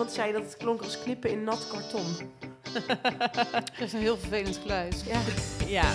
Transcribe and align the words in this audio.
iemand 0.00 0.18
zei 0.18 0.32
dat 0.32 0.42
het 0.42 0.56
klonk 0.56 0.82
als 0.82 1.02
klippen 1.02 1.30
in 1.30 1.44
nat 1.44 1.68
karton. 1.68 2.16
Dat 3.78 3.86
is 3.86 3.92
een 3.92 4.00
heel 4.00 4.16
vervelend 4.16 4.56
geluid. 4.56 5.04
Ja. 5.06 5.20
Ja. 5.66 5.92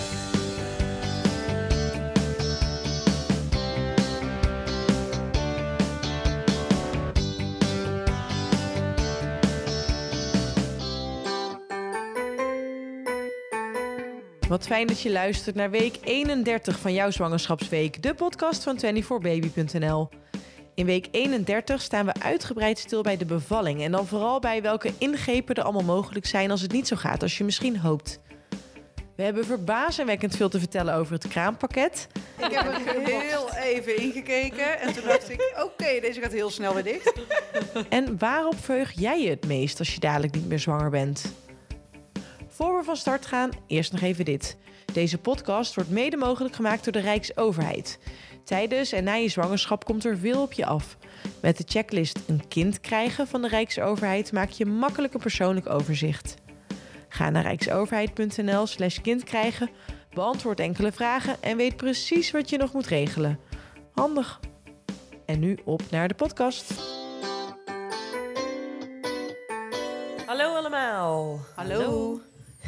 Wat 14.48 14.66
fijn 14.66 14.86
dat 14.86 15.00
je 15.00 15.10
luistert 15.10 15.56
naar 15.56 15.70
week 15.70 15.98
31 16.02 16.78
van 16.78 16.92
jouw 16.92 17.10
zwangerschapsweek, 17.10 18.02
de 18.02 18.14
podcast 18.14 18.62
van 18.62 18.78
24baby.nl. 18.78 20.08
In 20.76 20.86
week 20.86 21.08
31 21.10 21.82
staan 21.82 22.06
we 22.06 22.12
uitgebreid 22.22 22.78
stil 22.78 23.02
bij 23.02 23.16
de 23.16 23.24
bevalling 23.24 23.82
en 23.82 23.92
dan 23.92 24.06
vooral 24.06 24.40
bij 24.40 24.62
welke 24.62 24.92
ingrepen 24.98 25.54
er 25.54 25.62
allemaal 25.62 25.82
mogelijk 25.82 26.26
zijn 26.26 26.50
als 26.50 26.60
het 26.60 26.72
niet 26.72 26.86
zo 26.86 26.96
gaat 26.96 27.22
als 27.22 27.38
je 27.38 27.44
misschien 27.44 27.78
hoopt. 27.78 28.20
We 29.14 29.22
hebben 29.22 29.44
verbazingwekkend 29.44 30.36
veel 30.36 30.48
te 30.48 30.58
vertellen 30.58 30.94
over 30.94 31.12
het 31.12 31.28
kraampakket. 31.28 32.06
Ik 32.38 32.50
heb 32.50 32.66
er 32.66 33.20
heel 33.20 33.54
even 33.54 33.96
ingekeken 33.96 34.80
en 34.80 34.92
toen 34.92 35.04
dacht 35.04 35.30
ik, 35.30 35.54
oké, 35.64 36.00
deze 36.00 36.20
gaat 36.20 36.32
heel 36.32 36.50
snel 36.50 36.74
weer 36.74 36.84
dicht. 36.84 37.12
En 37.88 38.18
waarop 38.18 38.64
verheug 38.64 38.92
jij 38.92 39.22
je 39.22 39.30
het 39.30 39.46
meest 39.46 39.78
als 39.78 39.94
je 39.94 40.00
dadelijk 40.00 40.34
niet 40.34 40.48
meer 40.48 40.60
zwanger 40.60 40.90
bent? 40.90 41.34
Voor 42.48 42.78
we 42.78 42.84
van 42.84 42.96
start 42.96 43.26
gaan, 43.26 43.50
eerst 43.66 43.92
nog 43.92 44.00
even 44.00 44.24
dit. 44.24 44.56
Deze 44.92 45.18
podcast 45.18 45.74
wordt 45.74 45.90
mede 45.90 46.16
mogelijk 46.16 46.54
gemaakt 46.54 46.84
door 46.84 46.92
de 46.92 47.00
Rijksoverheid. 47.00 47.98
Tijdens 48.46 48.92
en 48.92 49.04
na 49.04 49.14
je 49.14 49.28
zwangerschap 49.28 49.84
komt 49.84 50.04
er 50.04 50.18
veel 50.18 50.42
op 50.42 50.52
je 50.52 50.66
af. 50.66 50.96
Met 51.42 51.56
de 51.56 51.64
checklist 51.66 52.18
Een 52.26 52.48
kind 52.48 52.80
krijgen 52.80 53.26
van 53.26 53.42
de 53.42 53.48
Rijksoverheid 53.48 54.32
maak 54.32 54.50
je 54.50 54.66
makkelijk 54.66 55.14
een 55.14 55.20
persoonlijk 55.20 55.68
overzicht. 55.68 56.34
Ga 57.08 57.30
naar 57.30 57.42
rijksoverheid.nl 57.42 58.66
slash 58.66 59.00
kind 59.00 59.24
krijgen, 59.24 59.70
beantwoord 60.10 60.60
enkele 60.60 60.92
vragen 60.92 61.42
en 61.42 61.56
weet 61.56 61.76
precies 61.76 62.30
wat 62.30 62.50
je 62.50 62.56
nog 62.56 62.72
moet 62.72 62.86
regelen. 62.86 63.38
Handig. 63.92 64.40
En 65.24 65.40
nu 65.40 65.58
op 65.64 65.82
naar 65.90 66.08
de 66.08 66.14
podcast. 66.14 66.72
Hallo 70.26 70.54
allemaal. 70.54 71.40
Hallo. 71.54 72.20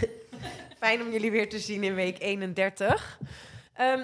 Fijn 0.79 1.03
om 1.03 1.11
jullie 1.11 1.31
weer 1.31 1.49
te 1.49 1.59
zien 1.59 1.83
in 1.83 1.95
week 1.95 2.21
31. 2.21 3.19
Ehm, 3.75 4.01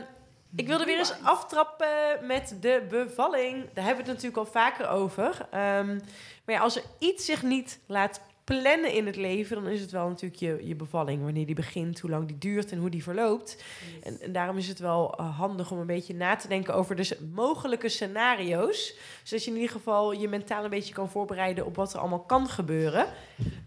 ik 0.56 0.66
wilde 0.66 0.84
weer 0.84 0.98
eens 0.98 1.22
aftrappen 1.22 1.86
met 2.22 2.56
de 2.60 2.86
bevalling. 2.88 3.54
Daar 3.72 3.84
hebben 3.84 4.04
we 4.04 4.10
het 4.10 4.22
natuurlijk 4.22 4.36
al 4.36 4.62
vaker 4.62 4.88
over. 4.88 5.46
Ehm, 5.50 5.98
maar 6.44 6.54
ja, 6.54 6.60
als 6.60 6.76
er 6.76 6.82
iets 6.98 7.24
zich 7.24 7.42
niet 7.42 7.80
laat 7.86 8.20
plannen 8.44 8.92
in 8.92 9.06
het 9.06 9.16
leven, 9.16 9.62
dan 9.62 9.72
is 9.72 9.80
het 9.80 9.90
wel 9.90 10.08
natuurlijk 10.08 10.40
je, 10.40 10.60
je 10.62 10.74
bevalling. 10.74 11.22
Wanneer 11.22 11.46
die 11.46 11.54
begint, 11.54 12.00
hoe 12.00 12.10
lang 12.10 12.26
die 12.26 12.38
duurt 12.38 12.72
en 12.72 12.78
hoe 12.78 12.90
die 12.90 13.02
verloopt. 13.02 13.64
En, 14.02 14.20
en 14.20 14.32
daarom 14.32 14.56
is 14.56 14.68
het 14.68 14.78
wel 14.78 15.14
eh, 15.14 15.38
handig 15.38 15.70
om 15.70 15.78
een 15.78 15.86
beetje 15.86 16.14
na 16.14 16.36
te 16.36 16.48
denken 16.48 16.74
over 16.74 16.96
de 16.96 17.18
mogelijke 17.32 17.88
scenario's. 17.88 18.96
Zodat 19.22 19.44
je 19.44 19.50
in 19.50 19.56
ieder 19.56 19.72
geval 19.72 20.12
je 20.12 20.28
mentaal 20.28 20.64
een 20.64 20.70
beetje 20.70 20.94
kan 20.94 21.10
voorbereiden 21.10 21.66
op 21.66 21.76
wat 21.76 21.92
er 21.92 21.98
allemaal 21.98 22.24
kan 22.24 22.48
gebeuren. 22.48 23.06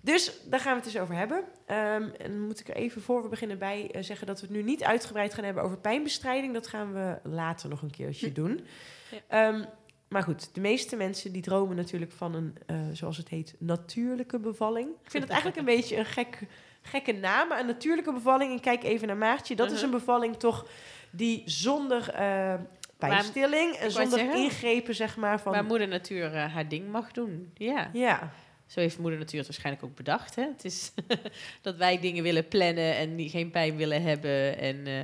Dus 0.02 0.40
daar 0.46 0.60
gaan 0.60 0.72
we 0.72 0.78
het 0.78 0.88
eens 0.94 1.02
over 1.04 1.16
hebben. 1.16 1.44
Ehm, 1.66 2.10
en 2.18 2.42
moet 2.42 2.60
ik 2.60 2.68
er 2.68 2.76
even 2.76 3.02
voor 3.02 3.22
we 3.22 3.30
beginnen 3.30 3.58
bij 3.58 3.92
eh, 3.92 4.04
zeggen 4.04 4.28
dat 4.28 4.40
we 4.40 4.46
het 4.48 4.56
nu 4.56 4.64
niet 4.64 4.84
uitgebreid 4.84 5.34
gaan 5.34 5.44
hebben 5.44 5.64
over 5.64 5.78
pijnbestrijding. 5.78 6.54
Dat 6.54 6.68
gaan 6.68 6.94
we 6.94 7.20
later 7.24 7.70
nog 7.70 7.82
een 7.82 7.92
keertje 7.92 8.32
doen. 8.32 8.66
Ehm, 9.28 9.64
maar 10.08 10.24
goed, 10.24 10.50
de 10.54 10.62
meeste 10.62 10.96
mensen 10.96 11.32
die 11.32 11.42
dromen 11.42 11.76
natuurlijk 11.76 12.12
van 12.12 12.36
een, 12.36 12.58
eh, 12.66 12.78
zoals 12.94 13.18
het 13.18 13.30
heet, 13.30 13.56
natuurlijke 13.58 14.40
bevalling. 14.40 14.90
Ik 15.04 15.12
vind 15.12 15.24
het 15.24 15.32
eigenlijk 15.32 15.60
een 15.60 15.76
beetje 15.76 15.98
een 15.98 16.06
gek, 16.06 16.40
gekke 16.82 17.12
naam, 17.14 17.48
maar 17.48 17.60
een 17.60 17.66
natuurlijke 17.66 18.14
bevalling. 18.14 18.52
En 18.52 18.60
kijk 18.60 18.84
even 18.84 19.08
naar 19.08 19.18
Maartje. 19.18 19.56
Dat 19.56 19.72
is 19.72 19.82
een 19.82 19.92
bevalling 19.92 20.36
toch 20.36 20.68
die 21.12 21.44
zonder 21.46 22.10
eh 22.10 22.54
pijnstilling 22.98 23.76
en 23.76 23.92
zonder 23.92 24.20
zeggen, 24.20 24.38
ingrepen, 24.38 24.96
zeg 24.96 25.18
maar, 25.18 25.40
van... 25.40 25.52
Waar 25.52 25.66
moeder 25.66 25.88
natuur 25.88 26.34
eh, 26.34 26.54
haar 26.54 26.68
ding 26.68 26.92
mag 26.92 27.12
doen. 27.12 27.52
Ja. 27.54 27.90
ja, 27.94 28.32
Zo 28.68 28.80
heeft 28.80 28.98
moeder 28.98 29.20
natuur 29.20 29.38
het 29.38 29.48
waarschijnlijk 29.48 29.86
ook 29.86 29.96
bedacht. 29.96 30.36
Hè? 30.36 30.42
Het 30.42 30.66
is 30.66 30.92
dat 31.62 31.76
wij 31.76 32.00
dingen 32.00 32.24
willen 32.24 32.48
plannen 32.48 32.96
en 32.96 33.16
die 33.16 33.30
geen 33.30 33.52
pijn 33.52 33.76
willen 33.76 34.02
hebben. 34.02 34.58
En 34.58 34.88
eh, 34.88 35.00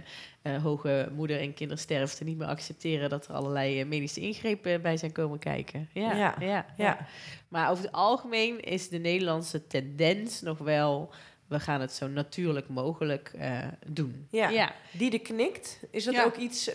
eh, 0.55 0.63
hoge 0.63 1.09
moeder- 1.15 1.39
en 1.39 1.53
kindersterfte 1.53 2.23
niet 2.23 2.37
meer 2.37 2.47
accepteren 2.47 3.09
dat 3.09 3.27
er 3.27 3.33
allerlei 3.33 3.79
eh, 3.79 3.85
medische 3.85 4.19
ingrepen 4.19 4.81
bij 4.81 4.97
zijn 4.97 5.11
komen 5.11 5.39
kijken. 5.39 5.89
Ja, 5.93 6.15
Ja, 6.15 6.35
ja, 6.39 6.65
ja. 6.77 7.07
Maar 7.47 7.69
over 7.69 7.83
het 7.83 7.93
algemeen 7.93 8.59
is 8.59 8.89
de 8.89 8.97
Nederlandse 8.97 9.67
tendens 9.67 10.41
nog 10.41 10.57
wel... 10.57 11.13
we 11.47 11.59
gaan 11.59 11.81
het 11.81 11.91
zo 11.93 12.07
natuurlijk 12.07 12.67
mogelijk 12.69 13.31
eh, 13.37 13.67
doen. 13.87 14.27
Ja. 14.29 14.49
ja. 14.49 14.73
die 14.91 15.09
de 15.09 15.19
knikt. 15.19 15.79
Is 15.91 16.03
dat 16.03 16.13
Ja. 16.13 16.23
ook 16.23 16.37
iets 16.37 16.71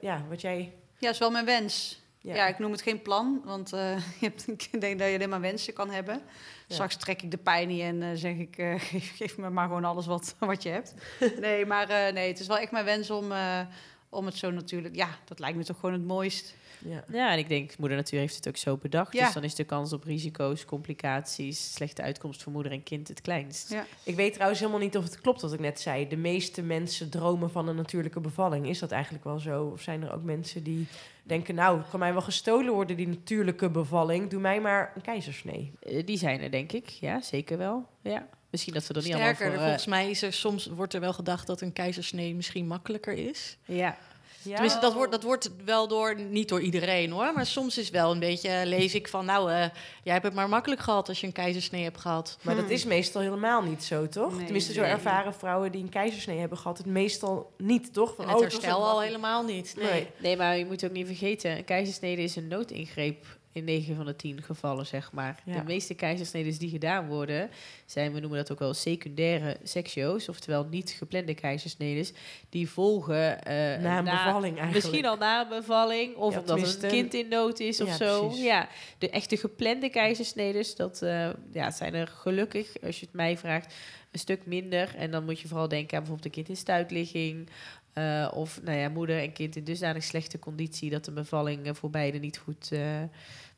ja, 0.00 0.24
wat 0.28 0.40
jij... 0.40 0.72
Ja, 0.98 1.10
is 1.10 1.18
wel 1.18 1.30
mijn 1.30 1.44
wens. 1.44 2.01
Ja. 2.22 2.34
Ja, 2.34 2.46
ik 2.46 2.58
noem 2.58 2.72
het 2.72 2.82
geen 2.82 3.02
plan, 3.02 3.42
want 3.44 3.72
eh, 3.72 3.96
je 4.20 4.26
hebt, 4.26 4.48
ik 4.48 4.80
denk 4.80 4.98
dat 4.98 5.08
je 5.08 5.14
alleen 5.14 5.28
maar 5.28 5.40
wensen 5.40 5.72
kan 5.74 5.90
hebben. 5.90 6.22
Straks 6.68 6.96
trek 6.96 7.22
ik 7.22 7.30
de 7.30 7.38
pijn 7.38 7.68
niet 7.68 7.80
en 7.80 8.02
eh, 8.02 8.08
zeg 8.14 8.36
ik, 8.36 8.58
eh, 8.58 8.74
geef, 8.90 9.16
geef 9.16 9.38
me 9.38 9.50
maar 9.50 9.66
gewoon 9.66 9.84
alles 9.84 10.06
wat, 10.06 10.34
wat 10.38 10.62
je 10.62 10.68
hebt. 10.68 10.94
Nee, 11.40 11.66
maar 11.66 11.88
eh, 11.88 12.12
nee, 12.12 12.28
het 12.28 12.40
is 12.40 12.46
wel 12.46 12.58
echt 12.58 12.72
mijn 12.72 12.84
wens 12.84 13.10
om, 13.10 13.32
eh, 13.32 13.60
om 14.08 14.26
het 14.26 14.36
zo 14.36 14.50
natuurlijk... 14.50 14.94
Ja, 14.94 15.08
dat 15.24 15.38
lijkt 15.38 15.56
me 15.56 15.64
toch 15.64 15.78
gewoon 15.78 15.92
het 15.94 16.06
mooist. 16.06 16.54
Ja. 16.78 17.04
Ja, 17.08 17.32
en 17.32 17.38
ik 17.38 17.48
denk, 17.48 17.78
moeder 17.78 17.96
natuur 17.96 18.18
heeft 18.18 18.36
het 18.36 18.48
ook 18.48 18.56
zo 18.56 18.76
bedacht. 18.76 19.12
Ja. 19.12 19.24
Dus 19.24 19.34
dan 19.34 19.44
is 19.44 19.54
de 19.54 19.64
kans 19.64 19.92
op 19.92 20.04
risico's, 20.04 20.64
complicaties, 20.64 21.74
slechte 21.74 22.02
uitkomst 22.02 22.42
voor 22.42 22.52
moeder 22.52 22.72
en 22.72 22.82
kind 22.82 23.08
het 23.08 23.20
kleinst. 23.20 23.70
Ja. 23.70 23.86
Ik 24.02 24.14
weet 24.14 24.32
trouwens 24.32 24.60
helemaal 24.60 24.80
niet 24.80 24.96
of 24.96 25.04
het 25.04 25.20
klopt 25.20 25.40
wat 25.40 25.52
ik 25.52 25.60
net 25.60 25.80
zei. 25.80 26.08
De 26.08 26.16
meeste 26.16 26.62
mensen 26.62 27.10
dromen 27.10 27.50
van 27.50 27.68
een 27.68 27.76
natuurlijke 27.76 28.20
bevalling. 28.20 28.68
Is 28.68 28.78
dat 28.78 28.90
eigenlijk 28.90 29.24
wel 29.24 29.38
zo? 29.38 29.64
Of 29.64 29.80
zijn 29.80 30.02
er 30.02 30.12
ook 30.12 30.22
mensen 30.22 30.62
die 30.62 30.88
denken... 31.22 31.54
nou, 31.54 31.78
het 31.78 31.88
kan 31.88 31.98
mij 31.98 32.12
wel 32.12 32.22
gestolen 32.22 32.72
worden, 32.72 32.96
die 32.96 33.08
natuurlijke 33.08 33.70
bevalling. 33.70 34.30
Doe 34.30 34.40
mij 34.40 34.60
maar 34.60 34.92
een 34.94 35.02
keizersnee. 35.02 35.72
Eh, 35.80 36.06
die 36.06 36.18
zijn 36.18 36.40
er, 36.40 36.50
denk 36.50 36.72
ik. 36.72 36.88
Ja, 36.88 37.20
zeker 37.20 37.58
wel. 37.58 37.86
Ja. 38.02 38.28
Misschien 38.50 38.74
dat 38.74 38.84
ze 38.84 38.92
er 38.92 39.02
niet 39.02 39.12
Sterker, 39.12 39.26
allemaal 39.28 39.50
voor... 39.50 39.58
eh, 39.58 39.64
volgens 39.64 39.86
mij 39.86 40.10
is 40.10 40.22
er 40.22 40.32
soms 40.32 40.66
wordt 40.66 40.94
er 40.94 41.00
wel 41.00 41.12
gedacht 41.12 41.46
dat 41.46 41.60
een 41.60 41.72
keizersnee 41.72 42.34
misschien 42.34 42.66
makkelijker 42.66 43.12
is. 43.12 43.56
ja. 43.66 43.96
Ja, 44.42 44.52
Tenminste, 44.52 44.80
dat 44.80 44.92
wordt, 44.92 45.12
dat 45.12 45.22
wordt 45.22 45.50
wel 45.64 45.88
door, 45.88 46.20
niet 46.20 46.48
door 46.48 46.60
iedereen 46.60 47.10
hoor, 47.10 47.32
maar 47.34 47.46
soms 47.46 47.78
is 47.78 47.90
wel 47.90 48.10
een 48.10 48.18
beetje, 48.18 48.62
lees 48.64 48.94
ik 48.94 49.08
van, 49.08 49.24
nou, 49.24 49.50
eh, 49.50 49.56
jij 50.02 50.12
hebt 50.12 50.24
het 50.24 50.34
maar 50.34 50.48
makkelijk 50.48 50.80
gehad 50.80 51.08
als 51.08 51.20
je 51.20 51.26
een 51.26 51.32
keizersnee 51.32 51.82
hebt 51.82 51.98
gehad. 52.00 52.38
maar 52.42 52.56
dat 52.56 52.70
is 52.70 52.84
meestal 52.84 53.20
helemaal 53.20 53.62
niet 53.62 53.84
zo, 53.84 54.08
toch? 54.08 54.34
Nee, 54.34 54.44
Tenminste, 54.44 54.72
zo 54.72 54.80
nee. 54.80 54.90
ervaren 54.90 55.34
vrouwen 55.34 55.72
die 55.72 55.82
een 55.82 55.88
keizersnee 55.88 56.38
hebben 56.38 56.58
gehad... 56.58 56.78
het 56.78 56.86
meestal 56.86 57.52
niet, 57.56 57.92
toch? 57.92 58.14
Van, 58.14 58.24
En 58.24 58.30
het 58.30 58.40
oh, 58.40 58.42
herstel 58.42 58.84
al 58.84 59.00
helemaal 59.00 59.42
niet. 59.42 59.74
Nee. 59.76 59.90
Nee. 59.90 60.06
Nee, 60.18 60.36
maar 60.36 60.58
je 60.58 60.66
moet 60.66 60.84
ook 60.84 60.92
niet 60.92 61.06
vergeten, 61.06 61.56
een 61.56 61.64
keizersnede 61.64 62.22
is 62.22 62.36
een 62.36 62.48
noodingreep 62.48 63.26
in 63.52 63.64
9 63.64 63.96
van 63.96 64.06
de 64.06 64.16
10 64.16 64.42
gevallen, 64.42 64.86
zeg 64.86 65.12
maar. 65.12 65.42
Ja. 65.44 65.58
De 65.58 65.64
meeste 65.64 65.94
keizersneden 65.94 66.58
die 66.58 66.70
gedaan 66.70 67.06
worden, 67.06 67.50
zijn, 67.86 68.12
we 68.12 68.20
noemen 68.20 68.38
dat 68.38 68.52
ook 68.52 68.58
wel 68.58 68.74
secundaire 68.74 69.56
sectio's, 69.62 70.28
oftewel 70.28 70.66
niet 70.70 70.90
geplande 70.90 71.34
keizersneden, 71.34 72.06
die 72.48 72.70
volgen 72.70 73.44
eh, 73.44 73.54
Na 73.82 73.98
een 73.98 74.04
bevalling 74.04 74.58
eigenlijk. 74.58 74.72
Misschien 74.72 75.06
al 75.06 75.16
na 75.16 75.42
een 75.42 75.48
bevalling, 75.48 76.16
of 76.16 76.32
Ja, 76.34 76.40
omdat 76.40 76.82
een 76.82 76.90
kind 76.90 77.14
in 77.14 77.28
nood 77.28 77.60
is 77.60 77.80
of 77.80 77.88
ja, 77.88 77.96
zo. 77.96 78.26
precies. 78.26 78.44
Ja, 78.44 78.68
de 78.98 79.10
echte 79.10 79.36
geplande 79.36 79.88
keizersneden, 79.88 80.64
dat 80.76 81.02
eh, 81.02 81.30
ja, 81.52 81.70
zijn 81.70 81.94
er 81.94 82.06
gelukkig, 82.06 82.82
als 82.82 83.00
je 83.00 83.06
het 83.06 83.14
mij 83.14 83.38
vraagt, 83.38 83.74
een 84.12 84.18
stuk 84.18 84.46
minder. 84.46 84.94
En 84.96 85.10
dan 85.10 85.24
moet 85.24 85.40
je 85.40 85.48
vooral 85.48 85.68
denken 85.68 85.96
aan 85.96 86.02
bijvoorbeeld 86.02 86.24
een 86.26 86.42
kind 86.42 86.48
in 86.48 86.62
stuitligging. 86.62 87.48
Eh, 87.92 88.30
of 88.34 88.60
nou 88.62 88.78
ja, 88.78 88.88
moeder 88.88 89.18
en 89.18 89.32
kind 89.32 89.56
in 89.56 89.64
dusdanig 89.64 90.04
slechte 90.04 90.38
conditie 90.38 90.90
dat 90.90 91.04
de 91.04 91.12
bevalling 91.12 91.66
eh, 91.66 91.74
voor 91.74 91.90
beide 91.90 92.18
niet 92.18 92.38
goed, 92.38 92.72
eh, 92.72 93.02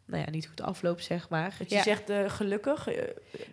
nou 0.07 0.23
ja, 0.25 0.31
niet 0.31 0.47
goed 0.49 0.61
afloopt, 0.61 1.05
zeg 1.05 1.29
maar. 1.29 1.55
Dat 1.59 1.69
je 1.71 1.77
Ja. 1.77 1.83
zegt 1.83 2.11
eh, 2.11 2.31
gelukkig 2.31 2.89
eh, 2.89 3.03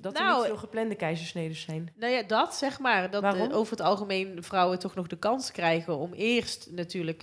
dat 0.02 0.18
er 0.18 0.22
Nou, 0.24 0.38
niet 0.38 0.46
veel 0.48 0.58
geplande 0.58 0.96
keizersneden 0.96 1.56
zijn. 1.56 1.90
Nou 1.96 2.14
ja, 2.14 2.24
dat 2.24 2.56
zeg 2.56 2.80
maar. 2.80 3.10
Dat 3.12 3.24
eh, 3.24 3.56
over 3.56 3.72
het 3.72 3.82
algemeen 3.86 4.44
vrouwen 4.44 4.80
toch 4.80 4.96
nog 4.96 5.08
de 5.08 5.18
kans 5.18 5.52
krijgen 5.52 5.98
om 5.98 6.14
eerst 6.14 6.68
natuurlijk 6.72 7.22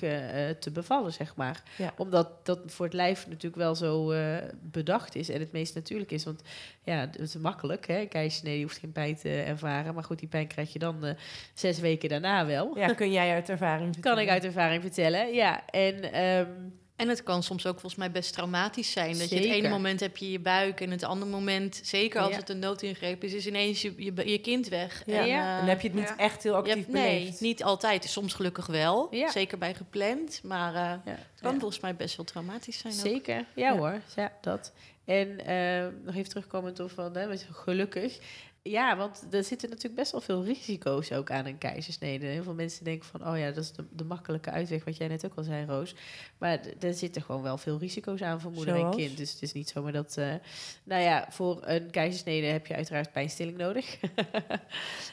te 0.60 0.70
bevallen, 0.72 1.12
zeg 1.12 1.36
maar. 1.36 1.62
Ja. 1.76 1.92
Omdat 1.96 2.46
dat 2.46 2.60
voor 2.66 2.84
het 2.84 2.94
lijf 2.94 3.26
natuurlijk 3.26 3.56
wel 3.56 3.74
zo 3.74 4.12
bedacht 4.60 5.14
is 5.14 5.28
en 5.28 5.40
het 5.40 5.52
meest 5.52 5.74
natuurlijk 5.74 6.10
is. 6.10 6.24
Want 6.24 6.42
ja, 6.84 6.96
het 7.00 7.18
is 7.18 7.36
makkelijk, 7.36 7.86
hè. 7.86 8.06
Keizersnee, 8.06 8.56
je 8.56 8.62
hoeft 8.62 8.78
geen 8.78 8.92
pijn 8.92 9.16
te 9.16 9.30
ervaren. 9.30 9.94
Maar 9.94 10.04
goed, 10.04 10.18
die 10.18 10.28
pijn 10.28 10.46
krijg 10.46 10.72
je 10.72 10.78
dan 10.78 11.16
zes 11.54 11.78
weken 11.80 12.08
daarna 12.08 12.46
wel. 12.46 12.78
Ja, 12.78 12.94
kun 12.94 13.10
jij 13.12 13.32
uit 13.34 13.48
ervaring 13.48 13.82
Kan 13.84 13.92
vertellen? 13.94 14.22
ik 14.22 14.28
uit 14.28 14.44
ervaring 14.44 14.82
vertellen, 14.82 15.34
ja. 15.34 15.66
En 15.66 16.12
ehm, 16.12 16.50
En 16.98 17.08
het 17.08 17.22
kan 17.22 17.42
soms 17.42 17.66
ook 17.66 17.72
volgens 17.72 17.94
mij 17.94 18.10
best 18.10 18.32
traumatisch 18.32 18.90
zijn. 18.90 19.18
Dat 19.18 19.28
je 19.28 19.34
het 19.36 19.44
ene 19.44 19.68
moment 19.68 20.00
heb 20.00 20.16
je 20.16 20.30
je 20.30 20.38
buik 20.40 20.80
en 20.80 20.90
het 20.90 21.02
andere 21.02 21.30
moment, 21.30 21.80
zeker 21.84 22.20
als 22.20 22.30
Ja. 22.30 22.36
het 22.36 22.48
een 22.48 22.58
noodingreep 22.58 23.24
is, 23.24 23.32
is 23.32 23.46
ineens 23.46 23.82
je, 23.82 23.92
je, 23.96 24.28
je 24.30 24.38
kind 24.38 24.68
weg. 24.68 25.02
Ja. 25.06 25.20
Ja. 25.24 25.42
eh, 25.44 25.52
En 25.52 25.58
dan 25.58 25.68
heb 25.68 25.80
je 25.80 25.88
het 25.88 25.96
niet 25.96 26.08
Ja. 26.08 26.16
echt 26.18 26.42
heel 26.42 26.54
actief 26.54 26.74
hebt- 26.74 26.88
nee, 26.88 27.18
beleefd. 27.18 27.40
niet 27.40 27.62
altijd. 27.64 28.04
Soms 28.04 28.34
gelukkig 28.34 28.66
wel. 28.66 29.08
Ja. 29.10 29.30
Zeker 29.30 29.58
bij 29.58 29.74
gepland. 29.74 30.40
Maar 30.42 30.74
eh, 30.74 30.80
Ja. 30.80 31.00
het 31.04 31.40
kan 31.40 31.52
Ja. 31.52 31.58
volgens 31.58 31.80
mij 31.80 31.96
best 31.96 32.16
wel 32.16 32.26
traumatisch 32.26 32.78
zijn. 32.78 32.92
ook. 32.92 32.98
Zeker, 33.00 33.34
ja, 33.34 33.44
Ja. 33.54 33.76
hoor. 33.76 34.00
Ja, 34.16 34.32
dat. 34.40 34.72
En 35.04 35.46
eh, 35.46 35.86
nog 36.04 36.14
even 36.14 36.28
terugkomend 36.28 36.80
op 36.80 36.90
van, 36.90 37.16
hè, 37.16 37.26
gelukkig. 37.52 38.18
Ja, 38.70 38.96
want 38.96 39.26
er 39.30 39.44
zitten 39.44 39.68
natuurlijk 39.68 39.96
best 39.96 40.12
wel 40.12 40.20
veel 40.20 40.44
risico's 40.44 41.12
ook 41.12 41.30
aan 41.30 41.46
een 41.46 41.58
keizersnede. 41.58 42.26
Heel 42.26 42.42
veel 42.42 42.54
mensen 42.54 42.84
denken 42.84 43.08
van, 43.08 43.28
oh 43.28 43.38
ja, 43.38 43.46
dat 43.46 43.64
is 43.64 43.72
de, 43.72 43.84
de 43.90 44.04
makkelijke 44.04 44.50
uitweg, 44.50 44.84
wat 44.84 44.96
jij 44.96 45.08
net 45.08 45.24
ook 45.24 45.34
al 45.34 45.42
zei, 45.42 45.66
Roos. 45.66 45.94
Maar 46.38 46.60
er 46.80 46.94
zitten 46.94 47.22
gewoon 47.22 47.42
wel 47.42 47.58
veel 47.58 47.78
risico's 47.78 48.22
aan 48.22 48.40
voor 48.40 48.50
moeder 48.50 48.76
Zoals? 48.76 48.96
en 48.96 49.02
kind. 49.02 49.16
Dus 49.16 49.32
het 49.32 49.42
is 49.42 49.52
niet 49.52 49.68
zomaar 49.68 49.92
dat... 49.92 50.16
eh, 50.16 50.34
nou 50.84 51.02
ja, 51.02 51.26
voor 51.30 51.60
een 51.64 51.90
keizersnede 51.90 52.46
heb 52.46 52.66
je 52.66 52.74
uiteraard 52.74 53.12
pijnstilling 53.12 53.56
nodig. 53.56 53.96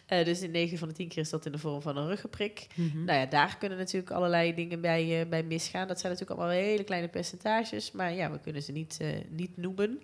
Eh, 0.05 0.25
dus 0.25 0.41
in 0.41 0.51
9 0.51 0.77
van 0.77 0.87
de 0.87 0.93
10 0.93 1.07
keer 1.07 1.17
is 1.17 1.29
dat 1.29 1.45
in 1.45 1.51
de 1.51 1.57
vorm 1.57 1.81
van 1.81 1.97
een 1.97 2.07
ruggenprik. 2.07 2.67
Mhm. 2.75 3.03
Nou 3.03 3.19
ja, 3.19 3.25
daar 3.25 3.57
kunnen 3.57 3.77
natuurlijk 3.77 4.11
allerlei 4.11 4.53
dingen 4.53 4.81
bij, 4.81 5.21
eh, 5.21 5.29
bij 5.29 5.43
misgaan. 5.43 5.87
Dat 5.87 5.99
zijn 5.99 6.11
natuurlijk 6.11 6.39
allemaal 6.39 6.59
hele 6.59 6.83
kleine 6.83 7.07
percentages, 7.07 7.91
maar 7.91 8.13
ja, 8.13 8.31
we 8.31 8.39
kunnen 8.39 8.63
ze 8.63 8.71
niet, 8.71 8.99
niet 9.29 9.57
noemen. 9.57 10.01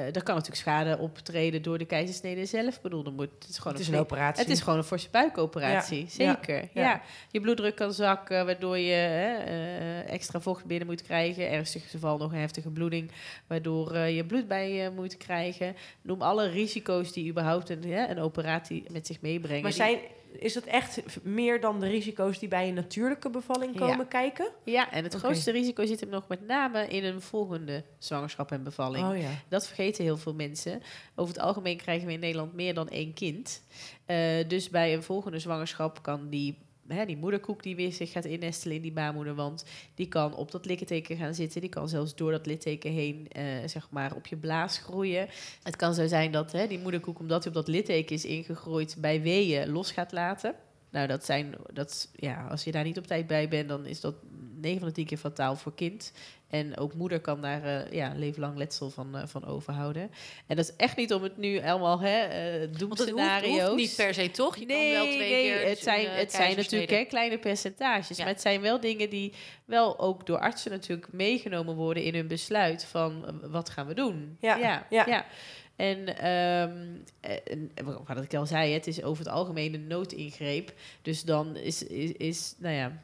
Eh 0.00 0.06
er 0.16 0.22
kan 0.22 0.34
natuurlijk 0.34 0.62
schade 0.62 0.98
optreden 0.98 1.62
door 1.62 1.78
de 1.78 1.84
keizersnede 1.84 2.46
zelf. 2.46 2.76
Ik 2.76 2.82
bedoel, 2.82 3.02
dan 3.02 3.14
moet, 3.14 3.28
het 3.38 3.48
is 3.48 3.58
gewoon 3.58 3.72
Het 3.72 3.82
is 3.82 3.88
een 3.88 3.98
operatie. 3.98 4.42
het 4.42 4.52
is 4.52 4.60
gewoon 4.60 4.78
een 4.78 4.84
forse 4.84 5.08
buikoperatie, 5.10 6.00
Ja, 6.00 6.08
zeker. 6.08 6.68
Ja, 6.72 6.82
ja. 6.82 7.02
Je 7.30 7.40
bloeddruk 7.40 7.74
kan 7.76 7.92
zakken, 7.92 8.46
waardoor 8.46 8.78
je 8.78 8.94
eh, 8.94 10.12
extra 10.12 10.40
vocht 10.40 10.64
binnen 10.64 10.86
moet 10.86 11.02
krijgen. 11.02 11.50
Ernstig 11.50 11.90
geval 11.90 12.18
nog 12.18 12.32
een 12.32 12.38
heftige 12.38 12.70
bloeding, 12.70 13.10
waardoor 13.46 13.92
eh, 13.92 14.16
je 14.16 14.24
bloed 14.24 14.48
bij 14.48 14.72
je 14.72 14.90
moet 14.90 15.16
krijgen. 15.16 15.76
Noem 16.02 16.22
alle 16.22 16.48
risico's 16.48 17.12
die 17.12 17.30
überhaupt 17.30 17.68
een, 17.68 17.92
een 17.92 18.18
operatie 18.18 18.84
met 18.90 19.06
zich 19.06 19.20
meebrengen. 19.20 19.62
Maar 19.62 19.72
zijn, 19.72 19.98
is 20.32 20.52
dat 20.52 20.64
echt 20.64 21.00
meer 21.22 21.60
dan 21.60 21.80
de 21.80 21.86
risico's 21.88 22.38
die 22.38 22.48
bij 22.48 22.68
een 22.68 22.74
natuurlijke 22.74 23.30
bevalling 23.30 23.76
komen 23.76 23.96
Ja. 23.98 24.04
kijken? 24.04 24.48
Ja, 24.64 24.92
en 24.92 25.04
het 25.04 25.14
grootste 25.14 25.50
risico 25.50 25.86
zit 25.86 26.00
hem 26.00 26.08
nog 26.08 26.28
met 26.28 26.46
name 26.46 26.86
in 26.88 27.04
een 27.04 27.20
volgende 27.20 27.84
zwangerschap 27.98 28.50
en 28.52 28.62
bevalling. 28.62 29.08
Oh 29.08 29.18
ja. 29.18 29.30
Dat 29.48 29.66
vergeten 29.66 30.04
heel 30.04 30.16
veel 30.16 30.34
mensen. 30.34 30.82
Over 31.14 31.34
het 31.34 31.42
algemeen 31.42 31.76
krijgen 31.76 32.06
we 32.06 32.12
in 32.12 32.20
Nederland 32.20 32.54
meer 32.54 32.74
dan 32.74 32.88
één 32.88 33.14
kind. 33.14 33.62
Eh, 34.04 34.48
dus 34.48 34.68
bij 34.70 34.94
een 34.94 35.02
volgende 35.02 35.38
zwangerschap 35.38 36.02
kan 36.02 36.28
die, 36.28 36.58
hè, 36.90 37.06
die 37.06 37.16
moederkoek 37.16 37.62
die 37.62 37.76
weer 37.76 37.92
zich 37.92 38.12
gaat 38.12 38.24
innestelen 38.24 38.76
in 38.76 38.82
die 38.82 38.92
baarmoederwand, 38.92 39.64
die 39.94 40.08
kan 40.08 40.34
op 40.34 40.50
dat 40.50 40.64
litteken 40.66 41.16
gaan 41.16 41.34
zitten. 41.34 41.60
Die 41.60 41.70
kan 41.70 41.88
zelfs 41.88 42.14
door 42.14 42.30
dat 42.30 42.46
litteken 42.46 42.92
heen, 42.92 43.28
eh, 43.28 43.44
zeg 43.66 43.90
maar, 43.90 44.14
op 44.14 44.26
je 44.26 44.36
blaas 44.36 44.78
groeien. 44.78 45.28
Het 45.62 45.76
kan 45.76 45.94
zo 45.94 46.06
zijn 46.06 46.32
dat 46.32 46.52
hè, 46.52 46.66
die 46.66 46.78
moederkoek, 46.78 47.18
omdat 47.18 47.44
hij 47.44 47.48
op 47.48 47.58
dat 47.58 47.68
litteken 47.68 48.14
is 48.16 48.24
ingegroeid, 48.24 48.96
bij 48.98 49.22
weeën 49.22 49.68
los 49.70 49.92
gaat 49.92 50.12
laten. 50.12 50.54
Nou, 50.90 51.06
dat 51.06 51.24
zijn, 51.24 51.54
dat, 51.72 52.10
ja, 52.14 52.46
als 52.46 52.64
je 52.64 52.72
daar 52.72 52.84
niet 52.84 52.98
op 52.98 53.06
tijd 53.06 53.26
bij 53.26 53.48
bent, 53.48 53.68
dan 53.68 53.86
is 53.86 54.00
dat 54.00 54.14
9 54.60 54.78
van 54.78 54.88
de 54.88 54.94
10 54.94 55.06
keer 55.06 55.18
fataal 55.18 55.56
voor 55.56 55.74
kind. 55.74 56.12
En 56.50 56.76
ook 56.76 56.94
moeder 56.94 57.20
kan 57.20 57.40
daar 57.40 57.64
eh, 57.64 57.92
ja, 57.92 58.12
leven 58.16 58.40
lang 58.40 58.56
letsel 58.56 58.90
van, 58.90 59.16
eh, 59.16 59.26
van 59.26 59.46
overhouden. 59.46 60.10
En 60.46 60.56
dat 60.56 60.64
is 60.64 60.76
echt 60.76 60.96
niet 60.96 61.12
om 61.12 61.22
het 61.22 61.36
nu 61.36 61.62
allemaal 61.62 62.00
hè, 62.00 62.66
hoeft, 62.66 62.78
doemscenario's. 62.78 63.60
hoeft 63.60 63.76
niet 63.76 63.96
per 63.96 64.14
se, 64.14 64.30
toch? 64.30 64.56
Je 64.56 64.66
nee, 64.66 64.94
kan 64.94 65.02
wel 65.02 65.14
twee 65.14 65.30
nee, 65.30 65.42
keer 65.42 65.68
het 65.68 65.78
zijn, 65.78 66.04
een, 66.04 66.16
het 66.16 66.32
zijn 66.32 66.56
natuurlijk 66.56 66.90
hè, 66.90 67.04
kleine 67.04 67.38
percentages. 67.38 68.16
Ja. 68.16 68.24
Maar 68.24 68.32
het 68.32 68.42
zijn 68.42 68.60
wel 68.60 68.80
dingen 68.80 69.10
die 69.10 69.32
wel 69.64 69.98
ook 69.98 70.26
door 70.26 70.38
artsen 70.38 70.70
natuurlijk 70.70 71.12
meegenomen 71.12 71.74
worden 71.74 72.02
in 72.02 72.14
hun 72.14 72.26
besluit 72.26 72.84
van 72.84 73.40
wat 73.42 73.70
gaan 73.70 73.86
we 73.86 73.94
doen. 73.94 74.36
Ja, 74.40 74.56
ja. 74.56 74.86
ja. 74.90 75.06
ja. 75.06 75.26
En, 75.76 76.16
eh, 76.18 76.62
en 77.44 77.70
wat 78.06 78.22
ik 78.22 78.34
al 78.34 78.46
zei, 78.46 78.72
het 78.72 78.86
is 78.86 79.02
over 79.02 79.24
het 79.24 79.32
algemeen 79.32 79.74
een 79.74 79.86
noodingreep. 79.86 80.72
Dus 81.02 81.22
dan 81.22 81.56
is, 81.56 81.82
is, 81.82 82.12
is 82.12 82.54
nou 82.58 82.74
ja, 82.74 83.02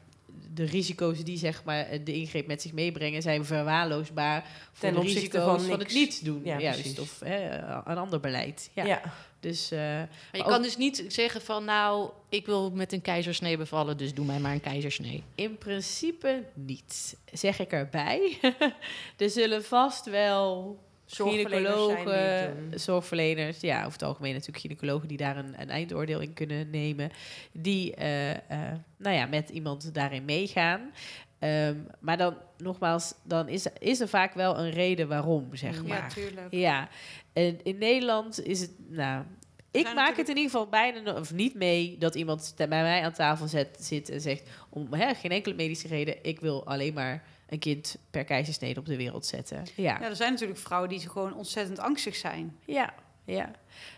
de 0.53 0.63
risico's 0.65 1.23
die 1.23 1.37
zeg 1.37 1.63
maar 1.63 1.87
de 2.03 2.13
ingreep 2.13 2.47
met 2.47 2.61
zich 2.61 2.73
meebrengen 2.73 3.21
zijn 3.21 3.45
verwaarloosbaar 3.45 4.41
voor 4.71 4.79
Ten 4.79 4.93
de 4.93 4.99
opzichte 4.99 5.37
risico's 5.37 5.63
van 5.63 5.79
het 5.79 5.93
niet 5.93 6.25
doen. 6.25 6.41
Ja, 6.43 6.59
juist, 6.59 6.99
of 6.99 7.19
hè, 7.19 7.57
een 7.89 7.97
ander 7.97 8.19
beleid. 8.19 8.69
Ja. 8.73 8.85
Ja. 8.85 9.01
Dus 9.39 9.71
eh, 9.71 9.79
Maar 9.79 10.07
je 10.31 10.37
Maar 10.37 10.47
kan 10.47 10.57
ook- 10.57 10.63
dus 10.63 10.77
niet 10.77 11.05
zeggen 11.07 11.41
van, 11.41 11.65
nou, 11.65 12.09
ik 12.29 12.45
wil 12.45 12.71
met 12.71 12.93
een 12.93 13.01
keizersnee 13.01 13.57
bevallen, 13.57 13.97
dus 13.97 14.13
doe 14.13 14.25
mij 14.25 14.39
maar 14.39 14.51
een 14.51 14.61
keizersnee. 14.61 15.23
In 15.35 15.57
principe 15.57 16.43
niet, 16.53 17.17
zeg 17.33 17.59
ik 17.59 17.71
erbij. 17.71 18.37
er 19.17 19.29
zullen 19.29 19.63
vast 19.63 20.05
wel 20.05 20.77
Gynaecologen, 21.07 22.55
zorgverleners, 22.75 23.59
ja, 23.59 23.79
over 23.79 23.91
het 23.91 24.03
algemeen 24.03 24.33
natuurlijk 24.33 24.59
gynaecologen 24.59 25.07
die 25.07 25.17
daar 25.17 25.37
een, 25.37 25.61
een 25.61 25.69
eindoordeel 25.69 26.19
in 26.19 26.33
kunnen 26.33 26.69
nemen, 26.69 27.11
die 27.51 27.95
eh, 27.95 28.31
eh, 28.31 28.77
nou 28.97 29.15
ja, 29.15 29.25
met 29.25 29.49
iemand 29.49 29.93
daarin 29.93 30.25
meegaan. 30.25 30.91
Ehm, 31.39 31.75
maar 31.99 32.17
dan 32.17 32.37
nogmaals, 32.57 33.13
dan 33.23 33.47
is, 33.47 33.65
is 33.79 33.99
er 33.99 34.07
vaak 34.07 34.33
wel 34.33 34.57
een 34.57 34.71
reden 34.71 35.07
waarom, 35.07 35.55
zeg 35.55 35.83
maar. 35.83 35.97
Ja, 35.97 36.07
tuurlijk. 36.07 36.47
Ja, 36.53 36.89
en 37.33 37.59
in 37.63 37.77
Nederland 37.77 38.45
is 38.45 38.61
het, 38.61 38.71
nou, 38.89 39.23
ik 39.71 39.93
maak 39.93 40.17
het 40.17 40.29
in 40.29 40.35
ieder 40.37 40.51
geval 40.51 40.67
bijna 40.67 41.13
of 41.13 41.33
niet 41.33 41.53
mee 41.53 41.97
dat 41.97 42.15
iemand 42.15 42.53
bij 42.55 42.67
mij 42.67 43.03
aan 43.03 43.13
tafel 43.13 43.47
zet, 43.47 43.77
zit 43.79 44.09
en 44.09 44.21
zegt 44.21 44.49
om 44.69 44.93
hè, 44.93 45.13
geen 45.13 45.31
enkele 45.31 45.55
medische 45.55 45.87
reden, 45.87 46.15
ik 46.21 46.39
wil 46.39 46.65
alleen 46.65 46.93
maar 46.93 47.23
een 47.47 47.59
kind 47.59 47.97
per 48.11 48.23
keizersnede 48.23 48.79
op 48.79 48.85
de 48.85 48.97
wereld 48.97 49.25
zetten. 49.25 49.63
Ja, 49.75 49.97
Ja, 49.99 50.01
er 50.09 50.15
zijn 50.15 50.31
natuurlijk 50.31 50.59
vrouwen 50.59 50.89
die 50.89 50.99
gewoon 51.09 51.33
ontzettend 51.35 51.79
angstig 51.79 52.15
zijn. 52.15 52.57
ja, 52.65 52.93
ja. 53.25 53.51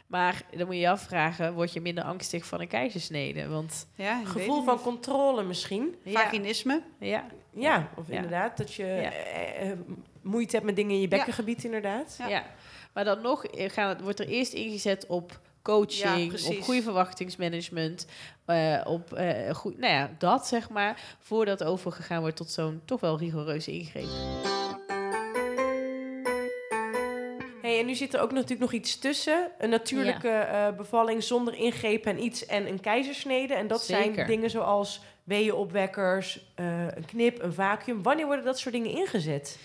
Maar 0.08 0.42
dan 0.58 0.66
moet 0.66 0.76
je 0.76 0.82
je 0.82 0.90
afvragen, 0.90 1.54
word 1.54 1.74
je 1.74 1.82
minder 1.82 2.04
angstig 2.04 2.46
van 2.46 2.62
een 2.62 2.68
keizersnede? 2.68 3.48
Want 3.48 3.88
Ja, 3.96 4.24
Gevoel 4.26 4.64
van 4.64 4.74
niet. 4.74 4.84
controle 4.84 5.44
misschien. 5.44 5.96
Vaginisme. 6.06 6.82
ja, 7.00 7.26
Ja, 7.54 7.90
of 7.96 8.08
Ja. 8.08 8.16
inderdaad, 8.16 8.58
dat 8.58 8.74
je 8.74 8.86
Ja. 8.86 9.12
eh, 9.12 9.72
eh, 9.72 9.78
moeite 10.22 10.54
hebt 10.56 10.66
met 10.66 10.76
dingen 10.76 10.92
in 10.96 11.02
je 11.02 11.08
bekkengebied 11.08 11.64
inderdaad. 11.64 12.16
Ja. 12.20 12.28
Ja. 12.28 12.46
Maar 12.94 13.04
dan 13.04 13.22
nog 13.22 13.46
eh, 13.46 13.70
gaan 13.70 13.90
het, 13.90 14.02
wordt 14.02 14.20
er 14.20 14.28
eerst 14.28 14.54
ingezet 14.54 15.06
op 15.08 15.40
coaching, 15.62 16.46
op 16.46 16.62
goede 16.62 16.82
verwachtingsmanagement, 16.82 18.08
eh, 18.46 18.82
op 18.84 19.14
eh, 19.14 19.56
goed, 19.56 19.78
nou 19.78 19.94
ja, 19.94 20.12
dat 20.18 20.48
zeg 20.48 20.70
maar, 20.70 21.16
voordat 21.20 21.64
overgegaan 21.64 22.22
wordt 22.22 22.36
tot 22.36 22.52
zo'n 22.52 22.82
toch 22.86 23.00
wel 23.00 23.18
rigoureuze 23.18 23.72
ingreep. 23.72 24.08
Hey, 27.62 27.80
en 27.80 27.86
nu 27.86 27.96
zit 27.96 28.14
er 28.14 28.22
ook 28.22 28.32
natuurlijk 28.32 28.62
nog 28.62 28.74
iets 28.74 29.00
tussen. 29.00 29.52
Een 29.58 29.70
natuurlijke 29.70 30.30
eh, 30.30 30.76
bevalling 30.76 31.24
zonder 31.24 31.54
ingreep 31.54 32.06
en 32.06 32.24
iets 32.24 32.46
en 32.46 32.68
een 32.68 32.80
keizersnede. 32.80 33.54
En 33.54 33.68
dat 33.68 33.82
zijn 33.82 34.26
dingen 34.28 34.50
zoals 34.50 35.02
weeënopwekkers, 35.24 36.54
een 36.56 37.06
knip, 37.06 37.42
een 37.42 37.54
vacuüm. 37.54 38.04
Wanneer 38.04 38.26
worden 38.26 38.46
dat 38.46 38.60
soort 38.60 38.74
dingen 38.74 38.92
ingezet? 38.92 39.60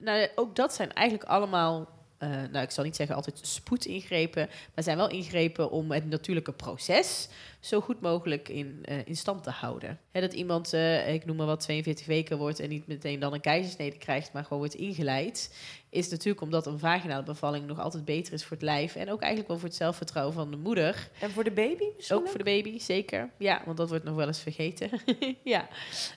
Nou, 0.00 0.28
ook 0.34 0.56
dat 0.56 0.74
zijn 0.74 0.92
eigenlijk 0.92 1.30
allemaal, 1.30 1.88
eh, 2.20 2.28
nou 2.28 2.64
ik 2.64 2.70
zal 2.70 2.84
niet 2.84 2.96
zeggen 2.96 3.16
altijd 3.16 3.38
spoedingrepen, 3.42 4.48
maar 4.74 4.84
zijn 4.84 4.96
wel 4.96 5.10
ingrepen 5.10 5.70
om 5.70 5.90
het 5.90 6.08
natuurlijke 6.08 6.52
proces 6.52 7.28
zo 7.60 7.80
goed 7.80 8.00
mogelijk 8.00 8.48
in, 8.48 8.78
eh, 8.84 9.06
in 9.06 9.16
stand 9.16 9.42
te 9.42 9.50
houden. 9.50 9.98
Dat 10.12 10.32
iemand, 10.32 10.72
eh, 10.72 11.14
ik 11.14 11.24
noem 11.24 11.36
maar 11.36 11.46
wat, 11.46 11.60
42 11.60 12.06
weken 12.06 12.38
wordt 12.38 12.60
en 12.60 12.68
niet 12.68 12.86
meteen 12.86 13.20
dan 13.20 13.32
een 13.32 13.40
keizersnede 13.40 13.98
krijgt, 13.98 14.32
maar 14.32 14.42
gewoon 14.42 14.58
wordt 14.58 14.74
ingeleid, 14.74 15.54
is 15.90 16.08
natuurlijk 16.08 16.40
omdat 16.40 16.66
een 16.66 16.78
vaginale 16.78 17.22
bevalling 17.22 17.66
nog 17.66 17.80
altijd 17.80 18.04
beter 18.04 18.32
is 18.32 18.44
voor 18.44 18.56
het 18.56 18.66
lijf 18.66 18.96
en 18.96 19.10
ook 19.10 19.20
eigenlijk 19.20 19.48
wel 19.48 19.58
voor 19.58 19.68
het 19.68 19.76
zelfvertrouwen 19.76 20.34
van 20.34 20.50
de 20.50 20.56
moeder. 20.56 21.08
En 21.20 21.30
voor 21.30 21.44
de 21.44 21.50
baby 21.50 21.84
misschien 21.96 22.16
Ook 22.16 22.28
voor 22.28 22.38
de 22.38 22.44
baby, 22.44 22.78
zeker. 22.78 23.30
Ja, 23.36 23.62
want 23.64 23.76
dat 23.76 23.88
wordt 23.88 24.04
nog 24.04 24.14
wel 24.14 24.26
eens 24.26 24.40
vergeten. 24.40 24.90
ja. 25.44 25.68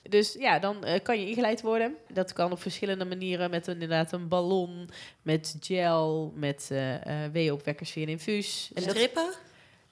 Dus 0.08 0.32
ja, 0.32 0.58
dan 0.58 0.84
eh, 0.84 1.02
kan 1.02 1.20
je 1.20 1.26
ingeleid 1.26 1.62
worden. 1.62 1.96
Dat 2.12 2.32
kan 2.32 2.52
op 2.52 2.60
verschillende 2.60 3.04
manieren 3.04 3.50
met 3.50 3.66
een, 3.66 3.72
inderdaad 3.72 4.12
een 4.12 4.28
ballon, 4.28 4.88
met 5.22 5.56
gel, 5.60 6.32
met 6.36 6.68
eh 6.70 6.92
eh 6.94 7.32
weeopwekkers 7.32 7.90
via 7.90 8.02
een 8.02 8.08
infuus. 8.08 8.70
En 8.74 8.82
Strippen? 8.82 9.32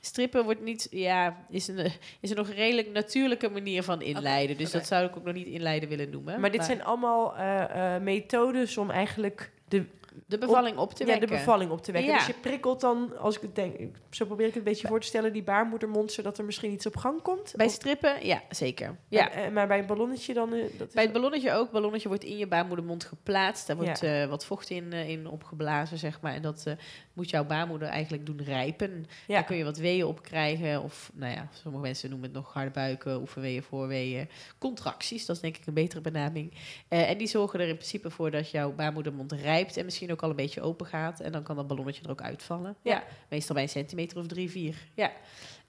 Strippen 0.07 0.45
wordt 0.45 0.61
niet, 0.63 0.87
ja, 0.91 1.37
is 1.51 1.69
een, 1.69 1.79
is 2.21 2.31
er 2.31 2.37
nog 2.37 2.49
een 2.49 2.55
redelijk 2.55 2.91
natuurlijke 2.93 3.49
manier 3.49 3.83
van 3.83 4.03
inleiden. 4.03 4.57
Dus 4.57 4.71
dat 4.71 4.87
zou 4.87 5.07
ik 5.07 5.17
ook 5.17 5.25
nog 5.25 5.35
niet 5.35 5.47
inleiden 5.47 5.89
willen 5.89 6.11
noemen. 6.11 6.41
Maar 6.41 6.51
dit 6.51 6.65
zijn 6.65 6.85
allemaal 6.85 7.37
eh, 7.37 7.95
eh, 7.95 8.03
methodes 8.03 8.77
om 8.79 8.91
eigenlijk 8.91 9.53
de, 9.69 9.85
de 10.27 10.39
bevalling 10.39 10.77
op 10.77 10.95
te 10.95 11.05
ja, 11.05 11.11
wekken. 11.11 11.29
de 11.29 11.35
bevalling 11.35 11.71
op 11.71 11.83
te 11.83 11.93
wekken. 11.93 12.11
Ja. 12.11 12.17
Dus 12.19 12.27
je 12.27 12.35
prikkelt 12.41 12.81
dan, 12.81 13.19
als 13.19 13.37
ik 13.37 13.43
het 13.43 13.55
denk, 13.55 13.77
zo 14.11 14.25
probeer 14.27 14.47
ik 14.47 14.55
het 14.55 14.59
een 14.67 14.73
beetje 14.73 14.89
voor 14.89 15.01
te 15.01 15.07
stellen, 15.07 15.33
die 15.33 15.43
baarmoedermond, 15.43 16.13
zodat 16.13 16.39
er 16.39 16.45
misschien 16.45 16.73
iets 16.73 16.87
op 16.87 16.97
gang 16.97 17.23
komt. 17.23 17.53
Bij 17.57 17.69
strippen, 17.69 18.27
ja, 18.27 18.43
zeker. 18.51 18.97
Ja. 19.09 19.31
En- 19.31 19.43
en- 19.45 19.53
maar 19.53 19.67
bij 19.67 19.79
een 19.79 19.87
ballonnetje 19.87 20.35
dan... 20.35 20.53
eh, 20.53 20.63
dat 20.79 20.89
is 20.89 20.95
Bij 20.95 21.03
het 21.03 21.13
ballonnetje 21.13 21.53
ook. 21.53 21.63
Het 21.63 21.71
ballonnetje 21.71 22.09
wordt 22.09 22.25
in 22.25 22.37
je 22.37 22.47
baarmoedermond 22.47 23.05
geplaatst. 23.05 23.67
Daar 23.67 23.77
wordt 23.77 24.03
eh, 24.03 24.27
wat 24.27 24.45
vocht 24.47 24.71
in, 24.71 24.93
eh, 24.93 25.09
in 25.09 25.27
opgeblazen, 25.27 25.99
zeg 25.99 26.21
maar. 26.21 26.35
En 26.35 26.43
dat 26.43 26.63
eh, 26.67 26.75
moet 27.13 27.31
jouw 27.31 27.45
baarmoeder 27.45 27.89
eigenlijk 27.89 28.27
doen 28.27 28.43
rijpen. 28.43 29.07
ja. 29.27 29.35
Daar 29.35 29.45
kun 29.45 29.57
je 29.57 29.65
wat 29.65 29.77
weeën 29.77 30.05
op 30.05 30.23
krijgen. 30.23 30.83
Of, 30.83 31.11
nou 31.15 31.33
ja, 31.33 31.49
sommige 31.53 31.83
mensen 31.83 32.11
noemen 32.11 32.29
het 32.29 32.37
nog 32.39 32.53
harde 32.53 32.71
buiken, 32.71 33.21
oefenweeën, 33.21 33.63
voorweeën. 33.63 34.29
Contracties, 34.59 35.27
dat 35.27 35.37
is 35.37 35.43
denk 35.43 35.57
ik 35.57 35.67
een 35.67 35.75
betere 35.75 36.01
benaming. 36.01 36.53
Eh, 36.89 37.11
en 37.11 37.19
die 37.19 37.27
zorgen 37.27 37.61
er 37.61 37.69
in 37.69 37.77
principe 37.77 38.11
voor 38.11 38.31
dat 38.31 38.51
jouw 38.51 38.73
baarmoedermond 38.73 39.33
rijpt. 39.33 39.77
En 39.77 39.85
misschien 39.85 40.13
ook 40.13 40.23
al 40.23 40.31
een 40.31 40.37
beetje 40.37 40.61
open 40.61 40.87
gaat. 40.87 41.21
En 41.21 41.33
dan 41.33 41.43
kan 41.43 41.57
dat 41.57 41.67
ballonnetje 41.67 42.03
er 42.05 42.11
ook 42.11 42.23
uitvallen. 42.23 42.77
Ja. 42.83 42.93
Ja, 42.93 43.05
meestal 43.29 43.55
bij 43.55 43.65
een 43.65 43.71
centimeter 43.71 44.19
of 44.19 44.27
drie, 44.27 44.51
vier. 44.51 44.77
Ja. 44.95 45.13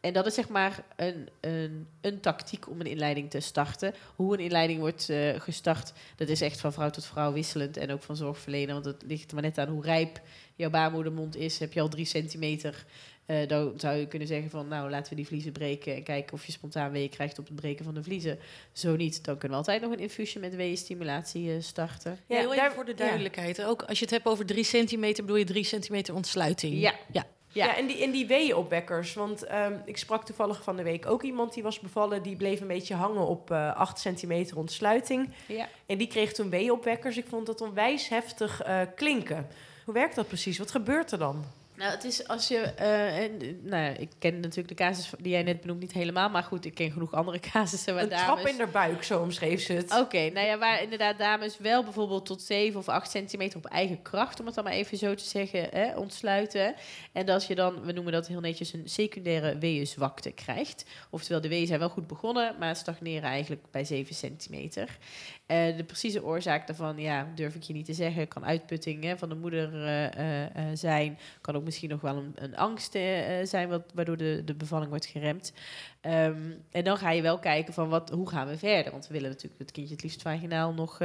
En 0.04 0.14
dat 0.14 0.26
is 0.26 0.34
zeg 0.34 0.50
maar 0.50 0.84
een, 0.96 1.30
een, 1.40 1.88
een 2.02 2.20
tactiek 2.20 2.70
om 2.70 2.80
een 2.80 2.86
inleiding 2.86 3.30
te 3.30 3.40
starten. 3.40 3.94
Hoe 4.16 4.34
een 4.34 4.44
inleiding 4.44 4.80
wordt 4.80 5.10
eh, 5.10 5.40
gestart, 5.40 5.94
dat 6.16 6.28
is 6.28 6.42
echt 6.42 6.60
van 6.60 6.74
vrouw 6.74 6.90
tot 6.90 7.06
vrouw 7.06 7.34
wisselend. 7.34 7.78
En 7.78 7.92
ook 7.92 8.04
van 8.04 8.16
zorgverlener, 8.16 8.74
want 8.74 8.86
het 8.86 9.04
ligt 9.06 9.28
er 9.28 9.34
maar 9.34 9.44
net 9.44 9.58
aan 9.58 9.68
hoe 9.68 9.84
rijp 9.84 10.22
jouw 10.56 10.70
baarmoedermond 10.70 11.36
is. 11.36 11.60
Heb 11.60 11.74
je 11.74 11.82
al 11.82 11.88
drie 11.90 12.06
centimeter, 12.06 12.86
eh, 13.26 13.48
dan 13.48 13.74
zou 13.78 13.96
je 13.96 14.08
kunnen 14.08 14.28
zeggen 14.28 14.50
van... 14.50 14.68
nou, 14.68 14.90
laten 14.90 15.10
we 15.10 15.16
die 15.16 15.28
vliezen 15.28 15.52
breken 15.52 15.96
en 15.96 16.04
kijken 16.04 16.34
of 16.34 16.46
je 16.46 16.52
spontaan 16.52 16.92
weeën 16.92 17.10
krijgt 17.10 17.40
op 17.40 17.46
het 17.46 17.56
breken 17.56 17.86
van 17.86 17.94
de 17.94 18.04
vliezen. 18.04 18.40
Zo 18.72 18.96
niet, 18.96 19.26
dan 19.26 19.38
kunnen 19.38 19.58
we 19.58 19.64
altijd 19.66 19.82
nog 19.82 19.92
een 19.92 20.04
infusie 20.04 20.40
met 20.40 20.56
weeënstimulatie 20.56 21.52
eh, 21.52 21.62
starten. 21.62 22.20
Ja, 22.28 22.38
heel 22.38 22.54
even 22.54 22.64
daar- 22.64 22.74
voor 22.74 22.86
de 22.86 22.92
ja. 22.92 22.98
duidelijkheid. 22.98 23.64
Ook 23.64 23.84
als 23.84 23.98
je 23.98 24.06
het 24.06 24.14
hebt 24.14 24.26
over 24.26 24.46
drie 24.46 24.64
centimeter, 24.64 25.24
bedoel 25.24 25.40
je 25.40 25.46
drie 25.46 25.64
centimeter 25.64 26.16
ontsluiting. 26.16 26.80
Ja. 26.80 26.94
ja. 27.12 27.26
Ja. 27.54 27.66
Ja, 27.66 27.78
en 27.78 27.88
die, 27.88 28.04
en 28.04 28.12
die 28.12 28.28
weeënopwekkers. 28.28 29.14
Want 29.14 29.44
ehm, 29.44 29.74
ik 29.86 29.98
sprak 29.98 30.26
toevallig 30.26 30.64
van 30.64 30.76
de 30.76 30.84
week 30.84 31.06
ook 31.06 31.24
iemand 31.24 31.54
die 31.54 31.64
was 31.64 31.80
bevallen. 31.80 32.24
Die 32.24 32.36
bleef 32.36 32.62
een 32.62 32.68
beetje 32.68 32.96
hangen 32.96 33.28
op 33.28 33.52
eh 33.52 33.76
8 33.76 34.00
centimeter 34.00 34.58
ontsluiting. 34.58 35.30
Ja. 35.46 35.68
En 35.86 35.98
die 35.98 36.08
kreeg 36.08 36.34
toen 36.34 36.50
weeënopwekkers. 36.50 37.18
Ik 37.18 37.28
vond 37.30 37.46
dat 37.46 37.62
onwijs 37.62 38.10
heftig 38.10 38.62
eh, 38.62 38.80
klinken. 38.96 39.48
Hoe 39.86 39.94
werkt 39.94 40.16
dat 40.16 40.28
precies? 40.28 40.58
Wat 40.58 40.72
gebeurt 40.72 41.12
er 41.12 41.18
dan? 41.20 41.46
Nou, 41.78 41.92
het 41.92 42.04
is 42.04 42.28
als 42.28 42.48
je. 42.48 42.58
eh, 42.58 43.18
en, 43.24 43.38
nou, 43.64 43.84
ja, 43.84 43.90
ik 43.90 44.10
ken 44.20 44.40
natuurlijk 44.40 44.68
de 44.68 44.74
casus 44.84 45.10
die 45.20 45.32
jij 45.32 45.44
net 45.44 45.62
benoemt 45.62 45.80
niet 45.80 45.92
helemaal, 45.92 46.30
maar 46.30 46.44
goed, 46.44 46.66
ik 46.66 46.74
ken 46.74 46.92
genoeg 46.92 47.14
andere 47.14 47.40
casussen 47.52 47.94
waar 47.94 48.04
Een 48.04 48.10
dames. 48.10 48.26
trap 48.26 48.48
in 48.48 48.58
de 48.58 48.68
buik, 48.68 49.04
zo 49.04 49.22
omschreef 49.22 49.62
ze 49.62 49.74
het. 49.74 50.00
Oké, 50.00 50.30
nou 50.30 50.48
ja, 50.48 50.58
waar 50.58 50.82
inderdaad 50.84 51.18
dames 51.18 51.58
wel 51.58 51.84
bijvoorbeeld 51.84 52.26
tot 52.26 52.42
7 52.42 52.80
of 52.80 52.88
8 52.90 53.12
centimeter 53.12 53.58
op 53.58 53.66
eigen 53.66 54.02
kracht, 54.02 54.40
om 54.40 54.46
het 54.46 54.56
dan 54.56 54.64
maar 54.64 54.74
even 54.74 54.98
zo 54.98 55.16
te 55.16 55.24
zeggen, 55.24 55.68
hè, 55.72 55.98
ontsluiten. 55.98 56.76
En 57.12 57.30
als 57.30 57.48
je 57.48 57.56
dan, 57.56 57.82
we 57.82 57.92
noemen 57.92 58.14
dat 58.14 58.28
heel 58.28 58.40
netjes, 58.40 58.74
een 58.74 58.90
secundaire 58.90 59.58
weeënzwakte 59.58 60.32
krijgt. 60.32 60.86
Oftewel, 61.10 61.42
de 61.42 61.48
weeën 61.50 61.68
zijn 61.68 61.80
wel 61.80 61.90
goed 61.90 62.08
begonnen, 62.08 62.56
maar 62.60 62.76
stagneren 62.76 63.30
eigenlijk 63.30 63.62
bij 63.72 63.86
7 63.86 64.16
centimeter. 64.16 64.98
Eh, 65.46 65.78
de 65.78 65.84
precieze 65.84 66.24
oorzaak 66.24 66.68
daarvan, 66.68 66.98
ja, 66.98 67.28
durf 67.36 67.56
ik 67.56 67.64
je 67.64 67.74
niet 67.74 67.86
te 67.86 67.94
zeggen. 67.94 68.28
Kan 68.28 68.46
uitputting 68.46 69.04
hè, 69.04 69.18
van 69.18 69.30
de 69.30 69.36
moeder 69.36 69.86
eh, 69.86 70.64
zijn. 70.74 71.18
Kan 71.42 71.56
ook 71.56 71.63
misschien 71.64 71.90
nog 71.90 72.02
wel 72.02 72.16
een, 72.16 72.32
een 72.36 72.56
angst 72.56 72.96
eh, 72.96 73.04
zijn, 73.44 73.70
wat, 73.70 73.84
waardoor 73.94 74.18
de, 74.18 74.42
de 74.46 74.54
bevalling 74.54 74.90
wordt 74.90 75.06
geremd. 75.06 75.54
Ehm, 76.02 76.52
en 76.72 76.84
dan 76.84 76.98
ga 76.98 77.12
je 77.12 77.22
wel 77.22 77.40
kijken 77.40 77.74
van 77.74 77.90
wat, 77.90 78.10
hoe 78.10 78.30
gaan 78.30 78.48
we 78.48 78.58
verder? 78.58 78.92
Want 78.92 79.08
we 79.08 79.14
willen 79.14 79.30
natuurlijk 79.30 79.60
het 79.60 79.72
kindje 79.72 79.94
het 79.94 80.04
liefst 80.04 80.22
vaginaal 80.22 80.74
nog 80.74 80.98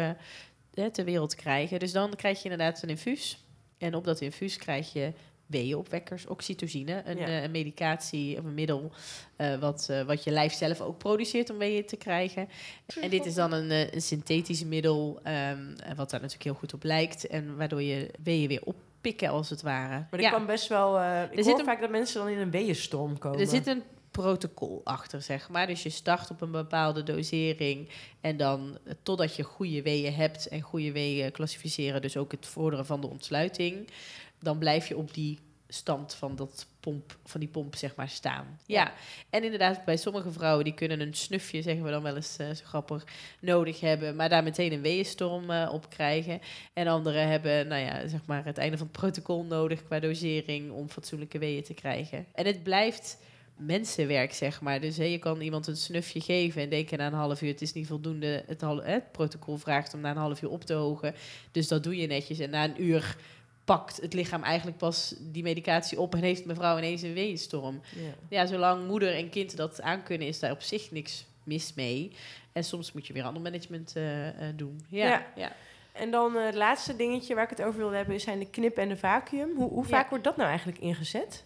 hè, 0.75 0.91
ter 0.91 1.05
wereld 1.05 1.35
krijgen. 1.35 1.79
Dus 1.79 1.93
dan 1.93 2.15
krijg 2.17 2.43
je 2.43 2.49
inderdaad 2.51 2.83
een 2.83 2.89
infuus. 2.89 3.45
En 3.79 3.95
op 3.95 4.05
dat 4.05 4.21
infuus 4.21 4.57
krijg 4.57 4.93
je 4.93 5.13
weeënopwekkers, 5.47 6.27
oxytocine, 6.27 7.03
een, 7.05 7.17
Ja. 7.19 7.43
een 7.43 7.51
medicatie 7.51 8.39
of 8.39 8.45
een 8.45 8.55
middel 8.55 8.93
wat, 9.61 9.91
wat 10.07 10.25
je 10.25 10.31
lijf 10.31 10.53
zelf 10.53 10.81
ook 10.81 10.99
produceert 10.99 11.51
om 11.51 11.59
weeën 11.59 11.87
te 11.87 11.97
krijgen. 11.97 12.49
En 13.01 13.11
dit 13.11 13.27
is 13.27 13.35
dan 13.35 13.53
een, 13.53 13.95
een 13.95 14.03
synthetisch 14.03 14.65
middel, 14.65 15.21
ehm, 15.23 15.67
wat 15.97 16.11
daar 16.11 16.21
natuurlijk 16.21 16.43
heel 16.43 16.55
goed 16.55 16.75
op 16.75 16.83
lijkt. 16.83 17.27
En 17.27 17.57
waardoor 17.57 17.83
je 17.83 18.11
weeën 18.23 18.49
weer 18.49 18.63
oppikken, 18.99 19.29
als 19.29 19.51
het 19.51 19.63
ware. 19.63 19.89
Maar 19.89 20.07
er 20.11 20.21
Ja. 20.21 20.31
kan 20.31 20.47
best 20.47 20.69
wel... 20.69 20.99
eh 20.99 21.23
ik 21.31 21.45
hoor 21.45 21.59
een- 21.59 21.65
vaak 21.65 21.81
dat 21.81 21.91
mensen 21.91 22.21
dan 22.21 22.29
in 22.33 22.39
een 22.39 22.51
weeënstorm 22.51 23.19
komen. 23.19 23.41
Er 23.41 23.47
zit 23.47 23.67
een 23.67 23.83
protocol 24.11 24.81
achter, 24.85 25.23
zeg 25.23 25.49
maar. 25.49 25.67
Dus 25.67 25.83
je 25.83 25.91
start 25.91 26.31
op 26.31 26.41
een 26.41 26.51
bepaalde 26.51 27.03
dosering. 27.03 27.89
En 28.21 28.37
dan 28.37 28.79
eh, 28.85 28.93
totdat 29.03 29.37
je 29.37 29.43
goede 29.43 29.83
weeën 29.83 30.15
hebt 30.15 30.49
en 30.49 30.61
goede 30.61 30.93
weeën 30.93 31.33
klassificeren, 31.33 32.03
dus 32.03 32.17
ook 32.17 32.33
het 32.33 32.47
vorderen 32.47 32.87
van 32.87 33.01
de 33.01 33.07
ontsluiting, 33.07 33.89
dan 34.39 34.59
blijf 34.59 34.89
je 34.89 34.97
op 34.97 35.15
die 35.15 35.39
stand 35.69 36.15
van, 36.15 36.37
dat 36.37 36.67
pomp, 36.89 37.19
van 37.25 37.41
die 37.41 37.49
pomp 37.49 37.77
zeg 37.77 37.95
maar 37.95 38.09
staan. 38.09 38.59
Ja. 38.67 38.93
En 39.31 39.45
inderdaad, 39.45 39.85
bij 39.85 39.97
sommige 39.97 40.33
vrouwen 40.33 40.65
die 40.65 40.75
kunnen 40.75 41.01
een 41.01 41.15
snufje, 41.15 41.63
zeggen 41.63 41.85
we 41.85 41.91
dan 41.91 42.03
wel 42.03 42.17
eens 42.17 42.37
eh, 42.37 42.51
zo 42.51 42.65
grappig, 42.65 43.05
nodig 43.41 43.81
hebben, 43.81 44.17
maar 44.17 44.29
daar 44.29 44.43
meteen 44.43 44.73
een 44.73 44.81
weeënstorm 44.81 45.51
eh, 45.51 45.71
op 45.73 45.91
krijgen. 45.91 46.41
En 46.73 46.87
anderen 46.87 47.29
hebben, 47.29 47.69
nou 47.69 47.83
ja, 47.83 48.09
zeg 48.09 48.21
maar 48.27 48.45
het 48.45 48.59
einde 48.59 48.77
van 48.77 48.87
het 48.87 48.97
protocol 48.97 49.45
nodig 49.45 49.85
qua 49.85 50.01
dosering 50.01 50.71
om 50.71 50.89
fatsoenlijke 50.89 51.39
weeën 51.39 51.63
te 51.63 51.75
krijgen. 51.75 52.27
En 52.35 52.47
het 52.47 52.63
blijft 52.63 53.19
mensenwerk, 53.57 54.33
zeg 54.33 54.61
maar. 54.61 54.81
Dus 54.81 54.97
hè, 54.97 55.05
je 55.05 55.19
kan 55.19 55.41
iemand 55.41 55.67
een 55.67 55.77
snufje 55.77 56.21
geven 56.21 56.63
en 56.63 56.69
denken 56.69 56.99
na 56.99 57.07
een 57.07 57.13
half 57.13 57.43
uur, 57.43 57.49
het 57.49 57.63
is 57.63 57.73
niet 57.73 57.87
voldoende. 57.87 58.45
Het, 58.47 58.61
het 58.83 59.13
protocol 59.13 59.57
vraagt 59.57 59.95
om 59.95 60.01
na 60.01 60.11
een 60.11 60.17
half 60.17 60.43
uur 60.43 60.51
op 60.51 60.65
te 60.65 60.75
hogen. 60.75 61.15
Dus 61.53 61.69
dat 61.69 61.83
doe 61.83 61.97
je 61.97 62.07
netjes. 62.07 62.39
En 62.39 62.51
na 62.51 62.65
een 62.65 62.83
uur 62.83 63.17
pakt 63.69 63.97
het 64.01 64.13
lichaam 64.15 64.43
eigenlijk 64.43 64.77
pas 64.79 65.15
die 65.19 65.43
medicatie 65.43 66.01
op 66.01 66.15
en 66.15 66.23
heeft 66.23 66.45
mevrouw 66.45 66.79
ineens 66.79 67.03
een 67.03 67.13
weeënstorm. 67.13 67.81
Ja. 67.95 68.11
Ja, 68.29 68.47
zolang 68.47 68.87
moeder 68.87 69.15
en 69.15 69.31
kind 69.31 69.57
dat 69.57 69.83
aankunnen, 69.83 70.29
is 70.29 70.39
daar 70.39 70.51
op 70.51 70.63
zich 70.63 70.91
niks 70.91 71.27
mis 71.45 71.75
mee. 71.75 72.13
En 72.53 72.65
soms 72.65 72.93
moet 72.93 73.07
je 73.07 73.13
weer 73.13 73.23
ander 73.25 73.43
management 73.43 73.97
eh, 73.97 74.29
eh, 74.29 74.57
doen. 74.57 74.81
Ja, 74.89 75.07
Ja. 75.07 75.27
ja. 75.35 75.53
En 75.93 76.11
dan 76.11 76.37
eh, 76.37 76.45
het 76.45 76.55
laatste 76.55 76.97
dingetje 76.97 77.35
waar 77.35 77.45
ik 77.45 77.51
het 77.51 77.63
over 77.63 77.79
wilde 77.79 77.97
hebben... 77.97 78.21
zijn 78.21 78.39
de 78.39 78.51
knip 78.51 78.77
en 78.77 78.89
de 78.89 78.97
vacuüm. 78.97 79.57
Hoe, 79.57 79.69
hoe 79.69 79.85
vaak 79.85 80.03
Ja. 80.03 80.09
wordt 80.09 80.25
dat 80.25 80.37
nou 80.37 80.49
eigenlijk 80.49 80.79
ingezet? 80.79 81.45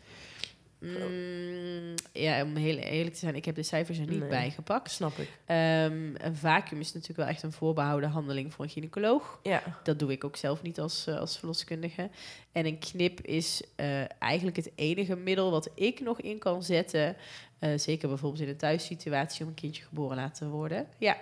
Mm, 0.82 1.94
ja, 2.12 2.42
om 2.42 2.56
heel 2.56 2.76
eerlijk 2.76 3.12
te 3.14 3.18
zijn, 3.20 3.34
ik 3.34 3.44
heb 3.44 3.54
de 3.54 3.62
cijfers 3.62 3.98
er 3.98 4.06
niet 4.06 4.18
Nee. 4.18 4.28
bijgepakt. 4.28 4.90
Snap 4.90 5.18
ik. 5.18 5.28
Ehm, 5.46 6.14
een 6.16 6.36
vacuüm 6.36 6.80
is 6.80 6.92
natuurlijk 6.92 7.18
wel 7.18 7.28
echt 7.28 7.42
een 7.42 7.52
voorbehouden 7.52 8.10
handeling 8.10 8.52
voor 8.52 8.64
een 8.64 8.70
gynaecoloog. 8.70 9.38
Ja. 9.42 9.62
Dat 9.82 9.98
doe 9.98 10.12
ik 10.12 10.24
ook 10.24 10.36
zelf 10.36 10.62
niet 10.62 10.80
als, 10.80 11.06
eh, 11.06 11.18
als 11.18 11.38
verloskundige. 11.38 12.10
En 12.52 12.66
een 12.66 12.78
knip 12.78 13.20
is 13.20 13.62
eh, 13.76 14.20
eigenlijk 14.22 14.56
het 14.56 14.70
enige 14.74 15.16
middel 15.16 15.50
wat 15.50 15.70
ik 15.74 16.00
nog 16.00 16.20
in 16.20 16.38
kan 16.38 16.62
zetten. 16.62 17.16
Eh, 17.62 17.70
zeker 17.76 18.08
bijvoorbeeld 18.08 18.42
in 18.42 18.48
een 18.48 18.56
thuissituatie 18.56 19.42
om 19.42 19.48
een 19.48 19.54
kindje 19.54 19.82
geboren 19.82 20.16
laten 20.16 20.50
worden. 20.50 20.86
Ja. 20.98 21.16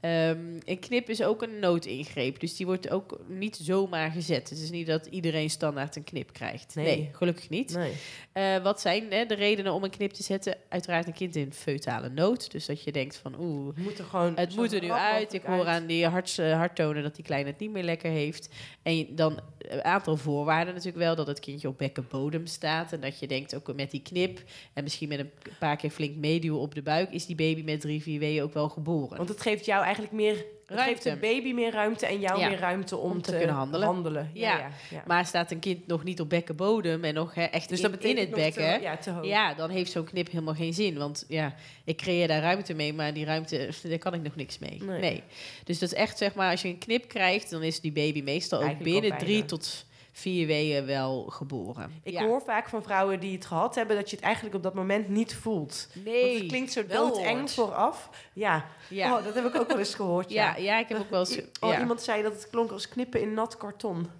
Ehm, 0.00 0.38
een 0.64 0.78
knip 0.78 1.08
is 1.08 1.22
ook 1.22 1.42
een 1.42 1.58
noodingreep. 1.58 2.40
Dus 2.40 2.56
die 2.56 2.66
wordt 2.66 2.90
ook 2.90 3.18
niet 3.28 3.56
zomaar 3.62 4.10
gezet. 4.10 4.50
Het 4.50 4.58
is 4.58 4.70
niet 4.70 4.86
dat 4.86 5.06
iedereen 5.06 5.50
standaard 5.50 5.96
een 5.96 6.04
knip 6.04 6.32
krijgt. 6.32 6.74
Nee. 6.74 6.84
Nee, 6.84 7.10
gelukkig 7.12 7.48
niet. 7.48 7.74
Nee. 7.74 7.92
Eh, 8.32 8.62
wat 8.62 8.80
zijn 8.80 9.10
hè, 9.10 9.26
de 9.26 9.34
redenen 9.34 9.72
om 9.72 9.84
een 9.84 9.90
knip 9.90 10.10
te 10.12 10.22
zetten? 10.22 10.56
Uiteraard 10.68 11.06
een 11.06 11.12
kind 11.12 11.36
in 11.36 11.52
feutale 11.52 12.08
nood. 12.08 12.50
Dus 12.50 12.66
dat 12.66 12.82
je 12.82 12.92
denkt 12.92 13.16
van 13.16 13.34
oeh, 13.38 13.74
Het 13.74 13.84
moet 13.84 13.98
er 13.98 14.04
gewoon 14.04 14.36
het 14.36 14.56
moet 14.56 14.72
er 14.72 14.80
nu 14.80 14.90
uit. 14.90 15.32
Ik 15.32 15.42
hoor 15.42 15.66
aan 15.66 15.86
die 15.86 16.06
harts, 16.06 16.38
eh, 16.38 16.52
harttonen 16.52 17.02
dat 17.02 17.14
die 17.14 17.24
kleine 17.24 17.50
het 17.50 17.58
niet 17.58 17.72
meer 17.72 17.84
lekker 17.84 18.10
heeft. 18.10 18.48
En 18.82 19.06
dan 19.10 19.40
een 19.58 19.84
aantal 19.84 20.16
voorwaarden 20.16 20.74
natuurlijk 20.74 21.04
wel. 21.04 21.14
Dat 21.14 21.26
het 21.26 21.40
kindje 21.40 21.68
op 21.68 21.78
bekkenbodem 21.78 22.46
staat. 22.46 22.92
En 22.92 23.00
dat 23.00 23.18
je 23.18 23.26
denkt 23.26 23.54
ook 23.54 23.74
met 23.74 23.90
die 23.90 24.02
knip 24.02 24.42
en 24.72 24.82
misschien 24.82 25.08
met 25.08 25.18
een 25.18 25.30
paar 25.58 25.76
keer 25.82 25.90
flink 25.90 26.16
meeduwen 26.16 26.60
op 26.60 26.74
de 26.74 26.82
buik... 26.82 27.10
is 27.10 27.26
die 27.26 27.36
baby 27.36 27.62
met 27.62 27.80
drie, 27.80 28.02
vier 28.02 28.18
weeën 28.18 28.42
ook 28.42 28.54
wel 28.54 28.68
geboren. 28.68 29.16
Want 29.16 29.28
het 29.28 29.40
geeft 29.40 29.64
jou 29.64 29.82
eigenlijk 29.82 30.12
meer... 30.12 30.44
Ruimte. 30.66 30.92
geeft 30.92 31.02
de 31.02 31.16
baby 31.16 31.52
meer 31.52 31.72
ruimte 31.72 32.06
en 32.06 32.20
jou 32.20 32.40
Ja. 32.40 32.48
meer 32.48 32.58
ruimte 32.58 32.96
om, 32.96 33.10
Om 33.10 33.22
te 33.22 33.36
kunnen 33.36 33.54
handelen. 33.54 34.30
Ja, 34.34 34.50
Ja. 34.50 34.58
ja. 34.58 34.70
ja. 34.90 35.02
Maar 35.06 35.26
staat 35.26 35.50
een 35.50 35.58
kind 35.58 35.86
nog 35.86 36.04
niet 36.04 36.20
op 36.20 36.28
bekkenbodem 36.28 37.04
en 37.04 37.14
nog 37.14 37.34
hè, 37.34 37.42
echt 37.42 37.68
Dus 37.68 37.80
in, 37.80 37.90
dat 37.90 38.04
in 38.04 38.16
het 38.16 38.30
bekken... 38.30 38.78
Te, 38.78 38.82
ja, 38.82 38.96
te 38.96 39.10
hoog. 39.10 39.26
Ja, 39.26 39.54
dan 39.54 39.70
heeft 39.70 39.90
zo'n 39.90 40.04
knip 40.04 40.30
helemaal 40.30 40.54
geen 40.54 40.74
zin. 40.74 40.98
Want 40.98 41.24
ja, 41.28 41.54
ik 41.84 41.96
creëer 41.96 42.28
daar 42.28 42.42
ruimte 42.42 42.74
mee, 42.74 42.92
maar 42.92 43.14
die 43.14 43.24
ruimte, 43.24 43.68
daar 43.82 43.98
kan 43.98 44.14
ik 44.14 44.22
nog 44.22 44.36
niks 44.36 44.58
mee. 44.58 44.82
Nee. 44.82 45.00
Nee. 45.00 45.22
Dus 45.64 45.78
dat 45.78 45.92
is 45.92 45.98
echt, 45.98 46.18
zeg 46.18 46.34
maar, 46.34 46.50
als 46.50 46.62
je 46.62 46.68
een 46.68 46.78
knip 46.78 47.08
krijgt, 47.08 47.50
dan 47.50 47.62
is 47.62 47.80
die 47.80 47.92
baby 47.92 48.22
meestal 48.22 48.58
ook 48.58 48.64
Eigenlijk 48.64 49.00
binnen 49.00 49.18
drie 49.18 49.44
tot 49.44 49.86
vier 50.12 50.46
weken 50.46 50.86
wel 50.86 51.24
geboren. 51.24 52.00
Ik 52.02 52.12
Ja. 52.12 52.24
hoor 52.24 52.42
vaak 52.42 52.68
van 52.68 52.82
vrouwen 52.82 53.20
die 53.20 53.34
het 53.34 53.46
gehad 53.46 53.74
hebben... 53.74 53.96
dat 53.96 54.10
je 54.10 54.16
het 54.16 54.24
eigenlijk 54.24 54.54
op 54.54 54.62
dat 54.62 54.74
moment 54.74 55.08
niet 55.08 55.34
voelt. 55.34 55.88
Nee. 56.04 56.26
Want 56.26 56.38
het 56.38 56.48
klinkt 56.48 56.72
zo 56.72 56.86
wel 56.86 57.08
doodeng 57.12 57.50
vooraf. 57.50 58.10
Ja. 58.32 58.64
Ja. 58.88 59.16
Oh, 59.18 59.24
dat 59.24 59.34
heb 59.34 59.44
ik 59.44 59.54
ook 59.54 59.68
wel 59.68 59.78
eens 59.78 59.94
gehoord, 59.94 60.30
ja. 60.40 60.56
ja, 60.56 60.62
ja, 60.62 60.78
ik 60.78 60.88
heb 60.88 60.98
ook 60.98 61.10
wel 61.10 61.20
eens... 61.20 61.40
Oh. 61.60 61.78
Iemand 61.78 62.02
zei 62.02 62.22
dat 62.22 62.32
het 62.32 62.50
klonk 62.50 62.70
als 62.70 62.88
knippen 62.88 63.20
in 63.20 63.34
nat 63.34 63.56
karton. 63.56 64.10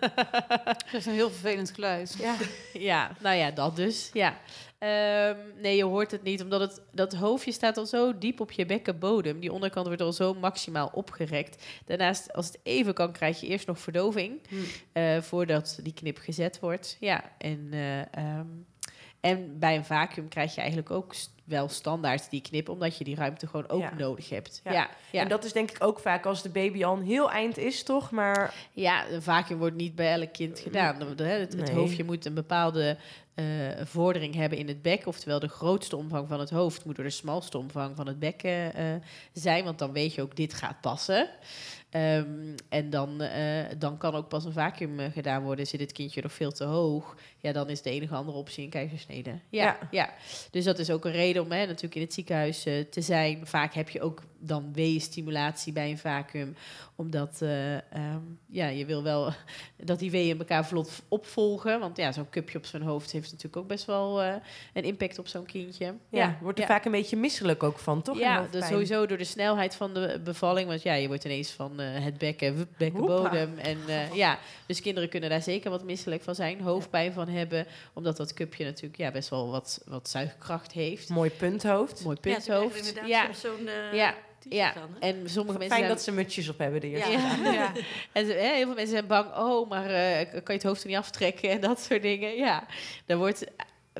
Dat 0.65 0.93
is 0.93 1.05
een 1.05 1.13
heel 1.13 1.29
vervelend 1.29 1.71
geluid. 1.71 2.15
Ja. 2.19 2.35
ja, 2.73 3.11
nou 3.19 3.35
ja, 3.35 3.51
dat 3.51 3.75
dus. 3.75 4.09
Ja. 4.13 4.37
Ehm, 4.85 5.37
nee, 5.61 5.75
je 5.75 5.83
hoort 5.83 6.11
het 6.11 6.23
niet, 6.23 6.41
omdat 6.41 6.59
het, 6.61 6.81
dat 6.91 7.13
hoofdje 7.13 7.51
staat 7.51 7.77
al 7.77 7.85
zo 7.85 8.17
diep 8.17 8.39
op 8.39 8.51
je 8.51 8.65
bekkenbodem. 8.65 9.39
Die 9.39 9.51
onderkant 9.51 9.85
wordt 9.87 10.01
al 10.01 10.13
zo 10.13 10.33
maximaal 10.33 10.89
opgerekt. 10.93 11.65
Daarnaast, 11.85 12.33
als 12.33 12.45
het 12.47 12.59
even 12.63 12.93
kan, 12.93 13.11
krijg 13.11 13.39
je 13.39 13.47
eerst 13.47 13.67
nog 13.67 13.79
verdoving 13.79 14.41
Hm. 14.49 14.55
eh, 14.93 15.21
voordat 15.21 15.79
die 15.83 15.93
knip 15.93 16.17
gezet 16.17 16.59
wordt. 16.59 16.97
Ja, 16.99 17.23
en, 17.37 17.67
eh, 17.71 17.99
ehm, 18.01 18.45
en 19.19 19.59
bij 19.59 19.75
een 19.75 19.85
vacuüm 19.85 20.27
krijg 20.27 20.53
je 20.53 20.59
eigenlijk 20.59 20.91
ook 20.91 21.13
st- 21.13 21.33
wel 21.43 21.69
standaard 21.69 22.29
die 22.29 22.41
knip, 22.41 22.69
omdat 22.69 22.97
je 22.97 23.03
die 23.03 23.15
ruimte 23.15 23.47
gewoon 23.47 23.69
ook 23.69 23.81
Ja. 23.81 23.93
nodig 23.97 24.29
hebt. 24.29 24.61
Ja. 24.63 24.71
Ja, 24.71 24.89
ja, 25.11 25.21
En 25.21 25.27
dat 25.27 25.43
is 25.43 25.53
denk 25.53 25.71
ik 25.71 25.83
ook 25.83 25.99
vaak 25.99 26.25
als 26.25 26.41
de 26.41 26.49
baby 26.49 26.83
al 26.85 26.97
een 26.97 27.03
heel 27.03 27.31
eind 27.31 27.57
is, 27.57 27.83
toch? 27.83 28.11
Maar 28.11 28.53
ja, 28.71 29.09
een 29.09 29.21
vacuüm 29.21 29.57
wordt 29.57 29.75
niet 29.75 29.95
bij 29.95 30.11
elk 30.11 30.33
kind 30.33 30.59
gedaan. 30.59 30.99
De- 30.99 31.15
de- 31.15 31.23
Het, 31.23 31.53
het 31.53 31.69
hoofdje 31.69 32.03
moet 32.03 32.25
een 32.25 32.33
bepaalde 32.33 32.97
eh, 33.35 33.45
vordering 33.83 34.35
hebben 34.35 34.57
in 34.57 34.67
het 34.67 34.81
bek. 34.81 35.07
Oftewel, 35.07 35.39
de 35.39 35.47
grootste 35.47 35.95
omvang 35.95 36.27
van 36.27 36.39
het 36.39 36.49
hoofd 36.49 36.85
moet 36.85 36.95
door 36.95 37.05
de 37.05 37.11
smalste 37.11 37.57
omvang 37.57 37.95
van 37.95 38.07
het 38.07 38.19
bekken 38.19 38.73
eh, 38.73 38.85
zijn. 39.33 39.63
Want 39.63 39.79
dan 39.79 39.91
weet 39.91 40.13
je 40.13 40.21
ook, 40.21 40.35
dit 40.35 40.53
gaat 40.53 40.81
passen. 40.81 41.29
Ehm, 41.89 42.55
en 42.69 42.89
dan, 42.89 43.21
eh, 43.21 43.65
dan 43.77 43.97
kan 43.97 44.15
ook 44.15 44.27
pas 44.27 44.45
een 44.45 44.51
vacuüm 44.51 44.99
eh, 44.99 45.11
gedaan 45.11 45.43
worden. 45.43 45.67
Zit 45.67 45.79
het 45.79 45.91
kindje 45.91 46.21
nog 46.21 46.33
veel 46.33 46.51
te 46.51 46.63
hoog? 46.63 47.15
Ja, 47.45 47.51
dan 47.51 47.69
is 47.69 47.81
de 47.81 47.89
enige 47.89 48.15
andere 48.15 48.37
optie 48.37 48.63
een 48.63 48.69
keizersnede. 48.69 49.29
Ja, 49.29 49.63
Ja. 49.63 49.77
ja. 49.91 50.13
Dus 50.51 50.63
dat 50.63 50.79
is 50.79 50.89
ook 50.89 51.05
een 51.05 51.11
reden 51.11 51.41
om 51.41 51.51
hè, 51.51 51.65
natuurlijk 51.65 51.95
in 51.95 52.01
het 52.01 52.13
ziekenhuis 52.13 52.65
eh, 52.65 52.79
te 52.79 53.01
zijn. 53.01 53.47
Vaak 53.47 53.73
heb 53.73 53.89
je 53.89 54.01
ook 54.01 54.23
dan 54.39 54.73
weeënstimulatie 54.73 55.73
bij 55.73 55.89
een 55.89 55.97
vacuüm. 55.97 56.55
Omdat 56.95 57.41
eh, 57.41 57.75
ehm, 57.75 58.21
ja, 58.47 58.67
je 58.67 58.85
wil 58.85 59.03
wel 59.03 59.31
dat 59.83 59.99
die 59.99 60.11
weeën 60.11 60.39
elkaar 60.39 60.65
vlot 60.65 61.03
opvolgen. 61.07 61.79
Want 61.79 61.97
ja, 61.97 62.11
zo'n 62.11 62.29
cupje 62.29 62.57
op 62.57 62.65
zijn 62.65 62.81
hoofd 62.81 63.11
heeft 63.11 63.25
natuurlijk 63.31 63.57
ook 63.57 63.67
best 63.67 63.85
wel 63.85 64.23
een 64.73 64.83
impact 64.83 65.19
op 65.19 65.27
zo'n 65.27 65.45
kindje. 65.45 65.95
ja, 66.09 66.37
wordt 66.41 66.59
er 66.59 66.67
ja. 66.67 66.73
vaak 66.73 66.85
een 66.85 66.91
beetje 66.91 67.17
misselijk 67.17 67.63
ook 67.63 67.79
van, 67.79 68.01
toch? 68.01 68.17
Ja, 68.17 68.47
dus 68.51 68.67
sowieso 68.67 69.05
door 69.05 69.17
de 69.17 69.23
snelheid 69.23 69.75
van 69.75 69.93
de 69.93 70.21
bevalling. 70.23 70.67
Want 70.67 70.81
ja, 70.81 70.93
je 70.93 71.07
wordt 71.07 71.25
ineens 71.25 71.51
van 71.51 71.79
het 71.85 72.17
bekken, 72.17 72.69
bekkenbodem. 72.77 73.57
En 73.57 73.77
eh, 73.87 74.13
ja, 74.13 74.39
dus 74.65 74.81
kinderen 74.81 75.09
kunnen 75.09 75.29
daar 75.29 75.41
zeker 75.41 75.69
wat 75.69 75.83
misselijk 75.83 76.21
van 76.23 76.35
zijn. 76.35 76.61
Hoofdpijn 76.61 77.13
van 77.13 77.27
hebben. 77.27 77.65
Omdat 77.93 78.17
dat 78.17 78.33
cupje 78.33 78.63
natuurlijk 78.65 78.97
ja, 78.97 79.11
best 79.11 79.29
wel 79.29 79.51
wat, 79.51 79.81
wat 79.85 80.09
zuigkracht 80.09 80.71
heeft. 80.71 81.09
Mooi 81.09 81.29
punthoofd. 81.29 82.03
Mooi 82.03 82.17
Ja, 82.21 82.31
punthoofd. 82.33 82.77
inderdaad 82.77 83.07
Ja, 83.07 83.23
soms 83.25 83.39
zo'n 83.41 83.67
eh, 83.67 83.93
Ja, 83.93 84.13
ja. 84.49 84.73
En 84.99 85.29
sommige 85.29 85.57
mensen 85.57 85.59
Fijn 85.59 85.69
zijn- 85.79 85.87
dat 85.87 86.01
ze 86.01 86.11
mutsjes 86.11 86.49
op 86.49 86.57
hebben 86.57 86.81
de 86.81 86.87
eerste 86.89 87.11
Ja. 87.11 87.17
dagen. 87.17 87.51
Ja. 87.53 87.71
En 88.11 88.25
ze- 88.25 88.31
hè, 88.33 88.53
heel 88.55 88.65
veel 88.65 88.73
mensen 88.75 88.87
zijn 88.95 89.07
bang, 89.07 89.35
oh, 89.35 89.69
maar 89.69 89.89
eh, 89.89 90.27
kan 90.31 90.41
je 90.45 90.53
het 90.53 90.63
hoofd 90.63 90.81
er 90.83 90.87
niet 90.87 90.97
aftrekken 90.97 91.49
en 91.49 91.61
dat 91.61 91.79
soort 91.81 92.01
dingen. 92.01 92.35
Ja, 92.35 92.65
er 93.05 93.17
wordt 93.17 93.43
eh, 93.43 93.51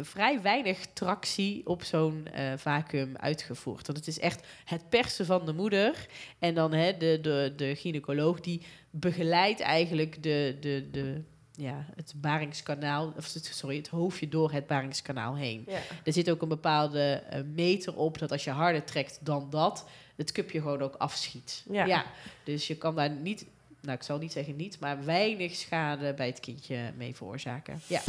vrij 0.01 0.41
weinig 0.41 0.85
tractie 0.93 1.67
op 1.67 1.83
zo'n 1.83 2.27
eh, 2.27 2.53
vacuüm 2.57 3.15
uitgevoerd. 3.17 3.85
Want 3.85 3.97
het 3.97 4.07
is 4.07 4.19
echt 4.19 4.47
het 4.65 4.89
persen 4.89 5.25
van 5.25 5.45
de 5.45 5.53
moeder. 5.53 6.07
En 6.39 6.55
dan 6.55 6.73
hè, 6.73 6.97
de, 6.97 7.19
de, 7.21 7.53
de 7.55 7.75
gynaecoloog 7.75 8.39
die 8.39 8.61
begeleidt 8.89 9.59
eigenlijk 9.59 10.23
de, 10.23 10.57
de, 10.59 10.87
de, 10.91 11.21
ja, 11.51 11.85
het 11.95 12.13
baringskanaal, 12.15 13.13
of 13.17 13.35
sorry, 13.41 13.77
het 13.77 13.87
hoofdje 13.87 14.29
door 14.29 14.51
het 14.51 14.67
baringskanaal 14.67 15.35
heen. 15.35 15.63
Ja. 15.67 15.79
Er 16.03 16.13
zit 16.13 16.29
ook 16.29 16.41
een 16.41 16.47
bepaalde 16.47 17.23
eh, 17.29 17.41
meter 17.53 17.95
op 17.95 18.17
dat 18.17 18.31
als 18.31 18.43
je 18.43 18.51
harder 18.51 18.83
trekt 18.83 19.19
dan 19.21 19.49
dat, 19.49 19.85
het 20.15 20.31
cupje 20.31 20.61
gewoon 20.61 20.81
ook 20.81 20.95
afschiet. 20.95 21.63
Ja. 21.69 22.05
dus 22.43 22.67
je 22.67 22.77
kan 22.77 22.95
daar 22.95 23.09
niet, 23.09 23.45
nou 23.81 23.97
ik 23.97 24.03
zal 24.03 24.17
niet 24.17 24.31
zeggen 24.31 24.55
niet, 24.55 24.79
maar 24.79 25.05
weinig 25.05 25.55
schade 25.55 26.13
bij 26.13 26.27
het 26.27 26.39
kindje 26.39 26.91
mee 26.97 27.15
veroorzaken. 27.15 27.81
Ja. 27.87 28.01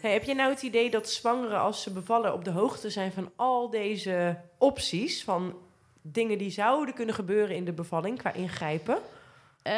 Hey, 0.00 0.12
heb 0.12 0.24
je 0.24 0.34
nou 0.34 0.50
het 0.50 0.62
idee 0.62 0.90
dat 0.90 1.10
zwangeren 1.10 1.60
als 1.60 1.82
ze 1.82 1.92
bevallen 1.92 2.34
op 2.34 2.44
de 2.44 2.50
hoogte 2.50 2.90
zijn 2.90 3.12
van 3.12 3.30
al 3.36 3.70
deze 3.70 4.36
opties? 4.58 5.24
Van 5.24 5.56
dingen 6.02 6.38
die 6.38 6.50
zouden 6.50 6.94
kunnen 6.94 7.14
gebeuren 7.14 7.56
in 7.56 7.64
de 7.64 7.72
bevalling 7.72 8.18
qua 8.18 8.32
ingrijpen? 8.32 8.98
Eh, 9.62 9.74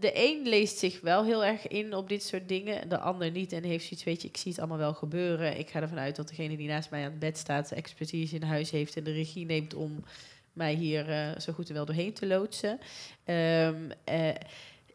de 0.00 0.10
een 0.14 0.48
leest 0.48 0.78
zich 0.78 1.00
wel 1.00 1.24
heel 1.24 1.44
erg 1.44 1.68
in 1.68 1.94
op 1.94 2.08
dit 2.08 2.22
soort 2.22 2.48
dingen, 2.48 2.88
de 2.88 2.98
ander 2.98 3.30
niet. 3.30 3.52
En 3.52 3.64
heeft 3.64 3.84
zoiets, 3.84 4.04
weet 4.04 4.22
je, 4.22 4.28
ik 4.28 4.36
zie 4.36 4.50
het 4.50 4.60
allemaal 4.60 4.78
wel 4.78 4.94
gebeuren. 4.94 5.58
Ik 5.58 5.70
ga 5.70 5.80
ervan 5.80 5.98
uit 5.98 6.16
dat 6.16 6.28
degene 6.28 6.56
die 6.56 6.68
naast 6.68 6.90
mij 6.90 7.04
aan 7.04 7.10
het 7.10 7.18
bed 7.18 7.38
staat, 7.38 7.72
expertise 7.72 8.34
in 8.34 8.42
huis 8.42 8.70
heeft 8.70 8.96
en 8.96 9.04
de 9.04 9.12
regie 9.12 9.46
neemt 9.46 9.74
om 9.74 10.04
mij 10.52 10.74
hier 10.74 11.10
eh, 11.10 11.38
zo 11.38 11.52
goed 11.52 11.68
en 11.68 11.74
wel 11.74 11.84
doorheen 11.84 12.12
te 12.12 12.26
loodsen. 12.26 12.80
Ehm, 13.24 13.90
eh, 14.04 14.34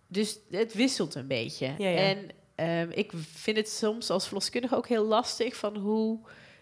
dus 0.08 0.40
het 0.50 0.74
wisselt 0.74 1.16
een 1.16 1.28
beetje. 1.28 1.74
Ja, 1.78 1.88
ja. 1.88 1.98
En 1.98 2.30
ehm, 2.56 2.90
ik 2.92 3.12
vind 3.34 3.58
het 3.58 3.70
soms 3.70 4.10
als 4.10 4.26
verloskundige 4.26 4.76
ook 4.76 4.88
heel 4.88 5.06
lastig 5.06 5.56
van 5.56 5.78
hoe 5.78 6.20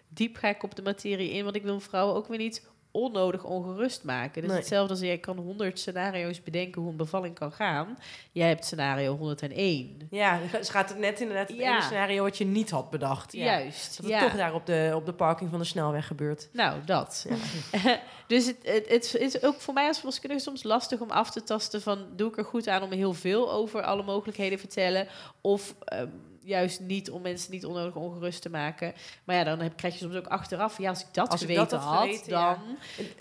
diep 0.08 0.36
ga 0.36 0.48
ik 0.48 0.62
op 0.62 0.74
de 0.74 0.82
materie 0.82 1.30
in. 1.30 1.44
Want 1.44 1.56
ik 1.56 1.62
wil 1.62 1.80
vrouwen 1.80 2.14
ook 2.14 2.26
weer 2.26 2.38
niet 2.38 2.66
onnodig 2.94 3.44
ongerust 3.44 4.04
maken. 4.04 4.40
Dus 4.42 4.50
Nee. 4.50 4.58
hetzelfde 4.60 4.92
als 4.92 5.02
jij 5.02 5.18
kan 5.18 5.36
honderd 5.36 5.78
scenario's 5.78 6.42
bedenken 6.42 6.80
hoe 6.82 6.90
een 6.90 6.96
bevalling 6.96 7.34
kan 7.34 7.52
gaan. 7.52 7.98
Jij 8.32 8.48
hebt 8.48 8.64
scenario 8.64 9.16
101. 9.16 10.06
Ja, 10.10 10.40
ze 10.62 10.70
gaat 10.72 10.88
het 10.88 10.98
net 10.98 11.20
inderdaad 11.20 11.48
het 11.48 11.56
Ja. 11.56 11.72
ene 11.72 11.82
scenario 11.82 12.22
wat 12.22 12.38
je 12.38 12.44
niet 12.44 12.70
had 12.70 12.90
bedacht. 12.90 13.32
Ja. 13.32 13.44
Juist. 13.44 13.96
Dat 13.96 14.06
het 14.06 14.14
ja. 14.14 14.20
toch 14.20 14.36
daar 14.36 14.54
op 14.54 14.66
de, 14.66 14.92
op 14.94 15.06
de 15.06 15.12
parking 15.12 15.50
van 15.50 15.58
de 15.58 15.64
snelweg 15.64 16.06
gebeurt. 16.06 16.48
Nou, 16.52 16.78
dat. 16.84 17.26
dus 18.26 18.46
het, 18.46 18.56
het, 18.62 18.88
het 18.88 19.14
is 19.14 19.42
ook 19.42 19.60
voor 19.60 19.74
mij 19.74 19.86
als 19.86 19.96
verloskundige 19.96 20.42
soms 20.42 20.62
lastig 20.62 21.00
om 21.00 21.10
af 21.10 21.30
te 21.30 21.42
tasten 21.42 21.82
van... 21.82 22.06
doe 22.16 22.28
ik 22.28 22.38
er 22.38 22.44
goed 22.44 22.68
aan 22.68 22.82
om 22.82 22.92
heel 22.92 23.12
veel 23.14 23.52
over 23.52 23.82
alle 23.82 24.02
mogelijkheden 24.02 24.58
te 24.58 24.64
vertellen... 24.66 25.08
of 25.40 25.74
ehm, 25.84 26.08
juist 26.44 26.80
niet 26.80 27.10
om 27.10 27.22
mensen 27.22 27.50
niet 27.52 27.64
onnodig 27.64 27.94
ongerust 27.96 28.42
te 28.42 28.50
maken. 28.50 28.94
Maar 29.24 29.36
ja, 29.36 29.44
dan 29.44 29.60
heb, 29.60 29.76
krijg 29.76 29.94
je 29.94 30.00
soms 30.00 30.14
ook 30.16 30.26
achteraf... 30.26 30.78
ja, 30.78 30.88
als 30.88 31.00
ik 31.00 31.06
dat 31.12 31.28
Als 31.30 31.42
ik 31.42 31.48
geweten 31.48 31.68
dat 31.78 31.80
had 31.86 31.94
had, 31.94 32.02
geweten, 32.04 32.30
ja. 32.32 32.54
dan... 32.54 32.76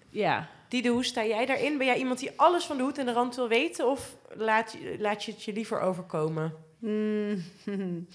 Ja. 0.10 0.50
Diede, 0.68 0.90
hoe 0.90 1.04
sta 1.06 1.26
jij 1.26 1.46
daarin? 1.46 1.78
Ben 1.78 1.88
jij 1.88 1.98
iemand 1.98 2.20
die 2.20 2.32
alles 2.36 2.66
van 2.66 2.78
de 2.78 2.84
hoed 2.84 2.98
en 2.98 3.06
de 3.06 3.12
rand 3.14 3.36
wil 3.36 3.48
weten? 3.48 3.88
Of 3.90 4.16
laat, 4.34 4.72
je- 4.72 4.96
laat 5.00 5.24
je 5.24 5.32
het 5.32 5.44
je 5.44 5.54
liever 5.54 5.80
overkomen? 5.80 6.54
Hmm. 6.80 7.44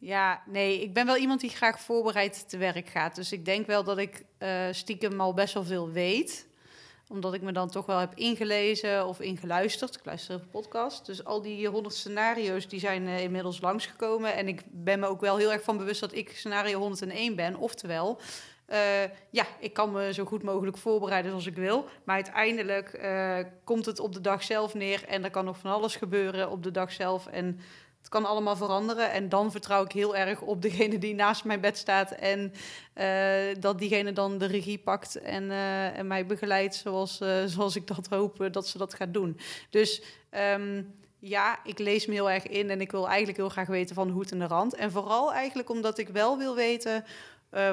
Ja, 0.00 0.42
nee, 0.46 0.82
ik 0.82 0.92
ben 0.94 1.06
wel 1.06 1.16
iemand 1.16 1.40
die 1.40 1.50
graag 1.50 1.80
voorbereid 1.80 2.48
te 2.48 2.56
werk 2.56 2.88
gaat. 2.88 3.14
Dus 3.14 3.32
ik 3.32 3.44
denk 3.44 3.66
wel 3.66 3.84
dat 3.84 3.98
ik 3.98 4.24
eh, 4.38 4.66
stiekem 4.70 5.20
al 5.20 5.34
best 5.34 5.54
wel 5.54 5.64
veel 5.64 5.90
weet. 5.90 6.47
Omdat 7.08 7.34
ik 7.34 7.42
me 7.42 7.52
dan 7.52 7.70
toch 7.70 7.86
wel 7.86 7.98
heb 7.98 8.14
ingelezen 8.14 9.06
of 9.06 9.20
ingeluisterd. 9.20 9.94
Ik 9.94 10.04
luister 10.04 10.34
even 10.34 10.50
podcast. 10.50 11.06
Dus 11.06 11.24
al 11.24 11.42
die 11.42 11.68
honderd 11.68 11.94
scenario's 11.94 12.68
die 12.68 12.80
zijn 12.80 13.06
eh, 13.06 13.22
inmiddels 13.22 13.60
langsgekomen. 13.60 14.34
En 14.34 14.48
ik 14.48 14.62
ben 14.66 15.00
me 15.00 15.06
ook 15.06 15.20
wel 15.20 15.36
heel 15.36 15.52
erg 15.52 15.62
van 15.62 15.76
bewust 15.76 16.00
dat 16.00 16.14
ik 16.14 16.36
scenario 16.36 16.78
101 16.78 17.36
ben. 17.36 17.56
Oftewel, 17.56 18.20
eh, 18.66 19.02
ja, 19.30 19.46
ik 19.58 19.72
kan 19.72 19.92
me 19.92 20.12
zo 20.12 20.24
goed 20.24 20.42
mogelijk 20.42 20.76
voorbereiden 20.76 21.32
als 21.32 21.46
ik 21.46 21.56
wil. 21.56 21.84
Maar 22.04 22.14
uiteindelijk 22.14 22.88
eh, 22.88 23.38
komt 23.64 23.86
het 23.86 24.00
op 24.00 24.12
de 24.12 24.20
dag 24.20 24.42
zelf 24.42 24.74
neer. 24.74 25.04
En 25.04 25.24
er 25.24 25.30
kan 25.30 25.44
nog 25.44 25.58
van 25.58 25.70
alles 25.70 25.96
gebeuren 25.96 26.50
op 26.50 26.62
de 26.62 26.70
dag 26.70 26.92
zelf. 26.92 27.26
En 27.26 27.60
het 27.98 28.08
kan 28.08 28.24
allemaal 28.24 28.56
veranderen. 28.56 29.12
En 29.12 29.28
dan 29.28 29.50
vertrouw 29.50 29.84
ik 29.84 29.92
heel 29.92 30.16
erg 30.16 30.40
op 30.40 30.62
degene 30.62 30.98
die 30.98 31.14
naast 31.14 31.44
mijn 31.44 31.60
bed 31.60 31.76
staat. 31.76 32.10
En 32.10 32.52
eh, 32.92 33.60
dat 33.60 33.78
diegene 33.78 34.12
dan 34.12 34.38
de 34.38 34.46
regie 34.46 34.78
pakt 34.78 35.16
en, 35.16 35.50
eh, 35.50 35.98
en 35.98 36.06
mij 36.06 36.26
begeleidt 36.26 36.74
zoals, 36.74 37.20
eh, 37.20 37.44
zoals 37.44 37.76
ik 37.76 37.86
dat 37.86 38.06
hoop 38.08 38.48
dat 38.52 38.68
ze 38.68 38.78
dat 38.78 38.94
gaat 38.94 39.14
doen. 39.14 39.38
Dus 39.70 40.02
ehm, 40.30 40.82
ja, 41.18 41.58
ik 41.64 41.78
lees 41.78 42.06
me 42.06 42.12
heel 42.12 42.30
erg 42.30 42.46
in 42.46 42.70
en 42.70 42.80
ik 42.80 42.90
wil 42.90 43.08
eigenlijk 43.08 43.38
heel 43.38 43.48
graag 43.48 43.68
weten 43.68 43.94
van 43.94 44.10
hoed 44.10 44.32
en 44.32 44.38
de 44.38 44.46
rand. 44.46 44.74
En 44.74 44.90
vooral 44.90 45.32
eigenlijk 45.32 45.70
omdat 45.70 45.98
ik 45.98 46.08
wel 46.08 46.38
wil 46.38 46.54
weten 46.54 47.04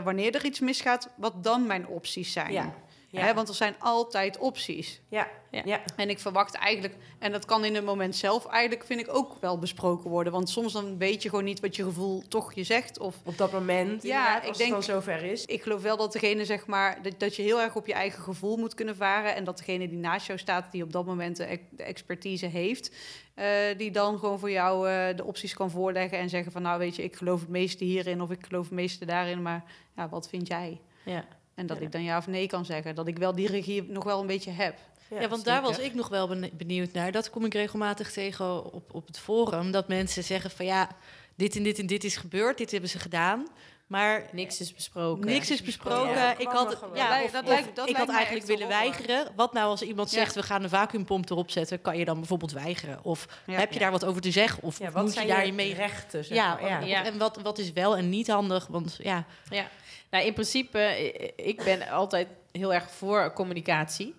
wanneer 0.04 0.36
er 0.36 0.46
iets 0.46 0.60
misgaat, 0.60 1.10
wat 1.18 1.44
dan 1.44 1.66
mijn 1.66 1.88
opties 1.88 2.32
zijn. 2.32 2.52
Ja. 2.52 2.74
Ja. 3.16 3.22
Hè, 3.22 3.34
want 3.34 3.50
er 3.50 3.56
zijn 3.56 3.76
altijd 3.80 4.38
opties. 4.38 5.02
Ja. 5.10 5.28
Ja. 5.52 5.62
ja. 5.66 5.82
En 5.96 6.10
ik 6.10 6.20
verwacht 6.20 6.56
eigenlijk, 6.56 6.96
en 7.20 7.32
dat 7.32 7.46
kan 7.46 7.66
in 7.66 7.76
het 7.76 7.86
moment 7.86 8.16
zelf 8.16 8.46
eigenlijk, 8.46 8.86
vind 8.86 9.00
ik 9.00 9.14
ook 9.16 9.38
wel 9.40 9.60
besproken 9.60 10.10
worden. 10.10 10.34
Want 10.34 10.50
soms 10.50 10.74
dan 10.74 10.98
weet 10.98 11.24
je 11.24 11.30
gewoon 11.30 11.44
niet 11.44 11.60
wat 11.60 11.76
je 11.76 11.84
gevoel 11.84 12.24
toch 12.28 12.54
je 12.54 12.64
zegt. 12.64 13.00
Of 13.00 13.16
Op 13.24 13.38
dat 13.38 13.52
moment, 13.52 14.04
Ja, 14.04 14.42
ik 14.42 14.48
als 14.48 14.58
denk- 14.58 14.70
het 14.76 14.86
dan 14.86 14.96
zover 14.96 15.24
is. 15.24 15.46
ik 15.46 15.62
geloof 15.64 15.82
wel 15.82 15.98
dat 15.98 16.14
degene, 16.14 16.46
zeg 16.46 16.66
maar, 16.68 17.02
dat, 17.02 17.20
dat 17.20 17.36
je 17.36 17.42
heel 17.42 17.62
erg 17.62 17.76
op 17.76 17.88
je 17.88 17.94
eigen 17.94 18.24
gevoel 18.24 18.58
moet 18.58 18.74
kunnen 18.74 18.96
varen. 18.96 19.36
En 19.36 19.44
dat 19.44 19.58
degene 19.58 19.88
die 19.88 19.98
naast 19.98 20.28
jou 20.28 20.40
staat, 20.40 20.72
die 20.72 20.84
op 20.84 20.92
dat 20.92 21.06
moment 21.06 21.38
de 21.38 21.60
expertise 21.78 22.46
heeft, 22.46 22.96
eh, 23.34 23.48
die 23.78 23.92
dan 23.92 24.20
gewoon 24.20 24.40
voor 24.40 24.52
jou 24.52 24.90
eh, 24.90 25.16
de 25.18 25.24
opties 25.26 25.54
kan 25.54 25.70
voorleggen 25.70 26.18
en 26.18 26.30
zeggen 26.30 26.52
van, 26.52 26.62
nou 26.62 26.80
weet 26.80 26.96
je, 26.96 27.04
ik 27.04 27.16
geloof 27.16 27.40
het 27.40 27.50
meeste 27.50 27.84
hierin 27.84 28.22
of 28.22 28.32
ik 28.32 28.46
geloof 28.46 28.64
het 28.66 28.74
meeste 28.74 29.06
daarin, 29.06 29.42
maar 29.42 29.64
ja, 29.96 30.10
wat 30.10 30.30
vind 30.30 30.48
jij? 30.48 30.82
Ja. 31.06 31.26
En 31.56 31.66
dat 31.66 31.78
Ja. 31.78 31.84
ik 31.84 31.92
dan 31.92 32.04
ja 32.04 32.18
of 32.18 32.28
nee 32.28 32.48
kan 32.48 32.66
zeggen. 32.66 32.96
Dat 32.96 33.08
ik 33.08 33.18
wel 33.18 33.36
die 33.36 33.48
regie 33.48 33.84
nog 33.84 34.04
wel 34.04 34.20
een 34.22 34.28
beetje 34.28 34.52
heb. 34.52 34.76
Ja, 35.10 35.28
want 35.28 35.44
daar 35.46 35.62
was 35.62 35.80
ik 35.80 35.94
nog 35.94 36.08
wel 36.08 36.28
benieuwd 36.54 36.92
naar. 36.92 37.12
Dat 37.12 37.30
kom 37.30 37.46
ik 37.46 37.54
regelmatig 37.54 38.12
tegen 38.12 38.74
op, 38.74 38.94
op 38.94 39.08
het 39.08 39.20
forum. 39.20 39.72
Dat 39.72 39.88
mensen 39.88 40.24
zeggen 40.24 40.52
van 40.52 40.66
ja, 40.66 40.90
dit 41.36 41.56
en 41.56 41.64
dit 41.64 41.80
en 41.80 41.86
dit 41.88 42.04
is 42.04 42.18
gebeurd, 42.18 42.58
dit 42.58 42.72
hebben 42.72 42.90
ze 42.90 43.00
gedaan. 43.00 43.48
Maar 43.88 44.26
Niks 44.32 44.60
is 44.60 44.74
besproken. 44.74 45.26
niks 45.26 45.52
is 45.52 45.62
besproken. 45.62 46.10
Ja, 46.14 46.38
ik 46.38 46.48
had, 46.48 46.78
ja, 46.94 47.10
Dat 47.10 47.10
lijkt- 47.10 47.26
of- 47.26 47.32
dat 47.32 47.44
of 47.44 47.50
lijkt- 47.50 47.76
dat 47.76 47.90
ik 47.90 47.96
had 47.96 48.10
eigenlijk 48.10 48.46
willen 48.46 48.64
horror. 48.68 48.80
weigeren. 48.82 49.28
Wat 49.36 49.54
nou 49.54 49.70
als 49.70 49.82
iemand 49.82 50.12
Ja. 50.12 50.18
zegt, 50.18 50.36
we 50.36 50.44
gaan 50.44 50.64
een 50.64 50.70
vacuümpomp 50.70 51.30
erop 51.30 51.52
zetten, 51.52 51.82
kan 51.82 51.98
je 51.98 52.06
dan 52.06 52.18
bijvoorbeeld 52.20 52.52
weigeren? 52.52 53.04
Of 53.04 53.28
Ja. 53.46 53.54
heb 53.54 53.74
je 53.74 53.80
daar 53.80 53.92
wat 53.92 54.06
over 54.06 54.22
te 54.22 54.32
zeggen? 54.32 54.64
Of 54.64 54.80
Ja, 54.80 54.88
of 54.88 54.94
wat 54.94 55.04
moet 55.04 55.14
je 55.14 55.26
daar 55.28 55.46
je 55.46 55.54
mee 55.54 55.74
rechten? 55.74 56.26
Zeg 56.26 56.38
maar. 56.38 56.88
Ja. 56.88 57.04
en 57.06 57.18
wat, 57.18 57.40
wat 57.42 57.58
is 57.58 57.72
wel 57.74 57.98
en 57.98 58.10
niet 58.10 58.28
handig? 58.28 58.68
Want 58.68 58.98
ja, 59.02 59.26
Ja, 59.50 59.68
nou 60.10 60.26
in 60.26 60.34
principe, 60.34 60.80
i- 61.00 61.32
ik 61.36 61.64
ben 61.64 61.90
altijd 61.90 62.28
heel 62.52 62.74
erg 62.74 62.92
voor 62.92 63.34
communicatie. 63.34 64.16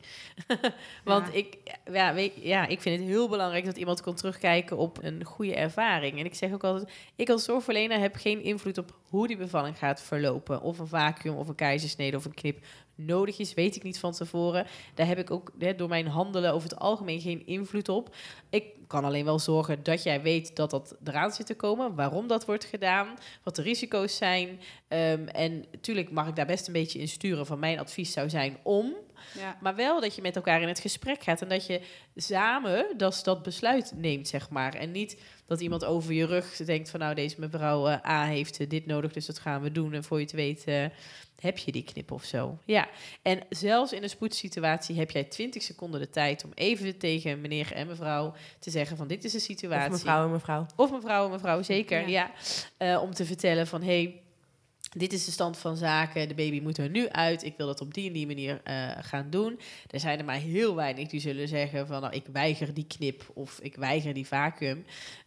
Want 1.04 1.26
Ja. 1.26 1.32
ik, 1.32 1.56
ja, 1.92 2.14
weet, 2.14 2.32
ja, 2.36 2.66
ik 2.66 2.80
vind 2.80 2.98
het 3.00 3.08
heel 3.08 3.28
belangrijk 3.28 3.64
dat 3.64 3.76
iemand 3.76 4.00
kan 4.00 4.14
terugkijken 4.14 4.76
op 4.76 4.98
een 5.02 5.24
goede 5.24 5.54
ervaring. 5.54 6.18
En 6.18 6.24
ik 6.24 6.34
zeg 6.34 6.52
ook 6.52 6.64
altijd, 6.64 6.90
ik 7.16 7.28
als 7.30 7.44
zorgverlener 7.44 7.98
heb 7.98 8.16
geen 8.16 8.42
invloed 8.42 8.78
op 8.78 8.94
hoe 9.08 9.26
die 9.26 9.36
bevalling 9.36 9.78
gaat 9.78 10.02
verlopen. 10.02 10.60
Of 10.60 10.78
een 10.78 10.86
vacuüm, 10.86 11.34
of 11.36 11.48
een 11.48 11.54
keizersnede, 11.54 12.16
of 12.16 12.24
een 12.24 12.34
knip 12.34 12.64
nodig 12.96 13.38
is, 13.38 13.54
weet 13.54 13.76
ik 13.76 13.82
niet 13.82 13.98
van 13.98 14.12
tevoren. 14.12 14.66
Daar 14.94 15.06
heb 15.06 15.18
ik 15.18 15.30
ook 15.30 15.52
hè, 15.58 15.74
door 15.74 15.88
mijn 15.88 16.06
handelen 16.06 16.52
over 16.52 16.68
het 16.68 16.78
algemeen 16.78 17.20
geen 17.20 17.46
invloed 17.46 17.88
op. 17.88 18.14
Ik 18.50 18.64
kan 18.86 19.04
alleen 19.04 19.24
wel 19.24 19.38
zorgen 19.38 19.82
dat 19.82 20.02
jij 20.02 20.22
weet 20.22 20.56
dat 20.56 20.70
dat 20.70 20.96
eraan 21.04 21.32
zit 21.32 21.46
te 21.46 21.54
komen, 21.54 21.94
waarom 21.94 22.26
dat 22.26 22.44
wordt 22.44 22.64
gedaan, 22.64 23.08
wat 23.42 23.56
de 23.56 23.62
risico's 23.62 24.16
zijn. 24.16 24.60
Ehm, 24.88 25.26
en 25.26 25.64
natuurlijk 25.72 26.10
mag 26.10 26.28
ik 26.28 26.36
daar 26.36 26.46
best 26.46 26.66
een 26.66 26.72
beetje 26.72 26.98
in 26.98 27.08
sturen 27.08 27.46
van 27.46 27.58
mijn 27.58 27.78
advies 27.78 28.12
zou 28.12 28.30
zijn 28.30 28.56
om. 28.62 28.94
Ja. 29.38 29.56
Maar 29.60 29.74
wel 29.74 30.00
dat 30.00 30.14
je 30.14 30.22
met 30.22 30.36
elkaar 30.36 30.62
in 30.62 30.68
het 30.68 30.78
gesprek 30.78 31.22
gaat 31.22 31.42
en 31.42 31.48
dat 31.48 31.66
je 31.66 31.80
samen 32.16 32.86
dat, 32.96 33.20
dat 33.24 33.42
besluit 33.42 33.92
neemt, 33.96 34.28
zeg 34.28 34.50
maar. 34.50 34.74
En 34.74 34.90
niet 34.90 35.20
dat 35.46 35.60
iemand 35.60 35.84
over 35.84 36.12
je 36.12 36.26
rug 36.26 36.56
denkt 36.56 36.90
van 36.90 37.00
nou, 37.00 37.14
deze 37.14 37.40
mevrouw 37.40 37.88
eh, 37.88 38.10
A 38.10 38.24
heeft 38.24 38.60
eh, 38.60 38.68
dit 38.68 38.86
nodig, 38.86 39.12
dus 39.12 39.26
dat 39.26 39.38
gaan 39.38 39.62
we 39.62 39.72
doen. 39.72 39.92
En 39.92 40.04
voor 40.04 40.18
je 40.18 40.24
het 40.24 40.32
weet 40.32 40.64
eh, 40.64 40.84
heb 41.40 41.58
je 41.58 41.72
die 41.72 41.84
knip 41.84 42.10
of 42.10 42.24
zo. 42.24 42.58
Ja, 42.64 42.88
en 43.22 43.40
zelfs 43.48 43.92
in 43.92 44.02
een 44.02 44.08
spoedsituatie 44.08 44.98
heb 44.98 45.10
jij 45.10 45.24
20 45.24 45.62
seconden 45.62 46.00
de 46.00 46.10
tijd 46.10 46.44
om 46.44 46.50
even 46.54 46.98
tegen 46.98 47.40
meneer 47.40 47.72
en 47.72 47.86
mevrouw 47.86 48.34
te 48.58 48.70
zeggen 48.70 48.96
van 48.96 49.06
dit 49.06 49.24
is 49.24 49.32
de 49.32 49.38
situatie. 49.38 49.86
Of 49.86 49.92
mevrouw 49.92 50.24
en 50.24 50.30
mevrouw. 50.30 50.66
Of 50.76 50.90
mevrouw 50.90 51.24
en 51.24 51.30
mevrouw, 51.30 51.62
zeker, 51.62 52.00
ja. 52.00 52.06
Ja. 52.06 52.30
Eh, 52.76 53.02
om 53.02 53.14
te 53.14 53.24
vertellen 53.24 53.66
van, 53.66 53.82
hey, 53.82 54.20
dit 54.92 55.12
is 55.12 55.24
de 55.24 55.30
stand 55.30 55.58
van 55.58 55.76
zaken. 55.76 56.28
De 56.28 56.34
baby 56.34 56.60
moet 56.60 56.78
er 56.78 56.90
nu 56.90 57.08
uit. 57.08 57.44
Ik 57.44 57.54
wil 57.56 57.66
dat 57.66 57.80
op 57.80 57.94
die 57.94 58.06
en 58.06 58.12
die 58.12 58.26
manier 58.26 58.60
eh, 58.64 58.90
gaan 59.00 59.30
doen. 59.30 59.60
Er 59.90 60.00
zijn 60.00 60.18
er 60.18 60.24
maar 60.24 60.36
heel 60.38 60.74
weinig 60.74 61.08
die 61.08 61.20
zullen 61.20 61.48
zeggen 61.48 61.86
van, 61.86 62.00
nou, 62.00 62.14
ik 62.14 62.24
weiger 62.32 62.74
die 62.74 62.86
knip 62.86 63.30
of 63.34 63.58
ik 63.62 63.76
weiger 63.76 64.14
die 64.14 64.26
vacuüm. 64.26 64.84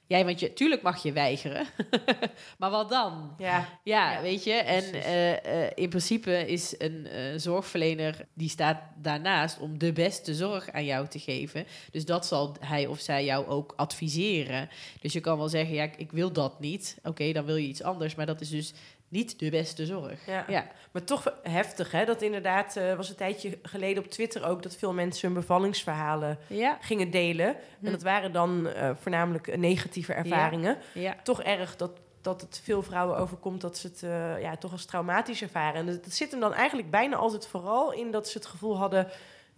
Ja, 0.07 0.23
want 0.25 0.39
je, 0.39 0.53
tuurlijk 0.53 0.81
mag 0.81 1.03
je 1.03 1.11
weigeren. 1.11 1.65
maar 2.59 2.69
wat 2.69 2.89
dan? 2.89 3.33
Ja. 3.37 3.69
Ja, 3.83 4.13
Ja, 4.13 4.21
weet 4.21 4.43
je. 4.43 4.51
En 4.53 4.93
eh, 4.93 5.63
eh, 5.65 5.71
in 5.75 5.89
principe 5.89 6.45
is 6.47 6.75
een 6.77 7.07
zorgverlener 7.39 8.25
die 8.33 8.49
staat 8.49 8.81
daarnaast 9.01 9.59
om 9.59 9.77
de 9.77 9.93
beste 9.93 10.35
zorg 10.35 10.71
aan 10.71 10.85
jou 10.85 11.07
te 11.07 11.19
geven. 11.19 11.65
Dus 11.91 12.05
dat 12.05 12.25
zal 12.25 12.55
hij 12.59 12.87
of 12.87 12.99
zij 12.99 13.25
jou 13.25 13.47
ook 13.47 13.73
adviseren. 13.75 14.69
Dus 15.01 15.13
je 15.13 15.19
kan 15.19 15.37
wel 15.37 15.49
zeggen, 15.49 15.75
ja, 15.75 15.83
ik- 15.83 15.97
ik 15.97 16.11
wil 16.11 16.31
dat 16.31 16.59
niet. 16.59 16.97
Oké, 17.03 17.31
dan 17.31 17.45
wil 17.45 17.55
je 17.55 17.67
iets 17.67 17.83
anders, 17.83 18.15
maar 18.15 18.25
dat 18.25 18.41
is 18.41 18.49
dus 18.49 18.73
niet 19.09 19.39
de 19.39 19.49
beste 19.49 19.85
zorg. 19.85 20.25
Ja. 20.25 20.45
Ja, 20.47 20.67
Maar 20.91 21.03
toch 21.03 21.33
heftig, 21.43 21.91
hè? 21.91 22.05
Dat 22.05 22.21
inderdaad 22.21 22.75
uh, 22.77 22.95
was 22.95 23.09
een 23.09 23.15
tijdje 23.15 23.57
geleden 23.61 24.03
op 24.03 24.09
Twitter 24.09 24.45
ook... 24.45 24.63
dat 24.63 24.75
veel 24.75 24.93
mensen 24.93 25.27
hun 25.27 25.39
bevallingsverhalen 25.39 26.37
ja, 26.47 26.77
gingen 26.81 27.11
delen. 27.11 27.55
Hm. 27.79 27.85
En 27.85 27.91
dat 27.91 28.01
waren 28.01 28.31
dan 28.31 28.67
uh, 28.67 28.89
voornamelijk 29.01 29.57
negatieve 29.57 30.13
ervaringen. 30.13 30.77
ja. 30.93 31.15
Toch 31.23 31.43
erg 31.43 31.75
dat, 31.75 31.91
dat 32.21 32.41
het 32.41 32.61
veel 32.63 32.83
vrouwen 32.83 33.17
overkomt... 33.17 33.61
dat 33.61 33.77
ze 33.77 33.87
het 33.87 34.01
uh, 34.01 34.41
ja, 34.41 34.57
toch 34.57 34.71
als 34.71 34.85
traumatisch 34.85 35.41
ervaren. 35.41 35.79
En 35.79 35.85
dat, 35.85 36.03
dat 36.03 36.13
zit 36.13 36.31
hem 36.31 36.39
dan 36.39 36.53
eigenlijk 36.53 36.91
bijna 36.91 37.15
altijd 37.15 37.47
vooral 37.47 37.93
in... 37.93 38.11
dat 38.11 38.27
ze 38.29 38.37
het 38.37 38.47
gevoel 38.47 38.77
hadden 38.77 39.07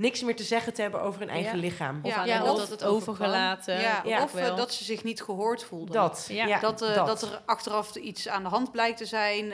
niks 0.02 0.22
meer 0.24 0.36
te 0.36 0.44
zeggen 0.44 0.74
te 0.74 0.82
hebben 0.82 1.02
over 1.02 1.20
hun 1.20 1.30
eigen 1.30 1.56
Ja. 1.56 1.62
lichaam. 1.62 2.00
Of 2.04 2.10
Ja, 2.12 2.18
aan 2.18 2.28
ja, 2.28 2.36
de 2.36 2.42
of 2.42 2.48
hand 2.48 2.60
dat 2.60 2.70
het 2.70 2.84
overgelaten. 2.84 3.80
Ja, 3.82 4.02
Ja, 4.06 4.24
of 4.24 4.32
wel. 4.32 4.52
uh, 4.52 4.56
dat 4.58 4.74
ze 4.74 4.84
zich 4.84 5.04
niet 5.04 5.22
gehoord 5.22 5.64
voelden. 5.64 5.94
Dat, 5.94 6.26
Ja. 6.30 6.46
ja, 6.46 6.60
dat, 6.60 6.82
uh, 6.82 6.96
dat. 6.96 7.08
dat. 7.08 7.22
er 7.22 7.42
achteraf 7.46 7.96
iets 7.96 8.28
aan 8.28 8.44
de 8.44 8.50
hand 8.50 8.72
blijkt 8.72 8.98
te 8.98 9.06
zijn. 9.06 9.46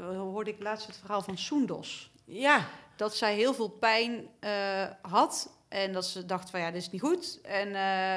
Uh, 0.00 0.16
hoorde 0.18 0.50
ik 0.50 0.62
laatst 0.62 0.86
het 0.86 0.96
verhaal 0.96 1.22
van 1.22 1.38
Soendos. 1.38 2.10
Ja. 2.24 2.60
Dat 2.96 3.14
zij 3.16 3.34
heel 3.34 3.54
veel 3.54 3.68
pijn 3.68 4.28
uh, 4.40 4.50
had. 5.02 5.50
En 5.68 5.92
dat 5.92 6.04
ze 6.06 6.26
dacht 6.26 6.50
van 6.50 6.60
ja, 6.60 6.70
dit 6.70 6.82
is 6.82 6.90
niet 6.90 7.00
goed. 7.00 7.38
En, 7.42 7.66
uh, 7.68 7.74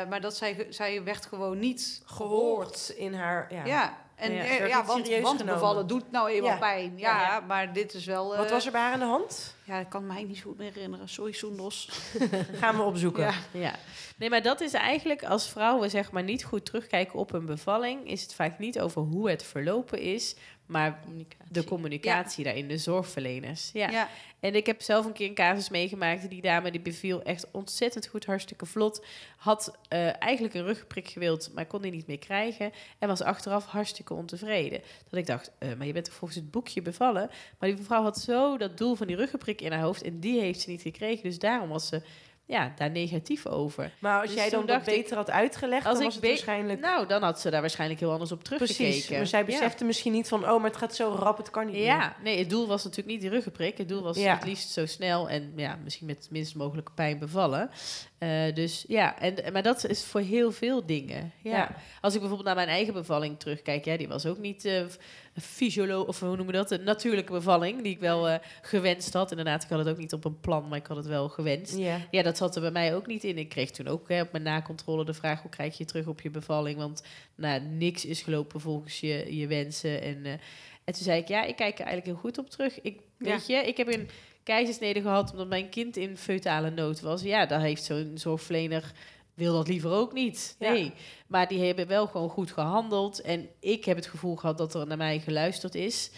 maar 0.10 0.22
dat 0.22 0.36
zij, 0.38 0.68
zij 0.70 1.04
werd 1.04 1.26
gewoon 1.26 1.60
niet 1.60 2.02
gehoord, 2.06 2.68
gehoord. 2.68 2.90
in 2.90 3.14
haar... 3.14 3.54
Ja, 3.54 3.66
ja. 3.66 3.98
En 4.20 4.34
ja, 4.34 4.44
ja, 4.44 4.66
ja 4.66 4.86
want, 4.86 5.20
want 5.22 5.46
bevallen 5.46 5.88
doet 5.88 6.12
nou 6.12 6.30
eenmaal 6.30 6.50
Ja. 6.52 6.58
pijn. 6.58 6.98
Ja, 6.98 7.22
Ja, 7.22 7.28
ja. 7.28 7.40
maar 7.40 7.74
dit 7.74 7.94
is 7.94 8.06
wel... 8.06 8.38
Wat 8.38 8.50
was 8.50 8.66
er 8.66 8.72
bij 8.72 8.82
haar 8.82 8.94
aan 8.94 9.00
de 9.00 9.06
hand? 9.06 9.56
Ja, 9.64 9.80
ik 9.80 9.90
kan 9.90 10.08
mij 10.08 10.24
niet 10.24 10.38
zo 10.38 10.44
goed 10.44 10.58
meer 10.58 10.72
herinneren. 10.74 11.10
Sorry, 11.10 11.32
Soendos. 11.32 11.90
Gaan 12.60 12.76
we 12.76 12.82
opzoeken. 12.82 13.24
Ja. 13.24 13.34
Ja, 13.52 13.76
nee, 14.18 14.30
maar 14.30 14.42
dat 14.42 14.62
is 14.62 14.74
eigenlijk 14.74 15.24
als 15.24 15.50
vrouwen 15.50 15.90
zeg 15.90 16.12
maar 16.12 16.24
niet 16.24 16.44
goed 16.44 16.66
terugkijken 16.66 17.20
op 17.20 17.34
een 17.34 17.46
bevalling, 17.46 18.10
is 18.10 18.22
het 18.22 18.34
vaak 18.34 18.60
niet 18.60 18.80
over 18.80 19.02
hoe 19.02 19.30
het 19.30 19.44
verlopen 19.44 20.00
is, 20.00 20.36
maar 20.70 21.00
communicatie. 21.04 21.54
de 21.54 21.64
communicatie 21.64 22.44
daarin, 22.44 22.68
de 22.68 22.78
zorgverleners. 22.78 23.70
Ja. 23.74 23.90
Ja. 23.90 24.10
En 24.40 24.56
ik 24.56 24.66
heb 24.66 24.82
zelf 24.82 25.06
een 25.06 25.14
keer 25.14 25.28
een 25.28 25.34
casus 25.34 25.70
meegemaakt. 25.70 26.30
Die 26.30 26.42
dame 26.42 26.72
die 26.72 26.82
beviel 26.82 27.24
echt 27.24 27.48
ontzettend 27.52 28.08
goed, 28.08 28.26
hartstikke 28.26 28.66
vlot. 28.66 29.06
Had 29.38 29.78
uh, 29.90 30.24
eigenlijk 30.24 30.54
een 30.54 30.64
rugprik 30.64 31.08
gewild, 31.08 31.52
maar 31.54 31.66
kon 31.66 31.82
die 31.82 31.92
niet 31.92 32.08
meer 32.08 32.20
krijgen. 32.20 32.72
En 33.00 33.08
was 33.08 33.22
achteraf 33.22 33.66
hartstikke 33.66 34.14
ontevreden. 34.14 34.82
Dat 35.10 35.20
ik 35.20 35.26
dacht, 35.26 35.52
uh, 35.60 35.74
maar 35.78 35.88
je 35.88 35.94
bent 35.94 36.06
toch 36.06 36.14
volgens 36.14 36.40
het 36.40 36.52
boekje 36.52 36.82
bevallen? 36.82 37.30
Maar 37.60 37.70
die 37.70 37.78
mevrouw 37.78 38.04
had 38.04 38.20
zo 38.20 38.58
dat 38.58 38.78
doel 38.78 38.96
van 38.96 39.08
die 39.08 39.16
ruggenprik 39.16 39.62
in 39.62 39.72
haar 39.72 39.82
hoofd. 39.82 40.02
En 40.02 40.20
die 40.20 40.40
heeft 40.40 40.62
ze 40.62 40.70
niet 40.70 40.82
gekregen. 40.82 41.24
Dus 41.24 41.40
daarom 41.40 41.70
was 41.70 41.88
ze 41.88 42.02
ja, 42.50 42.74
daar 42.76 42.92
negatief 42.92 43.46
over. 43.48 43.92
Maar 44.00 44.20
als 44.22 44.30
Dus 44.30 44.36
jij 44.40 44.50
dan 44.50 44.66
dat 44.66 44.80
ik, 44.80 44.86
beter 44.86 45.18
had 45.18 45.30
uitgelegd, 45.30 45.86
als 45.86 45.94
dan 45.94 46.02
ik 46.02 46.06
was 46.08 46.16
het 46.16 46.26
waarschijnlijk... 46.26 46.80
Nou, 46.80 47.08
dan 47.08 47.24
had 47.24 47.40
ze 47.40 47.50
daar 47.50 47.62
waarschijnlijk 47.62 48.00
heel 48.00 48.12
anders 48.12 48.32
op 48.32 48.44
teruggekeken. 48.44 48.86
Precies, 48.86 49.10
maar 49.10 49.28
zij 49.28 49.40
Ja. 49.40 49.46
besefte 49.46 49.84
misschien 49.86 50.12
niet 50.12 50.28
van... 50.28 50.50
oh, 50.50 50.56
maar 50.62 50.70
het 50.70 50.78
gaat 50.78 50.96
zo 50.96 51.16
rap, 51.20 51.38
het 51.38 51.50
kan 51.50 51.66
niet 51.66 51.76
meer. 51.76 51.84
Ja, 51.84 52.16
nee, 52.24 52.38
het 52.40 52.50
doel 52.50 52.68
was 52.68 52.84
natuurlijk 52.84 53.10
niet 53.10 53.22
die 53.22 53.30
ruggenprik. 53.30 53.78
Het 53.78 53.90
doel 53.90 54.02
was 54.04 54.18
Ja. 54.18 54.34
het 54.36 54.46
liefst 54.46 54.70
zo 54.70 54.86
snel 54.86 55.30
en 55.30 55.54
ja, 55.56 55.80
misschien 55.84 56.08
met 56.08 56.18
het 56.18 56.32
minst 56.32 56.56
mogelijke 56.56 56.92
pijn 56.92 57.20
bevallen. 57.20 57.70
Eh, 58.20 58.54
dus 58.54 58.86
ja, 58.88 59.20
en, 59.20 59.54
maar 59.54 59.64
dat 59.64 59.86
is 59.86 60.04
voor 60.04 60.22
heel 60.22 60.52
veel 60.52 60.86
dingen. 60.86 61.32
Ja. 61.42 61.52
Ja. 61.52 61.76
Als 62.02 62.14
ik 62.14 62.20
bijvoorbeeld 62.20 62.48
naar 62.48 62.66
mijn 62.66 62.76
eigen 62.76 62.94
bevalling 62.94 63.40
terugkijk, 63.40 63.86
ja, 63.86 63.98
die 63.98 64.08
was 64.08 64.26
ook 64.26 64.38
niet 64.38 64.66
eh 64.66 64.84
fysiolo 65.42 66.02
of 66.02 66.20
hoe 66.20 66.28
noemen 66.28 66.46
we 66.46 66.52
dat? 66.52 66.72
Een 66.72 66.84
natuurlijke 66.84 67.32
bevalling, 67.32 67.82
die 67.82 67.94
ik 67.94 68.00
wel 68.00 68.30
eh, 68.30 68.40
gewenst 68.62 69.14
had. 69.14 69.32
Inderdaad, 69.32 69.64
ik 69.64 69.70
had 69.70 69.80
het 69.80 69.90
ook 69.90 69.98
niet 69.98 70.14
op 70.14 70.26
een 70.26 70.40
plan, 70.40 70.68
maar 70.68 70.78
ik 70.78 70.86
had 70.86 70.98
het 70.98 71.06
wel 71.06 71.30
gewenst. 71.30 71.78
Ja. 71.78 71.98
Ja, 72.12 72.24
dat 72.24 72.38
zat 72.38 72.56
er 72.56 72.62
bij 72.62 72.72
mij 72.72 72.96
ook 72.96 73.08
niet 73.08 73.24
in. 73.24 73.38
Ik 73.38 73.50
kreeg 73.50 73.72
toen 73.72 73.88
ook 73.88 74.10
hè, 74.10 74.22
op 74.22 74.32
mijn 74.32 74.44
nakontrole 74.44 75.06
de 75.06 75.14
vraag: 75.14 75.42
hoe 75.42 75.52
krijg 75.52 75.78
je 75.78 75.86
terug 75.86 76.08
op 76.08 76.22
je 76.22 76.30
bevalling? 76.30 76.78
Want 76.78 77.04
nou, 77.36 77.62
niks 77.62 78.06
is 78.06 78.22
gelopen 78.22 78.60
volgens 78.60 79.00
je, 79.00 79.38
je 79.38 79.48
wensen. 79.48 80.02
En, 80.02 80.18
uh, 80.26 80.32
en 80.84 80.94
toen 80.94 81.04
zei 81.04 81.20
ik: 81.20 81.28
ja, 81.28 81.44
ik 81.44 81.56
kijk 81.56 81.80
er 81.80 81.86
eigenlijk 81.86 82.06
heel 82.06 82.30
goed 82.30 82.38
op 82.38 82.50
terug. 82.50 82.82
Ik, 82.82 83.00
Ja. 83.18 83.30
Weet 83.30 83.48
je, 83.48 83.54
ik 83.54 83.78
heb 83.78 83.94
een 83.94 84.10
keizersnede 84.50 85.02
gehad 85.02 85.32
omdat 85.32 85.48
mijn 85.48 85.70
kind 85.70 85.98
in 85.98 86.18
feutale 86.18 86.70
nood 86.70 87.02
was. 87.02 87.22
Ja, 87.22 87.46
daar 87.46 87.62
heeft 87.62 87.84
zo'n 87.84 88.12
zorgverlener 88.16 88.92
wil 89.34 89.54
dat 89.54 89.68
liever 89.68 89.92
ook 89.92 90.14
niet. 90.14 90.56
Nee. 90.60 90.84
Ja. 90.84 90.92
Maar 91.28 91.48
die 91.48 91.66
hebben 91.66 91.88
wel 91.88 92.08
gewoon 92.08 92.30
goed 92.30 92.52
gehandeld. 92.52 93.22
En 93.22 93.50
ik 93.60 93.86
heb 93.86 93.96
het 93.96 94.08
gevoel 94.08 94.36
gehad 94.36 94.58
dat 94.58 94.74
er 94.74 94.88
naar 94.88 94.98
mij 94.98 95.20
geluisterd 95.20 95.76
is. 95.76 96.12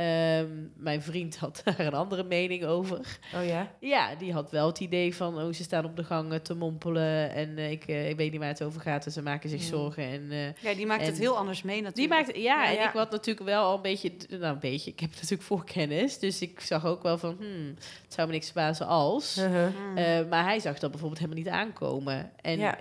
Um, 0.00 0.72
mijn 0.76 1.02
vriend 1.02 1.36
had 1.36 1.60
daar 1.64 1.78
een 1.80 1.94
andere 1.94 2.22
mening 2.24 2.64
over. 2.64 3.18
Oh 3.34 3.46
ja? 3.46 3.72
Ja, 3.80 4.14
die 4.14 4.32
had 4.32 4.50
wel 4.50 4.66
het 4.66 4.80
idee 4.80 5.14
van... 5.14 5.38
oh, 5.38 5.52
ze 5.52 5.62
staan 5.62 5.84
op 5.84 5.96
de 5.96 6.04
gang 6.04 6.40
te 6.42 6.54
mompelen... 6.54 7.32
en 7.34 7.48
uh, 7.58 7.70
ik, 7.70 7.88
uh, 7.88 8.08
ik 8.08 8.16
weet 8.16 8.30
niet 8.30 8.40
waar 8.40 8.48
het 8.48 8.62
over 8.62 8.80
gaat... 8.80 9.06
en 9.06 9.12
ze 9.12 9.22
maken 9.22 9.48
zich 9.50 9.60
Ja. 9.60 9.66
zorgen. 9.66 10.02
En, 10.04 10.22
uh, 10.30 10.44
Ja, 10.62 10.74
die 10.74 10.86
maakt 10.86 11.00
en 11.02 11.06
het 11.06 11.18
heel 11.18 11.36
anders 11.36 11.62
mee 11.62 11.74
die 11.74 11.84
natuurlijk. 11.84 12.14
maakt, 12.14 12.36
ja, 12.36 12.42
Ja, 12.42 12.68
en 12.68 12.74
ja. 12.74 12.88
ik 12.88 12.94
had 12.94 13.10
natuurlijk 13.10 13.46
wel 13.46 13.62
al 13.64 13.74
een 13.74 13.82
beetje... 13.82 14.12
Nou, 14.28 14.42
een 14.44 14.58
beetje, 14.58 14.90
ik 14.90 15.00
heb 15.00 15.10
natuurlijk 15.14 15.42
voorkennis. 15.42 16.18
Dus 16.18 16.40
ik 16.40 16.60
zag 16.60 16.84
ook 16.86 17.02
wel 17.02 17.18
van... 17.18 17.36
Hmm, 17.38 17.74
het 18.04 18.14
zou 18.14 18.26
me 18.26 18.32
niks 18.32 18.46
verbazen 18.46 18.86
als... 18.86 19.38
Uh-huh. 19.38 20.28
Maar 20.28 20.44
hij 20.44 20.60
zag 20.60 20.78
dat 20.78 20.90
bijvoorbeeld 20.90 21.20
helemaal 21.20 21.42
niet 21.42 21.52
aankomen. 21.52 22.30
En, 22.40 22.58
Ja. 22.58 22.78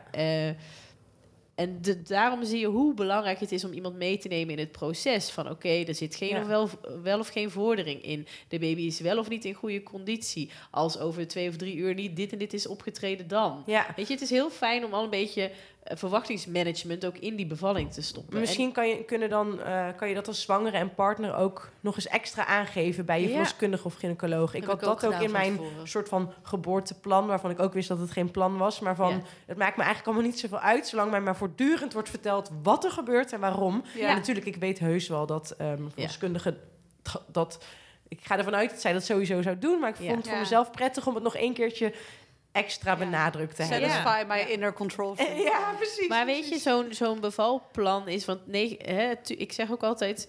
En 1.57 1.81
de, 1.81 2.01
daarom 2.01 2.43
zie 2.43 2.59
je 2.59 2.65
hoe 2.65 2.93
belangrijk 2.93 3.39
het 3.39 3.51
is 3.51 3.63
om 3.65 3.71
iemand 3.73 3.95
mee 3.95 4.17
te 4.17 4.27
nemen 4.27 4.53
in 4.53 4.59
het 4.59 4.71
proces. 4.71 5.29
Van 5.29 5.43
oké, 5.43 5.53
okay, 5.53 5.85
er 5.85 5.95
zit 5.95 6.15
geen 6.15 6.29
Ja. 6.29 6.41
of 6.41 6.47
wel, 6.47 6.69
wel 7.03 7.19
of 7.19 7.27
geen 7.27 7.51
vordering 7.51 8.01
in. 8.01 8.27
De 8.47 8.59
baby 8.59 8.81
is 8.81 8.99
wel 8.99 9.17
of 9.17 9.29
niet 9.29 9.45
in 9.45 9.53
goede 9.53 9.83
conditie. 9.83 10.49
Als 10.71 10.99
over 10.99 11.27
twee 11.27 11.49
of 11.49 11.55
drie 11.55 11.75
uur 11.75 11.93
niet 11.93 12.15
dit 12.15 12.31
en 12.31 12.37
dit 12.37 12.53
is 12.53 12.67
opgetreden 12.67 13.27
dan. 13.27 13.63
Ja. 13.65 13.87
Weet 13.95 14.07
je, 14.07 14.13
het 14.13 14.21
is 14.21 14.29
heel 14.29 14.49
fijn 14.49 14.85
om 14.85 14.93
al 14.93 15.03
een 15.03 15.09
beetje 15.09 15.51
verwachtingsmanagement 15.93 17.05
ook 17.05 17.17
in 17.17 17.35
die 17.35 17.45
bevalling 17.45 17.93
te 17.93 18.01
stoppen. 18.01 18.39
Misschien 18.39 18.71
kan 18.71 18.87
je, 18.87 19.03
kunnen 19.03 19.29
dan, 19.29 19.59
uh, 19.59 19.87
kan 19.95 20.09
je 20.09 20.15
dat 20.15 20.27
als 20.27 20.41
zwangere 20.41 20.77
en 20.77 20.93
partner 20.95 21.35
ook 21.35 21.69
nog 21.79 21.95
eens 21.95 22.07
extra 22.07 22.45
aangeven 22.45 23.05
bij 23.05 23.17
je 23.21 23.25
Ja. 23.27 23.31
verloskundige 23.33 23.85
of 23.85 23.95
gynaecoloog. 23.95 24.53
Ik 24.53 24.61
Heb 24.61 24.69
had 24.69 24.81
ik 24.81 24.87
ook 24.87 25.01
dat 25.01 25.13
ook 25.13 25.21
in 25.21 25.31
mijn 25.31 25.55
tevoren. 25.57 25.87
soort 25.87 26.09
van 26.09 26.33
geboorteplan, 26.43 27.27
waarvan 27.27 27.49
ik 27.49 27.59
ook 27.59 27.73
wist 27.73 27.87
dat 27.87 27.99
het 27.99 28.11
geen 28.11 28.31
plan 28.31 28.57
was. 28.57 28.79
Maar 28.79 28.95
van, 28.95 29.09
Ja. 29.09 29.21
het 29.45 29.57
maakt 29.57 29.77
me 29.77 29.83
eigenlijk 29.83 30.05
allemaal 30.13 30.31
niet 30.31 30.39
zoveel 30.39 30.59
uit, 30.59 30.87
zolang 30.87 31.11
mij 31.11 31.21
maar 31.21 31.35
voortdurend 31.35 31.93
wordt 31.93 32.09
verteld 32.09 32.51
wat 32.63 32.83
er 32.83 32.91
gebeurt 32.91 33.33
en 33.33 33.39
waarom. 33.39 33.83
Ja. 33.95 34.07
En 34.09 34.15
natuurlijk, 34.15 34.45
ik 34.45 34.55
weet 34.55 34.79
heus 34.79 35.07
wel 35.07 35.25
dat 35.25 35.55
um, 35.61 35.89
verloskundigen 35.93 36.57
dat 37.31 37.63
ik 38.07 38.19
ga 38.23 38.37
ervan 38.37 38.55
uit 38.55 38.69
dat 38.69 38.81
zij 38.81 38.93
dat 38.93 39.03
sowieso 39.03 39.41
zou 39.41 39.59
doen. 39.59 39.79
Maar 39.79 39.89
ik 39.89 39.97
Ja. 39.99 40.05
vond 40.05 40.15
het 40.17 40.25
voor 40.25 40.35
Ja. 40.35 40.39
mezelf 40.41 40.71
prettig 40.71 41.07
om 41.07 41.13
het 41.13 41.23
nog 41.23 41.35
één 41.35 41.53
keertje 41.53 41.93
extra 42.57 42.91
Ja. 42.91 42.97
benadrukt 42.97 43.55
te 43.55 43.63
hebben. 43.63 43.89
Satisfy 43.89 44.23
my 44.27 44.37
Ja. 44.37 44.45
inner 44.47 44.73
control. 44.73 45.15
Ja, 45.51 45.73
precies. 45.77 46.07
Maar 46.07 46.25
weet 46.25 46.49
je, 46.49 46.57
zo'n 46.57 46.87
zo'n 46.89 47.19
bevalplan 47.19 48.07
is... 48.07 48.25
Want 48.25 48.47
nee, 48.47 48.77
hè, 48.81 49.13
ik 49.27 49.51
zeg 49.53 49.71
ook 49.71 49.83
altijd... 49.83 50.27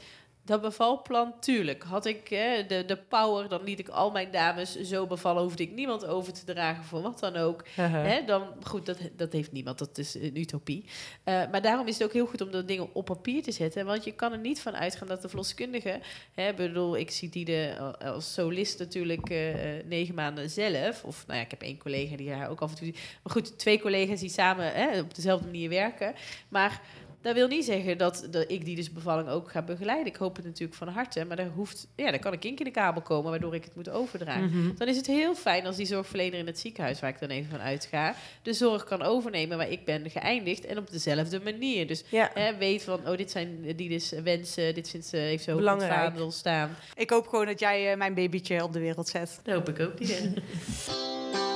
Dat 0.49 0.61
bevalplan, 0.61 1.35
tuurlijk. 1.41 1.83
Had 1.83 2.07
ik 2.07 2.29
hè, 2.29 2.67
de, 2.67 2.85
de 2.85 2.97
power, 2.97 3.49
dan 3.49 3.63
liet 3.63 3.79
ik 3.79 3.89
al 3.89 4.11
mijn 4.11 4.31
dames 4.31 4.81
zo 4.81 5.07
bevallen. 5.07 5.43
Hoefde 5.43 5.63
ik 5.63 5.73
niemand 5.73 6.07
over 6.07 6.33
te 6.33 6.45
dragen 6.45 6.85
voor 6.85 7.03
wat 7.03 7.19
dan 7.19 7.37
ook. 7.37 7.65
Hè, 7.81 8.25
dan, 8.25 8.43
goed, 8.63 8.87
dat, 8.87 8.99
dat 9.17 9.33
heeft 9.33 9.53
niemand. 9.53 9.79
Dat 9.79 9.99
is 9.99 10.15
een 10.15 10.39
utopie. 10.39 10.85
Eh, 11.25 11.35
maar 11.51 11.63
daarom 11.63 11.87
is 11.87 11.95
het 11.95 12.05
ook 12.07 12.13
heel 12.13 12.27
goed 12.27 12.41
om 12.41 12.51
dat 12.51 12.69
dingen 12.69 12.95
op 12.95 13.05
papier 13.05 13.43
te 13.43 13.53
zetten. 13.53 13.87
Want 13.87 14.05
je 14.05 14.13
kan 14.13 14.33
er 14.33 14.39
niet 14.39 14.61
van 14.61 14.77
uitgaan 14.77 15.09
dat 15.09 15.23
de 15.23 15.29
verloskundige... 15.29 16.01
Hè, 16.35 16.55
bedoel, 16.55 16.97
ik 16.97 17.11
zie 17.11 17.29
die 17.29 17.45
de, 17.45 17.95
als 17.99 18.33
solist 18.33 18.79
natuurlijk 18.79 19.31
eh, 19.31 19.79
eh, 19.79 19.87
negen 19.87 20.15
maanden 20.15 20.51
zelf. 20.51 21.05
Of 21.05 21.25
nou 21.27 21.39
ja, 21.39 21.45
ik 21.45 21.51
heb 21.51 21.63
één 21.63 21.79
collega 21.79 22.17
die 22.17 22.33
haar 22.33 22.51
ook 22.51 22.61
af 22.61 22.71
en 22.71 22.77
toe... 22.77 22.93
Maar 23.23 23.33
goed, 23.33 23.59
twee 23.59 23.81
collega's 23.81 24.21
die 24.21 24.31
samen 24.31 24.73
hè, 24.73 25.01
op 25.01 25.15
dezelfde 25.15 25.47
manier 25.47 25.69
werken. 25.69 26.15
Maar... 26.49 26.81
Dat 27.23 27.35
wil 27.35 27.49
niet 27.49 27.65
zeggen 27.65 27.99
dat, 27.99 28.29
dat 28.31 28.51
ik 28.51 28.65
die 28.65 28.77
dus 28.77 28.93
bevalling 28.93 29.29
ook 29.29 29.51
ga 29.51 29.63
begeleiden. 29.63 30.07
Ik 30.07 30.17
hoop 30.17 30.37
het 30.37 30.45
natuurlijk 30.45 30.79
van 30.79 30.89
harte. 30.89 31.25
Maar 31.25 31.37
daar 31.37 31.51
hoeft, 31.55 31.87
ja, 31.97 32.11
daar 32.11 32.19
kan 32.19 32.33
een 32.33 32.39
kink 32.39 32.59
in 32.59 32.65
de 32.65 32.71
kabel 32.71 33.03
komen 33.03 33.31
waardoor 33.31 33.55
ik 33.55 33.65
het 33.65 33.75
moet 33.75 33.89
overdragen. 33.89 34.45
Mhm. 34.49 34.75
Dan 34.77 34.89
is 34.89 34.97
het 34.97 35.07
heel 35.07 35.35
fijn 35.35 35.67
als 35.67 35.77
die 35.77 35.87
zorgverlener 35.87 36.39
in 36.39 36.47
het 36.47 36.59
ziekenhuis, 36.59 37.01
waar 37.01 37.11
ik 37.11 37.19
dan 37.21 37.29
even 37.29 37.51
van 37.51 37.61
uitga, 37.61 38.15
de 38.43 38.53
zorg 38.53 38.85
kan 38.85 39.03
overnemen 39.03 39.57
waar 39.57 39.71
ik 39.71 39.85
ben 39.85 40.11
geëindigd 40.11 40.65
en 40.67 40.79
op 40.79 40.91
dezelfde 40.91 41.41
manier. 41.41 41.87
Dus 41.87 42.05
Ja. 42.11 42.31
hè, 42.35 42.57
weet 42.57 42.83
van, 42.83 43.09
oh, 43.09 43.17
dit 43.17 43.31
zijn 43.31 43.73
Diedes 43.77 44.11
wensen, 44.11 44.75
dit 44.75 44.91
vindt 44.91 45.07
ze, 45.07 45.17
heeft 45.17 45.45
ze 45.45 45.53
ook 45.53 45.81
vaandel 45.83 46.31
staan. 46.31 46.77
Ik 46.95 47.11
hoop 47.11 47.27
gewoon 47.27 47.47
dat 47.47 47.61
jij 47.61 47.91
eh, 47.91 47.97
mijn 47.97 48.15
babytje 48.15 48.63
op 48.63 48.73
de 48.73 48.81
wereld 48.81 49.09
zet. 49.09 49.41
Dat 49.43 49.55
hoop 49.55 49.69
ik 49.69 49.81
ook 49.81 49.99
niet. 49.99 50.23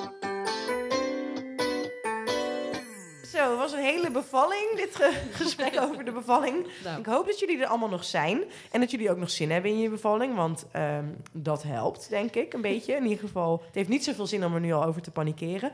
Zo, 3.43 3.49
het 3.51 3.59
was 3.59 3.73
een 3.73 3.79
hele 3.85 4.11
bevalling, 4.11 4.77
dit 4.77 4.97
ge- 4.97 5.23
gesprek 5.43 5.81
over 5.81 6.05
de 6.05 6.13
bevalling. 6.13 6.67
nou, 6.85 6.99
Ik 7.01 7.07
hoop 7.07 7.27
dat 7.27 7.39
jullie 7.39 7.59
er 7.61 7.67
allemaal 7.67 7.89
nog 7.89 8.05
zijn. 8.05 8.43
En 8.71 8.81
dat 8.81 8.91
jullie 8.91 9.11
ook 9.11 9.17
nog 9.17 9.31
zin 9.31 9.51
hebben 9.51 9.71
in 9.71 9.79
je 9.81 9.89
bevalling. 9.91 10.35
Want 10.37 10.67
ehm, 10.73 11.05
dat 11.33 11.63
helpt, 11.63 12.09
denk 12.09 12.35
ik, 12.35 12.53
een 12.53 12.61
beetje. 12.61 12.95
In 12.95 13.03
ieder 13.03 13.19
geval, 13.19 13.63
het 13.67 13.75
heeft 13.75 13.89
niet 13.89 14.05
zoveel 14.05 14.27
zin 14.27 14.45
om 14.45 14.55
er 14.55 14.61
nu 14.61 14.73
al 14.73 14.85
over 14.85 15.03
te 15.03 15.11
panikeren. 15.11 15.73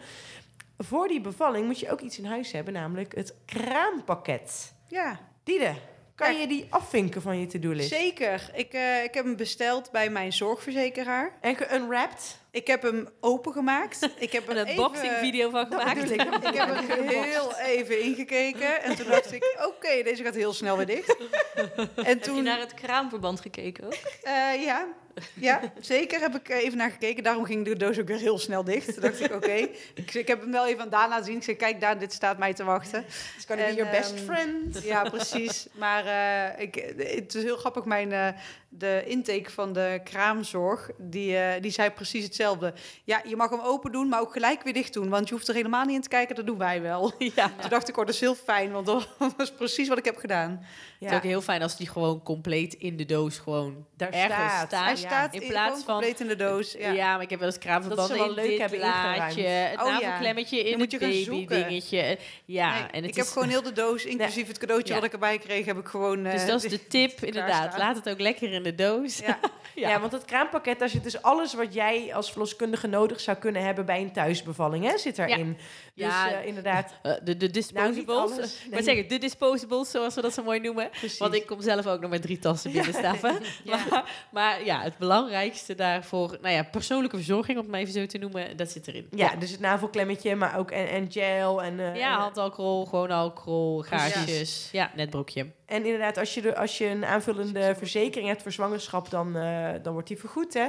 Voor 0.78 1.08
die 1.08 1.20
bevalling 1.20 1.66
moet 1.66 1.80
je 1.80 1.90
ook 1.90 2.00
iets 2.00 2.18
in 2.18 2.24
huis 2.24 2.52
hebben, 2.52 2.72
namelijk 2.72 3.14
het 3.14 3.34
kraampakket. 3.44 4.72
Ja, 4.88 5.18
Diede, 5.44 5.74
kan 6.14 6.32
Ja. 6.32 6.40
je 6.40 6.46
die 6.46 6.66
afvinken 6.70 7.22
van 7.22 7.38
je 7.40 7.46
to-do-list? 7.46 7.88
zeker. 7.88 8.50
Ik, 8.54 8.72
eh, 8.72 9.04
ik 9.04 9.14
heb 9.14 9.24
hem 9.24 9.36
besteld 9.36 9.90
bij 9.90 10.10
mijn 10.10 10.32
zorgverzekeraar. 10.32 11.32
En 11.40 11.56
geunwrapped? 11.56 12.38
Ik 12.50 12.66
heb 12.66 12.82
hem 12.82 13.08
opengemaakt. 13.20 14.10
Ik 14.18 14.32
heb 14.32 14.48
een 14.48 14.56
hem 14.56 14.66
even... 14.66 14.82
unboxing 14.82 15.12
video 15.12 15.50
van 15.50 15.66
gemaakt. 15.66 16.10
ik. 16.10 16.22
Ik 16.22 16.54
heb 16.54 16.68
er 16.68 17.08
heel 17.08 17.56
even 17.56 18.02
ingekeken. 18.02 18.82
En 18.82 18.96
toen 18.96 19.06
dacht 19.08 19.32
ik, 19.32 19.56
oké, 19.68 20.02
deze 20.02 20.22
gaat 20.22 20.34
heel 20.34 20.52
snel 20.52 20.76
weer 20.76 20.86
dicht. 20.86 21.16
En 21.54 21.90
Heb 21.94 22.18
je 22.18 22.18
toen... 22.18 22.42
naar 22.42 22.58
het 22.58 22.74
kraamverband 22.74 23.40
gekeken 23.40 23.84
ook? 23.84 23.94
Eh, 24.22 24.64
ja. 24.64 24.86
ja, 25.34 25.60
zeker 25.80 26.20
heb 26.20 26.34
ik 26.34 26.48
even 26.48 26.78
naar 26.78 26.90
gekeken. 26.90 27.22
Daarom 27.22 27.44
ging 27.44 27.64
de 27.64 27.76
doos 27.76 27.98
ook 27.98 28.08
weer 28.08 28.18
heel 28.18 28.38
snel 28.38 28.64
dicht. 28.64 28.92
Toen 28.92 29.02
dacht 29.02 29.20
ik, 29.20 29.34
oké. 29.34 29.68
Ik, 29.94 30.14
ik 30.14 30.28
heb 30.28 30.40
hem 30.40 30.50
wel 30.50 30.66
even 30.66 30.82
aan 30.82 30.88
Daan 30.88 31.08
laten 31.08 31.24
zien. 31.24 31.36
Ik 31.36 31.42
zei, 31.42 31.56
kijk 31.56 31.80
Daan, 31.80 31.98
dit 31.98 32.12
staat 32.12 32.38
mij 32.38 32.54
te 32.54 32.64
wachten. 32.64 33.04
It's 33.36 33.44
gonna 33.46 33.62
En, 33.62 33.74
be 33.74 33.80
your 33.80 33.90
best 33.90 34.12
ehm, 34.14 34.24
friend. 34.24 34.82
Ja, 34.84 35.02
precies. 35.02 35.66
Maar 35.72 36.06
eh, 36.06 36.62
ik, 36.62 36.74
het 36.96 37.34
is 37.34 37.42
heel 37.42 37.56
grappig. 37.56 37.84
Mijn, 37.84 38.12
eh, 38.12 38.28
de 38.70 39.02
intake 39.06 39.50
van 39.50 39.72
de 39.72 40.00
kraamzorg, 40.04 40.90
die, 40.98 41.36
eh, 41.36 41.62
die 41.62 41.70
zei 41.70 41.90
precies 41.90 42.24
hetzelfde. 42.24 42.72
Ja, 43.04 43.22
je 43.24 43.36
mag 43.36 43.50
hem 43.50 43.60
open 43.60 43.92
doen, 43.92 44.08
maar 44.08 44.20
ook 44.20 44.32
gelijk 44.32 44.62
weer 44.62 44.72
dicht 44.72 44.92
doen. 44.92 45.08
Want 45.08 45.28
je 45.28 45.34
hoeft 45.34 45.48
er 45.48 45.54
helemaal 45.54 45.84
niet 45.84 45.94
in 45.94 46.02
te 46.02 46.08
kijken, 46.08 46.36
dat 46.36 46.46
doen 46.46 46.58
wij 46.58 46.82
wel. 46.82 47.12
Ja. 47.34 47.52
Toen 47.60 47.70
dacht 47.70 47.88
ik, 47.88 47.96
oh, 47.96 48.04
dat 48.06 48.14
is 48.14 48.20
heel 48.20 48.34
fijn, 48.34 48.70
want 48.70 48.86
dat 48.86 49.08
was 49.36 49.52
precies 49.52 49.88
wat 49.88 49.98
ik 49.98 50.04
heb 50.04 50.16
gedaan. 50.16 50.64
Het 50.98 51.10
is 51.10 51.16
ook 51.16 51.22
heel 51.22 51.40
fijn 51.40 51.62
als 51.62 51.76
die 51.76 51.88
gewoon 51.88 52.22
compleet 52.22 52.74
in 52.74 52.96
de 52.96 53.04
doos 53.06 53.38
gewoon 53.38 53.86
Daar 53.96 54.10
ergens 54.10 54.34
staat. 54.52 54.66
staat. 54.68 54.84
Hij 54.84 54.96
staat 54.96 55.34
in 55.34 55.42
in 55.42 55.48
plaats 55.48 55.82
van- 55.84 55.94
compleet 55.94 56.20
in 56.20 56.26
de 56.28 56.36
doos. 56.36 56.72
Ja. 56.72 56.90
Ja. 56.90 57.12
maar 57.12 57.22
ik 57.22 57.30
heb 57.30 57.38
wel 57.38 57.48
eens 57.48 57.58
kraamverbanden 57.58 58.08
Dat 58.08 58.16
ze 58.16 58.22
wel 58.22 58.28
in 58.36 58.40
leuk 58.40 58.48
dit 58.50 58.58
hebben 58.60 58.78
laadje, 58.78 59.42
het 59.42 59.80
Oh, 59.80 59.86
ja. 59.86 59.92
navelklemmetje 59.92 60.58
in 60.70 60.78
moet 60.78 60.92
het 60.92 61.00
je 61.00 61.22
zoeken. 61.24 61.46
babydingetje. 61.48 62.18
Ja, 62.44 62.72
Nee, 62.74 62.82
en 62.82 62.88
het 62.94 63.04
ik 63.04 63.10
is, 63.10 63.16
heb 63.16 63.26
gewoon 63.26 63.48
heel 63.48 63.62
de 63.62 63.72
doos, 63.72 64.04
inclusief 64.14 64.46
het 64.46 64.58
cadeautje 64.58 64.94
wat 64.94 65.04
ik 65.04 65.12
erbij 65.12 65.38
kreeg, 65.38 65.64
heb 65.66 65.78
ik 65.78 65.86
gewoon... 65.86 66.24
eh, 66.26 66.32
Dus 66.32 66.46
dat 66.46 66.64
is 66.64 66.70
de 66.70 66.86
tip, 66.86 67.20
inderdaad. 67.24 67.78
Laat 67.78 67.96
het 67.96 68.08
ook 68.08 68.20
lekker 68.20 68.52
in 68.52 68.62
de 68.62 68.67
doos. 68.74 69.20
Ja. 69.74 69.88
Ja. 69.88 70.00
want 70.00 70.12
het 70.12 70.24
kraampakket, 70.24 70.78
daar 70.78 70.88
zit 70.88 71.02
dus 71.02 71.22
alles 71.22 71.54
wat 71.54 71.74
jij 71.74 72.14
als 72.14 72.30
verloskundige 72.30 72.86
nodig 72.86 73.20
zou 73.20 73.36
kunnen 73.36 73.62
hebben 73.64 73.86
bij 73.86 74.00
een 74.00 74.12
thuisbevalling, 74.12 74.84
hè, 74.90 74.98
zit 74.98 75.18
erin. 75.18 75.56
Dus 75.94 76.06
Ja. 76.06 76.32
eh, 76.32 76.46
inderdaad. 76.46 76.94
Eh, 77.02 77.12
de, 77.24 77.36
de 77.36 77.50
disposables. 77.50 78.04
Nou, 78.30 78.40
Nee. 78.40 78.70
wou 78.70 78.82
zeggen, 78.82 79.08
de 79.08 79.18
disposables, 79.18 79.90
zoals 79.90 80.14
we 80.14 80.20
dat 80.20 80.32
zo 80.34 80.42
mooi 80.42 80.60
noemen. 80.60 80.90
Precies. 80.90 81.18
Want 81.18 81.34
ik 81.34 81.46
kom 81.46 81.60
zelf 81.60 81.86
ook 81.86 82.00
nog 82.00 82.10
met 82.10 82.22
drie 82.22 82.38
tassen 82.38 82.72
binnenstappen. 82.72 83.38
Maar, 83.64 84.04
maar 84.32 84.64
ja, 84.64 84.82
het 84.82 84.98
belangrijkste 84.98 85.74
daarvoor, 85.74 86.38
nou 86.40 86.54
ja, 86.54 86.62
persoonlijke 86.62 87.16
verzorging, 87.16 87.56
om 87.56 87.62
het 87.62 87.72
maar 87.72 87.80
even 87.80 87.92
zo 87.92 88.06
te 88.06 88.18
noemen, 88.18 88.56
dat 88.56 88.70
zit 88.70 88.88
erin. 88.88 89.08
Ja, 89.10 89.36
dus 89.36 89.50
het 89.50 89.60
navelklemmetje, 89.60 90.36
maar 90.36 90.58
ook 90.58 90.70
en, 90.70 90.88
en 90.88 91.12
gel 91.12 91.62
en... 91.62 91.80
eh, 91.80 91.96
Ja, 91.96 92.18
handalcohol, 92.18 92.84
gewoon 92.86 93.10
alcohol, 93.10 93.82
gaarsjes. 93.82 94.68
Ja, 94.72 94.90
net 94.94 95.10
broekje. 95.10 95.46
En 95.68 95.84
inderdaad, 95.84 96.16
als 96.16 96.34
je, 96.34 96.40
de, 96.42 96.56
als 96.56 96.78
je 96.78 96.86
een 96.86 97.04
aanvullende 97.04 97.74
verzekering 97.78 98.28
hebt 98.28 98.42
voor 98.42 98.52
zwangerschap, 98.52 99.10
dan, 99.10 99.36
eh, 99.36 99.68
dan 99.82 99.92
wordt 99.92 100.08
die 100.08 100.18
vergoed, 100.18 100.54
hè. 100.54 100.66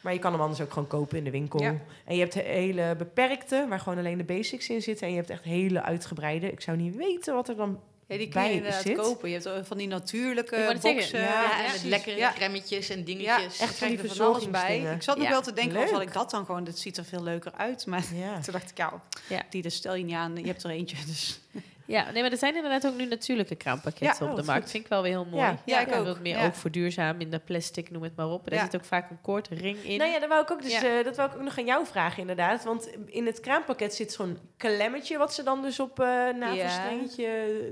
Maar 0.00 0.12
je 0.12 0.18
kan 0.18 0.32
hem 0.32 0.40
anders 0.40 0.60
ook 0.60 0.72
gewoon 0.72 0.88
kopen 0.88 1.18
in 1.18 1.24
de 1.24 1.30
winkel. 1.30 1.60
Ja. 1.62 1.74
En 2.04 2.14
je 2.14 2.20
hebt 2.20 2.34
hele 2.34 2.94
beperkte, 2.98 3.66
waar 3.68 3.80
gewoon 3.80 3.98
alleen 3.98 4.18
de 4.18 4.24
basics 4.24 4.68
in 4.68 4.82
zitten. 4.82 5.06
En 5.06 5.12
je 5.12 5.18
hebt 5.18 5.30
echt 5.30 5.42
hele 5.44 5.82
uitgebreide. 5.82 6.50
Ik 6.52 6.60
zou 6.60 6.76
niet 6.76 6.96
weten 6.96 7.34
wat 7.34 7.48
er 7.48 7.56
dan... 7.56 7.80
Ja, 8.06 8.16
die 8.16 8.28
kun 8.28 8.40
je 8.42 8.46
bij 8.48 8.56
inderdaad 8.56 8.82
zit. 8.82 8.96
kopen. 8.96 9.30
Je 9.30 9.38
hebt 9.40 9.66
van 9.68 9.76
die 9.78 9.86
natuurlijke 9.88 10.78
boxen. 10.82 11.18
ja, 11.20 11.24
Ja, 11.26 11.42
ja, 11.42 11.64
en 11.64 11.72
met 11.72 11.82
lekkere 11.84 12.16
Ja. 12.16 12.32
cremmetjes 12.32 12.88
en 12.88 12.98
Ja, 12.98 13.04
dingetjes. 13.04 13.58
echt 13.58 13.78
van 13.78 13.88
die 13.88 13.96
krijg 13.96 14.10
er 14.10 14.16
van 14.16 14.26
alles 14.26 14.50
bij. 14.50 14.78
Ik 14.80 15.02
zat 15.02 15.16
nog 15.16 15.24
Ja. 15.26 15.30
wel 15.30 15.42
te 15.42 15.52
denken, 15.52 15.82
of 15.82 15.88
zal 15.88 16.00
ik 16.00 16.12
dat 16.12 16.30
dan 16.30 16.44
gewoon? 16.44 16.64
Dit 16.64 16.78
ziet 16.78 16.96
er 16.96 17.04
veel 17.04 17.22
leuker 17.22 17.52
uit. 17.56 17.86
Maar 17.86 18.04
Ja. 18.14 18.38
toen 18.40 18.52
dacht 18.52 18.70
ik, 18.70 18.76
ja, 18.76 19.02
Ja. 19.28 19.42
die 19.50 19.62
dus 19.62 19.74
stel 19.74 19.94
je 19.94 20.04
niet 20.04 20.14
aan. 20.14 20.36
Je 20.36 20.46
hebt 20.46 20.62
er 20.64 20.70
eentje, 20.70 20.96
dus... 21.06 21.40
Ja, 21.86 22.10
nee, 22.10 22.22
maar 22.22 22.30
er 22.30 22.36
zijn 22.38 22.54
inderdaad 22.56 22.86
ook 22.86 22.96
nu 22.96 23.06
natuurlijke 23.06 23.54
kraampakketten 23.54 24.24
Ja, 24.26 24.30
op 24.30 24.36
de 24.36 24.40
oh, 24.42 24.46
markt. 24.46 24.62
goed. 24.62 24.70
Vind 24.70 24.84
ik 24.84 24.90
wel 24.90 25.02
weer 25.02 25.10
heel 25.12 25.24
mooi. 25.30 25.42
Ja, 25.42 25.58
ja, 25.64 25.80
ik 25.80 25.94
ook. 25.94 26.04
Wat 26.06 26.20
meer 26.20 26.36
Ja. 26.38 26.46
ook 26.46 26.54
voor 26.54 26.70
duurzaam, 26.70 27.16
minder 27.16 27.40
plastic, 27.40 27.90
noem 27.90 28.02
het 28.02 28.16
maar 28.16 28.28
op. 28.28 28.48
Daar 28.50 28.58
Ja. 28.58 28.64
zit 28.64 28.76
ook 28.76 28.84
vaak 28.84 29.10
een 29.10 29.20
koord 29.20 29.48
ring 29.48 29.84
in. 29.84 29.98
Nou 29.98 30.10
ja, 30.10 30.18
dat 30.18 30.28
wou 30.28 30.42
ik 30.42 30.50
ook, 30.50 30.62
dus, 30.62 30.80
Ja. 30.80 30.98
eh, 30.98 31.04
dat 31.04 31.16
wou 31.16 31.28
ik 31.30 31.36
ook 31.36 31.42
nog 31.42 31.58
aan 31.58 31.64
jou 31.64 31.86
vragen, 31.86 32.20
inderdaad. 32.20 32.64
Want 32.64 32.88
in 33.06 33.26
het 33.26 33.40
kraampakket 33.40 33.94
zit 33.94 34.12
zo'n 34.12 34.38
klemmetje... 34.56 35.18
wat 35.18 35.34
ze 35.34 35.42
dan 35.42 35.62
dus 35.62 35.80
op 35.80 36.00
eh 36.00 36.06
navelstrengetje 36.38 37.28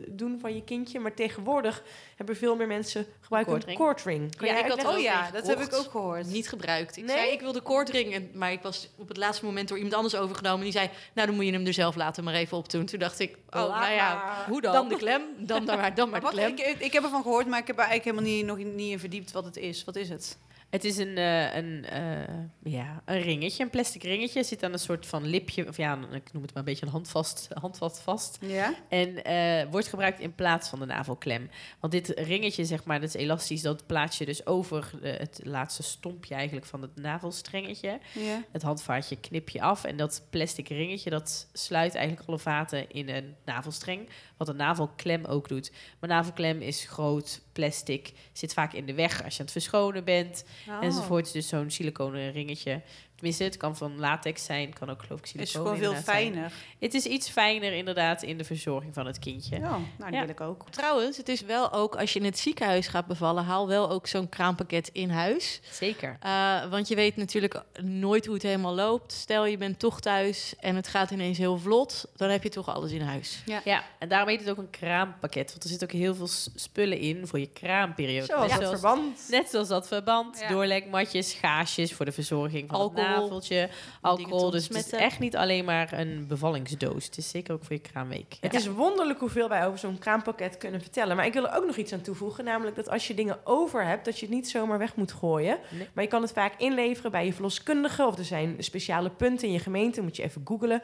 doen 0.08 0.38
van 0.40 0.54
je 0.54 0.64
kindje. 0.64 0.98
Maar 1.00 1.14
tegenwoordig 1.14 1.82
hebben 2.16 2.36
veel 2.36 2.56
meer 2.56 2.66
mensen 2.66 3.06
gebruiken 3.20 3.52
een 3.54 3.58
koordring. 3.76 3.78
koordring. 3.78 4.36
Kan 4.36 4.46
Ja, 4.48 4.58
ik 4.64 4.70
had 4.70 4.84
Oh 4.94 4.98
ja, 5.00 5.30
dat 5.30 5.46
heb 5.46 5.60
ik 5.60 5.74
ook 5.74 5.90
gehoord. 5.90 6.26
Niet 6.26 6.48
gebruikt. 6.48 6.96
Ik 6.96 7.04
Nee? 7.04 7.16
zei, 7.16 7.30
ik 7.30 7.40
wil 7.40 7.52
de 7.52 7.60
koordring, 7.60 8.34
maar 8.34 8.52
ik 8.52 8.62
was 8.62 8.88
op 8.98 9.08
het 9.08 9.16
laatste 9.16 9.44
moment 9.44 9.68
door 9.68 9.76
iemand 9.76 9.94
anders 9.96 10.14
overgenomen. 10.16 10.62
Die 10.62 10.72
zei, 10.72 10.88
nou 11.14 11.26
dan 11.26 11.36
moet 11.36 11.44
je 11.46 11.52
hem 11.52 11.66
er 11.66 11.72
zelf 11.72 11.94
later 11.96 12.22
maar 12.24 12.34
even 12.34 12.56
op 12.56 12.70
doen. 12.70 12.86
Toen 12.86 12.98
dacht 12.98 13.18
ik, 13.18 13.36
oh, 13.50 13.80
nou 13.80 13.92
ja, 13.92 14.01
maar. 14.02 14.44
hoe 14.48 14.60
dan? 14.60 14.72
Dan 14.72 14.88
de 14.88 14.96
klem, 14.96 15.22
dan, 15.36 15.64
dan 15.64 15.76
maar, 15.78 15.94
dan 15.94 16.10
maar 16.10 16.22
Maar 16.22 16.30
de 16.30 16.36
klem. 16.36 16.50
ik, 16.56 16.78
ik 16.78 16.92
heb 16.92 17.02
ervan 17.02 17.22
gehoord, 17.22 17.46
maar 17.46 17.58
ik 17.58 17.66
heb 17.66 17.78
er 17.78 17.84
eigenlijk 17.84 18.16
helemaal 18.16 18.36
niet, 18.36 18.66
nog 18.66 18.74
niet 18.74 18.90
in 18.90 18.98
verdiept 18.98 19.32
wat 19.32 19.44
het 19.44 19.56
is. 19.56 19.84
Wat 19.84 19.96
is 19.96 20.08
het? 20.08 20.38
Het 20.72 20.84
is 20.84 20.96
een, 20.96 21.16
eh, 21.16 21.54
een, 21.54 21.84
eh, 21.84 22.72
ja, 22.72 23.02
een 23.04 23.20
ringetje, 23.20 23.62
een 23.62 23.70
plastic 23.70 24.02
ringetje. 24.02 24.44
Zit 24.44 24.62
aan 24.62 24.72
een 24.72 24.78
soort 24.78 25.06
van 25.06 25.26
lipje, 25.26 25.68
of 25.68 25.76
ja, 25.76 25.98
ik 26.12 26.32
noem 26.32 26.42
het 26.42 26.54
maar 26.54 26.62
een 26.62 26.64
beetje 26.64 26.86
een 26.86 26.92
handvast, 26.92 27.48
handvat 27.60 28.00
vast. 28.00 28.38
Ja? 28.40 28.74
En 28.88 29.24
eh, 29.24 29.70
wordt 29.70 29.88
gebruikt 29.88 30.20
in 30.20 30.34
plaats 30.34 30.68
van 30.68 30.78
de 30.78 30.86
navelklem. 30.86 31.50
Want 31.80 31.92
dit 31.92 32.08
ringetje, 32.08 32.64
zeg 32.64 32.84
maar, 32.84 33.00
dat 33.00 33.08
is 33.08 33.20
elastisch. 33.20 33.62
Dat 33.62 33.86
plaats 33.86 34.18
je 34.18 34.24
dus 34.24 34.46
over 34.46 34.90
het 35.02 35.40
laatste 35.44 35.82
stompje 35.82 36.34
eigenlijk 36.34 36.66
van 36.66 36.82
het 36.82 36.96
navelstrengetje. 36.96 37.98
Ja. 38.14 38.42
Het 38.52 38.62
handvaartje 38.62 39.16
knip 39.16 39.48
je 39.48 39.62
af. 39.62 39.84
En 39.84 39.96
dat 39.96 40.26
plastic 40.30 40.68
ringetje, 40.68 41.10
dat 41.10 41.48
sluit 41.52 41.94
eigenlijk 41.94 42.28
alle 42.28 42.38
vaten 42.38 42.90
in 42.90 43.08
een 43.08 43.34
navelstreng. 43.44 44.08
Wat 44.36 44.48
een 44.48 44.56
navelklem 44.56 45.24
ook 45.24 45.48
doet. 45.48 45.72
Maar 46.00 46.08
navelklem 46.08 46.60
is 46.60 46.84
groot, 46.84 47.40
plastic, 47.52 48.12
zit 48.32 48.52
vaak 48.52 48.72
in 48.72 48.86
de 48.86 48.94
weg 48.94 49.24
als 49.24 49.32
je 49.32 49.38
aan 49.38 49.44
het 49.44 49.52
verschonen 49.52 50.04
bent. 50.04 50.44
Oh. 50.68 50.84
Enzovoort. 50.84 51.32
Dus 51.32 51.48
zo'n 51.48 51.70
siliconen 51.70 52.32
ringetje 52.32 52.82
Tenminste, 53.22 53.44
het 53.46 53.56
kan 53.56 53.76
van 53.76 53.98
latex 53.98 54.44
zijn, 54.44 54.72
kan 54.72 54.90
ook 54.90 55.02
geloof 55.02 55.18
ik 55.18 55.26
Het 55.32 55.40
is 55.42 55.52
gewoon 55.52 55.76
veel 55.76 55.90
zijn. 55.90 56.02
fijner. 56.02 56.52
Het 56.78 56.94
is 56.94 57.04
iets 57.04 57.28
fijner 57.28 57.72
inderdaad 57.72 58.22
in 58.22 58.38
de 58.38 58.44
verzorging 58.44 58.94
van 58.94 59.06
het 59.06 59.18
kindje. 59.18 59.56
Ja, 59.56 59.60
nou, 59.70 59.82
die 59.98 60.12
Ja. 60.12 60.20
wil 60.20 60.28
ik 60.28 60.40
ook. 60.40 60.64
Trouwens, 60.70 61.16
het 61.16 61.28
is 61.28 61.40
wel 61.40 61.72
ook 61.72 61.96
als 61.96 62.12
je 62.12 62.18
in 62.18 62.24
het 62.24 62.38
ziekenhuis 62.38 62.86
gaat 62.86 63.06
bevallen, 63.06 63.44
haal 63.44 63.68
wel 63.68 63.90
ook 63.90 64.06
zo'n 64.06 64.28
kraampakket 64.28 64.88
in 64.92 65.10
huis. 65.10 65.60
Zeker. 65.70 66.16
Uh, 66.26 66.70
want 66.70 66.88
je 66.88 66.94
weet 66.94 67.16
natuurlijk 67.16 67.62
nooit 67.82 68.24
hoe 68.26 68.34
het 68.34 68.42
helemaal 68.42 68.74
loopt. 68.74 69.12
Stel 69.12 69.46
je 69.46 69.56
bent 69.56 69.78
toch 69.78 70.00
thuis 70.00 70.54
en 70.60 70.76
het 70.76 70.88
gaat 70.88 71.10
ineens 71.10 71.38
heel 71.38 71.58
vlot, 71.58 72.04
dan 72.16 72.28
heb 72.30 72.42
je 72.42 72.48
toch 72.48 72.68
alles 72.74 72.90
in 72.92 73.00
huis. 73.02 73.42
Ja, 73.64 73.82
en 73.98 74.08
daarom 74.08 74.28
heet 74.28 74.40
het 74.40 74.50
ook 74.50 74.58
een 74.58 74.70
kraampakket. 74.70 75.50
Want 75.50 75.62
er 75.64 75.68
zit 75.70 75.82
ook 75.82 75.92
heel 75.92 76.14
veel 76.14 76.28
spullen 76.54 76.98
in 76.98 77.26
voor 77.26 77.38
je 77.38 77.48
kraamperiode. 77.52 78.26
Zoals 78.26 78.50
Net 78.50 78.60
dat 78.60 78.68
zoals- 78.80 78.80
verband. 78.80 79.26
Net 79.30 79.48
zoals 79.50 79.68
dat 79.68 79.86
verband, 79.88 80.40
Ja. 80.40 80.48
doorlekmatjes, 80.48 81.32
gaasjes 81.32 81.92
voor 81.92 82.04
de 82.04 82.12
verzorging 82.12 82.68
van 82.70 82.78
Alcohol. 82.78 83.11
Te 83.20 83.68
alcohol. 84.00 84.50
Dus 84.50 84.68
het 84.68 84.76
is 84.76 84.90
echt 84.92 85.18
niet 85.18 85.36
alleen 85.36 85.64
maar 85.64 85.92
een 85.92 86.26
bevallingsdoos. 86.26 87.04
Het 87.04 87.16
is 87.16 87.30
zeker 87.30 87.54
ook 87.54 87.64
voor 87.64 87.76
je 87.76 87.82
kraamweek. 87.82 88.36
Het 88.40 88.54
is 88.54 88.66
wonderlijk 88.66 89.18
hoeveel 89.18 89.48
wij 89.48 89.66
over 89.66 89.78
zo'n 89.78 89.98
kraampakket 89.98 90.56
kunnen 90.56 90.80
vertellen. 90.80 91.16
Maar 91.16 91.26
ik 91.26 91.32
wil 91.32 91.48
er 91.48 91.56
ook 91.56 91.66
nog 91.66 91.76
iets 91.76 91.92
aan 91.92 92.00
toevoegen. 92.00 92.44
Namelijk 92.44 92.76
dat 92.76 92.88
als 92.88 93.08
je 93.08 93.14
dingen 93.14 93.38
over 93.44 93.86
hebt, 93.86 94.04
dat 94.04 94.18
je 94.18 94.26
het 94.26 94.34
niet 94.34 94.48
zomaar 94.48 94.78
weg 94.78 94.96
moet 94.96 95.12
gooien. 95.12 95.58
Nee. 95.68 95.88
Maar 95.92 96.04
je 96.04 96.10
kan 96.10 96.22
het 96.22 96.32
vaak 96.32 96.54
inleveren 96.56 97.10
bij 97.10 97.26
je 97.26 97.32
verloskundige. 97.32 98.06
Of 98.06 98.18
er 98.18 98.24
zijn 98.24 98.56
speciale 98.58 99.10
punten 99.10 99.46
in 99.46 99.52
je 99.52 99.58
gemeente. 99.58 100.02
Moet 100.02 100.16
je 100.16 100.22
even 100.22 100.42
googlen. 100.44 100.82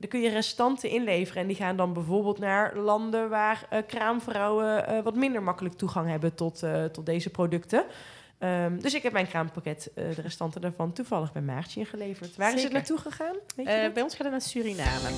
Dan 0.00 0.08
kun 0.08 0.20
je 0.20 0.28
restanten 0.28 0.90
inleveren. 0.90 1.42
En 1.42 1.48
die 1.48 1.56
gaan 1.56 1.76
dan 1.76 1.92
bijvoorbeeld 1.92 2.38
naar 2.38 2.76
landen 2.76 3.28
waar 3.28 3.66
eh, 3.70 3.78
kraamvrouwen 3.86 4.86
eh, 4.86 5.02
wat 5.02 5.14
minder 5.14 5.42
makkelijk 5.42 5.74
toegang 5.74 6.08
hebben 6.08 6.34
tot, 6.34 6.62
eh, 6.62 6.84
tot 6.84 7.06
deze 7.06 7.30
producten. 7.30 7.84
Ehm, 8.40 8.78
dus 8.78 8.94
ik 8.94 9.02
heb 9.02 9.12
mijn 9.12 9.28
kraampakket, 9.28 9.90
eh, 9.94 10.14
de 10.14 10.22
restanten 10.22 10.60
daarvan, 10.60 10.92
toevallig 10.92 11.32
bij 11.32 11.42
Maartje 11.42 11.80
ingeleverd. 11.80 12.36
Waar 12.36 12.54
is 12.54 12.62
het 12.62 12.72
naartoe 12.72 12.98
gegaan? 12.98 13.36
Weet 13.56 13.66
je 13.66 13.72
Eh, 13.72 13.92
bij 13.92 14.02
ons 14.02 14.12
gaat 14.14 14.22
het 14.22 14.30
naar 14.30 14.40
Suriname. 14.40 15.08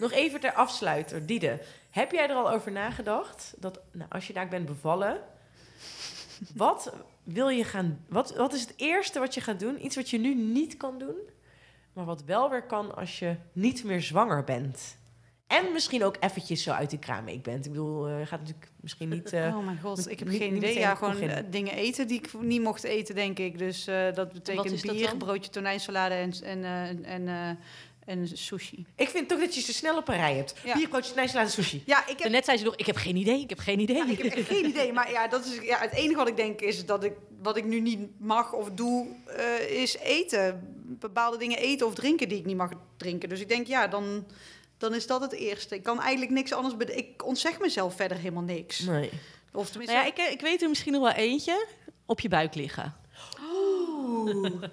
Nog 0.00 0.12
even 0.12 0.40
ter 0.40 0.52
afsluiter, 0.52 1.26
Diede. 1.26 1.60
Heb 1.90 2.12
jij 2.12 2.28
er 2.28 2.34
al 2.34 2.50
over 2.50 2.72
nagedacht 2.72 3.54
dat 3.58 3.80
nou, 3.92 4.10
als 4.10 4.26
je 4.26 4.32
daar 4.32 4.48
bent 4.48 4.66
bevallen, 4.66 5.20
wat 6.54 6.92
wil 7.22 7.48
je 7.48 7.64
gaan? 7.64 8.04
Wat, 8.08 8.36
wat 8.36 8.52
is 8.52 8.60
het 8.60 8.72
eerste 8.76 9.18
wat 9.18 9.34
je 9.34 9.40
gaat 9.40 9.60
doen? 9.60 9.84
Iets 9.84 9.96
wat 9.96 10.10
je 10.10 10.18
nu 10.18 10.34
niet 10.34 10.76
kan 10.76 10.98
doen, 10.98 11.16
maar 11.92 12.04
wat 12.04 12.24
wel 12.24 12.50
weer 12.50 12.62
kan 12.62 12.96
als 12.96 13.18
je 13.18 13.36
niet 13.52 13.84
meer 13.84 14.02
zwanger 14.02 14.44
bent. 14.44 14.98
En 15.50 15.72
misschien 15.72 16.04
ook 16.04 16.16
eventjes 16.20 16.62
zo 16.62 16.70
uit 16.70 16.90
die 16.90 16.98
kraamweek 16.98 17.42
bent. 17.42 17.64
Ik 17.64 17.70
bedoel, 17.70 18.06
eh, 18.08 18.14
gaat 18.26 18.38
natuurlijk 18.40 18.68
misschien 18.80 19.08
niet. 19.08 19.32
eh, 19.32 19.56
oh 19.56 19.64
mijn 19.64 19.80
god, 19.80 20.10
ik 20.10 20.18
heb 20.18 20.28
niet- 20.28 20.38
geen 20.38 20.56
idee. 20.56 20.78
Ja, 20.78 20.90
de 20.90 20.96
gewoon 20.96 21.20
eh, 21.20 21.42
dingen 21.50 21.72
eten 21.74 22.06
die 22.06 22.18
ik 22.18 22.30
niet 22.40 22.62
mocht 22.62 22.84
eten, 22.84 23.14
denk 23.14 23.38
ik. 23.38 23.58
Dus 23.58 23.86
eh, 23.86 24.12
dat 24.14 24.32
betekent 24.32 24.86
dat 24.86 24.96
bier, 24.96 25.16
broodje 25.16 25.50
tonijnsalade 25.50 26.14
en, 26.14 26.32
en, 26.42 26.64
eh, 26.64 26.88
en, 26.88 27.04
en, 27.04 27.28
eh, 27.28 27.48
en 28.14 28.28
sushi. 28.28 28.86
Ik 28.96 29.08
vind 29.08 29.28
toch 29.28 29.38
dat 29.40 29.54
je 29.54 29.60
ze 29.60 29.72
snel 29.72 29.96
op 29.96 30.08
een 30.08 30.16
rij 30.16 30.34
hebt. 30.36 30.54
Ja. 30.64 30.74
Biercoach, 30.74 31.04
snijsalade, 31.04 31.50
sushi. 31.50 31.82
Ja, 31.86 32.06
ik 32.06 32.18
heb 32.18 32.30
Net 32.32 32.44
zei 32.44 32.58
ze 32.58 32.64
nog, 32.64 32.76
ik 32.76 32.86
heb 32.86 32.96
geen 32.96 33.16
idee, 33.16 33.40
ik 33.40 33.48
heb 33.48 33.58
geen 33.58 33.78
idee. 33.80 33.96
Ja, 33.96 34.08
ik 34.10 34.22
heb 34.22 34.32
echt 34.32 34.48
geen 34.48 34.66
idee. 34.66 34.92
Maar 34.92 35.10
ja, 35.10 35.28
dat 35.28 35.44
is, 35.44 35.58
ja, 35.62 35.78
het 35.78 35.92
enige 35.92 36.16
wat 36.16 36.28
ik 36.28 36.36
denk 36.36 36.60
is 36.60 36.86
dat 36.86 37.04
ik 37.04 37.12
wat 37.42 37.56
ik 37.56 37.64
nu 37.64 37.80
niet 37.80 38.08
mag 38.18 38.52
of 38.52 38.70
doe, 38.70 39.06
eh, 39.26 39.80
is 39.82 39.96
eten. 39.96 40.74
Bepaalde 40.98 41.36
dingen 41.38 41.58
eten 41.58 41.86
of 41.86 41.94
drinken 41.94 42.28
die 42.28 42.38
ik 42.38 42.44
niet 42.44 42.56
mag 42.56 42.70
drinken. 42.96 43.28
Dus 43.28 43.40
ik 43.40 43.48
denk, 43.48 43.66
ja, 43.66 43.86
dan, 43.86 44.26
dan 44.80 44.94
is 44.94 45.06
dat 45.06 45.20
het 45.20 45.32
eerste. 45.32 45.74
Ik 45.74 45.82
kan 45.82 46.00
eigenlijk 46.00 46.30
niks 46.30 46.52
anders 46.52 46.76
bede- 46.76 46.94
Ik 46.96 47.24
ontzeg 47.24 47.58
mezelf 47.60 47.94
verder 47.96 48.16
helemaal 48.18 48.42
niks. 48.42 48.78
Nee. 48.78 49.10
Of 49.52 49.68
tenminste, 49.70 49.96
Nou 49.96 50.12
ja, 50.16 50.24
ik, 50.24 50.32
ik 50.32 50.40
weet 50.40 50.62
er 50.62 50.68
misschien 50.68 50.92
nog 50.92 51.02
wel 51.02 51.12
eentje. 51.12 51.66
Op 52.06 52.20
je 52.20 52.28
buik 52.28 52.54
liggen. 52.54 52.94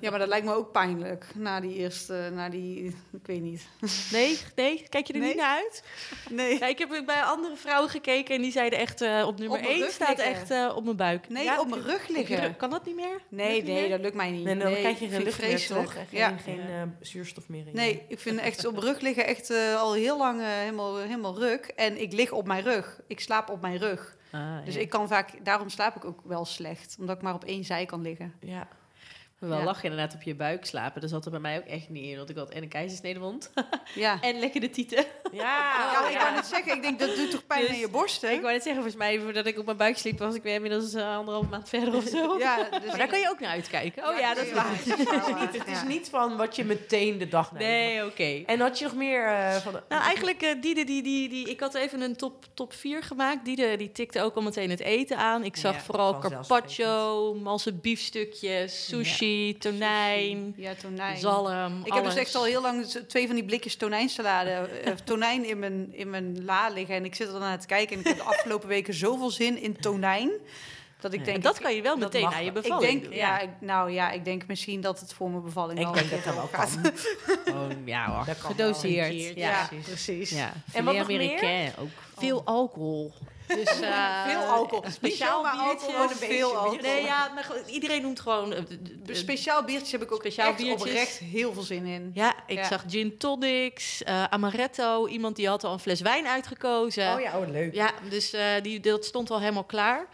Ja, 0.02 0.10
maar 0.10 0.20
dat 0.20 0.28
lijkt 0.28 0.46
me 0.46 0.54
ook 0.54 0.72
pijnlijk. 0.72 1.26
Na 1.36 1.60
die 1.60 1.74
eerste, 1.76 2.32
na 2.34 2.50
die, 2.50 2.86
ik 3.12 3.26
weet 3.26 3.42
niet. 3.42 3.68
Nee, 4.12 4.38
nee, 4.56 4.86
kijk 4.90 5.08
je 5.08 5.14
er 5.14 5.20
Nee. 5.20 5.28
niet 5.28 5.38
naar 5.38 5.56
uit? 5.56 5.84
Nee. 6.30 6.60
Ja, 6.60 6.66
ik 6.68 6.78
heb 6.78 7.04
bij 7.06 7.22
andere 7.24 7.56
vrouwen 7.56 7.90
gekeken 7.90 8.36
en 8.36 8.42
die 8.42 8.52
zeiden 8.52 8.80
echt 8.80 9.02
eh, 9.02 9.24
op 9.28 9.38
nummer 9.40 9.58
Op 9.58 9.64
mijn 9.64 9.74
1 9.76 9.84
rug 9.84 9.92
staat 9.92 10.18
liggen. 10.18 10.26
echt 10.36 10.52
eh, 10.52 10.74
op 10.76 10.84
mijn 10.84 10.96
buik. 10.96 11.30
Nee, 11.30 11.44
Ja, 11.44 11.60
op 11.60 11.70
mijn 11.70 11.82
rug 11.84 12.08
liggen. 12.08 12.40
rug. 12.42 12.56
Kan 12.58 12.70
dat 12.70 12.86
niet 12.86 12.96
meer? 12.96 13.22
Nee, 13.30 13.54
niet 13.56 13.64
nee, 13.66 13.74
meer? 13.74 13.90
dat 13.90 14.00
lukt 14.00 14.16
mij 14.16 14.30
niet. 14.32 14.44
Nee, 14.44 14.58
dan 14.58 14.74
krijg 14.74 15.00
je 15.00 15.08
geen 15.08 15.24
lucht 15.24 15.42
meer, 15.42 15.68
toch? 15.68 15.94
En 15.96 16.08
geen, 16.08 16.20
Ja. 16.20 16.38
geen 16.38 16.60
eh, 16.60 16.82
zuurstof 17.02 17.48
meer 17.50 17.60
in 17.60 17.66
je- 17.66 17.72
Nee, 17.74 18.06
ik 18.08 18.20
vind 18.20 18.40
echt 18.40 18.66
op 18.66 18.74
mijn 18.74 18.86
rug 18.86 19.00
liggen 19.00 19.26
echt 19.26 19.52
al 19.78 19.94
heel 19.94 20.18
lang 20.18 20.42
helemaal, 20.44 20.98
helemaal 20.98 21.40
ruk. 21.40 21.66
En 21.76 22.02
ik 22.02 22.14
lig 22.14 22.32
op 22.32 22.48
mijn 22.48 22.64
rug. 22.64 23.00
Ik 23.08 23.20
slaap 23.20 23.50
op 23.50 23.62
mijn 23.62 23.78
rug. 23.78 24.16
Ah, 24.32 24.66
Dus 24.66 24.74
ja. 24.76 24.80
ik 24.82 24.90
kan 24.90 25.08
vaak, 25.08 25.46
daarom 25.46 25.70
slaap 25.70 25.96
ik 25.96 26.06
ook 26.06 26.20
wel 26.24 26.46
slecht. 26.46 26.96
Omdat 27.00 27.16
ik 27.16 27.22
maar 27.22 27.34
op 27.34 27.44
één 27.44 27.64
zij 27.64 27.86
kan 27.86 28.02
liggen. 28.02 28.34
Ja. 28.40 28.68
Wel 29.40 29.58
Ja. 29.58 29.64
lachen 29.64 29.84
inderdaad 29.90 30.14
op 30.16 30.22
je 30.22 30.36
buik 30.36 30.66
slapen. 30.66 31.02
Dat 31.02 31.10
zat 31.10 31.26
er 31.26 31.32
bij 31.32 31.40
mij 31.40 31.58
ook 31.58 31.66
echt 31.66 31.90
niet 31.90 32.04
in. 32.04 32.18
Want 32.18 32.30
ik 32.30 32.36
had 32.36 32.50
en 32.50 32.62
een 32.64 32.70
keizersnede 32.70 33.20
wond. 33.20 33.52
Ja. 33.96 34.18
en 34.22 34.40
lekker 34.40 34.62
de 34.62 34.70
tieten. 34.70 35.06
Ja, 35.32 35.42
ja, 35.94 36.04
oh, 36.04 36.12
ik 36.12 36.18
wou 36.18 36.34
net 36.34 36.46
zeggen, 36.46 36.76
ik 36.76 36.82
denk 36.82 37.00
dat 37.00 37.16
doet 37.16 37.32
toch 37.32 37.46
pijn 37.48 37.62
Dus 37.62 37.70
in 37.70 37.80
je 37.80 37.90
borsten? 37.90 38.32
Ik 38.32 38.42
wou 38.42 38.54
net 38.54 38.64
zeggen, 38.64 38.82
volgens 38.82 39.04
mij 39.04 39.20
voordat 39.20 39.46
ik 39.46 39.58
op 39.60 39.66
mijn 39.66 39.78
buik 39.78 39.98
sliep... 39.98 40.20
was 40.20 40.36
ik 40.36 40.44
weer 40.44 40.54
inmiddels 40.54 40.94
uh, 40.94 41.18
anderhalf 41.18 41.50
maand 41.50 41.70
verder 41.70 41.96
of 41.96 42.04
zo. 42.04 42.38
Ja, 42.38 42.56
dus 42.80 42.88
Maar 42.88 42.98
daar 42.98 43.08
kan 43.08 43.20
je 43.20 43.30
ook 43.30 43.40
naar 43.40 43.50
uitkijken. 43.50 44.08
Oh 44.08 44.20
ja, 44.20 44.34
dat 44.34 44.46
is 44.46 44.52
waar. 44.54 44.70
Het 44.70 44.86
is, 44.86 44.98
niet, 44.98 45.66
het 45.66 45.68
is 45.68 45.84
niet 45.84 46.10
van 46.10 46.38
wat 46.38 46.56
je 46.56 46.64
meteen 46.66 47.18
de 47.18 47.28
dag 47.28 47.52
neemt. 47.52 47.64
Nee, 47.66 48.06
oké. 48.06 48.44
En 48.46 48.60
had 48.60 48.78
je 48.80 48.84
nog 48.86 48.96
meer 48.96 49.28
eh, 49.28 49.56
van... 49.56 49.74
De, 49.74 49.84
Nou, 49.90 50.04
eigenlijk, 50.04 50.42
eh 50.42 50.62
Diede, 50.62 50.84
die, 50.84 51.04
die, 51.04 51.30
die, 51.30 51.50
ik 51.50 51.60
had 51.60 51.74
even 51.74 52.02
een 52.02 52.16
top, 52.16 52.46
top 52.54 52.74
4 52.74 53.04
gemaakt. 53.04 53.46
Diede, 53.46 53.76
die 53.78 53.92
tikte 53.92 54.22
ook 54.22 54.36
al 54.36 54.42
meteen 54.42 54.70
het 54.70 54.80
eten 54.80 55.18
aan. 55.18 55.44
Ik 55.44 55.56
zag 55.56 55.74
Ja, 55.76 55.82
vooral 55.82 56.20
carpaccio, 56.20 57.34
malse 57.34 57.74
biefstukjes, 57.74 58.88
sushi, 58.88 59.27
tonijn, 59.60 60.54
Ja, 60.58 60.74
tonijn. 60.82 61.18
zalm, 61.18 61.82
Ik 61.84 61.94
heb 61.94 62.04
dus 62.04 62.16
echt 62.16 62.36
al 62.36 62.44
heel 62.46 62.62
lang 62.62 62.86
twee 62.86 63.26
van 63.28 63.36
die 63.36 63.46
blikjes 63.46 63.76
tonijnsalade, 63.76 64.50
eh, 64.50 64.94
tonijn 65.06 65.46
in 65.46 65.60
mijn, 65.60 65.90
in 65.94 66.10
mijn 66.10 66.46
la 66.46 66.70
liggen. 66.70 66.96
En 66.96 67.06
ik 67.06 67.16
zit 67.16 67.28
er 67.28 67.34
dan 67.34 67.42
naar 67.42 67.60
te 67.60 67.68
kijken. 67.68 67.94
En 67.96 68.00
ik 68.02 68.08
heb 68.08 68.18
de 68.18 68.24
afgelopen 68.24 68.68
weken 68.68 68.94
zoveel 68.94 69.30
zin 69.30 69.62
in 69.62 69.78
tonijn. 69.80 70.30
Dat 71.00 71.14
ik 71.14 71.26
denk, 71.26 71.38
En 71.38 71.44
dat 71.44 71.60
kan 71.60 71.76
je 71.76 71.82
wel 71.82 71.98
meteen 71.98 72.26
aan 72.26 72.46
je 72.46 72.52
wel. 72.52 72.62
ik 72.62 72.70
bevalling 72.70 72.92
denk, 72.92 73.04
doen. 73.04 73.14
ja, 73.14 73.40
ik, 73.40 73.50
nou 73.60 73.92
ja, 73.92 74.12
ik 74.12 74.26
denk 74.26 74.48
misschien 74.48 74.82
dat 74.82 75.00
het 75.00 75.14
voor 75.14 75.30
mijn 75.30 75.44
bevalling 75.44 75.80
ik 75.80 75.86
al 75.86 75.94
denk 75.94 76.10
dat 76.10 76.24
dat 76.24 76.34
wel 76.36 76.48
gaat. 76.52 76.78
kan. 76.82 76.92
Gewoon, 77.46 77.82
ja 77.86 78.12
hoor. 78.16 78.26
Dat 78.26 78.38
kan 78.38 78.52
Gedoseerd. 78.52 79.14
ja. 79.14 79.32
Ja, 79.36 79.70
precies. 79.84 80.30
Ja. 80.30 80.54
En 80.74 80.86
wat 80.86 80.96
nog 80.96 81.08
meer? 81.08 81.74
ook. 81.80 81.88
Veel 82.18 82.42
alcohol. 82.46 83.14
Dus, 83.48 83.80
eh, 83.82 84.24
Veel 84.28 84.40
alcohol. 84.42 84.86
een 84.86 84.92
Speciaal 84.92 85.42
biertje. 85.42 85.60
alcohol, 85.70 86.04
een 86.04 86.10
veel 86.16 86.56
alcohol. 86.58 86.78
Nee, 86.82 87.04
ja, 87.04 87.32
maar 87.36 87.48
iedereen 87.68 88.02
noemt 88.02 88.20
gewoon... 88.20 88.54
eh, 88.54 88.62
Speciaal 89.12 89.64
biertjes 89.64 89.92
heb 89.92 90.02
ik 90.02 90.12
ook 90.12 90.20
Speciaal 90.20 90.48
echt 90.48 90.58
biertjes. 90.58 90.82
oprecht 90.90 91.18
heel 91.18 91.54
veel 91.54 91.62
zin 91.62 91.86
in. 91.86 92.12
ja, 92.14 92.36
ik 92.48 92.58
Ja. 92.58 92.64
zag 92.68 92.84
gin 92.88 93.18
tonics, 93.18 94.04
eh, 94.04 94.24
amaretto. 94.24 95.08
Iemand 95.08 95.36
die 95.36 95.48
had 95.48 95.64
al 95.64 95.74
een 95.74 95.80
fles 95.80 96.02
wijn 96.02 96.28
uitgekozen. 96.28 97.14
Oh 97.14 97.22
ja, 97.22 97.40
oh 97.40 97.48
leuk. 97.48 97.74
Ja, 97.74 97.92
dus 98.10 98.34
eh, 98.34 98.46
die, 98.62 98.80
dat 98.80 99.06
stond 99.06 99.32
al 99.32 99.40
helemaal 99.40 99.64
klaar. 99.64 100.08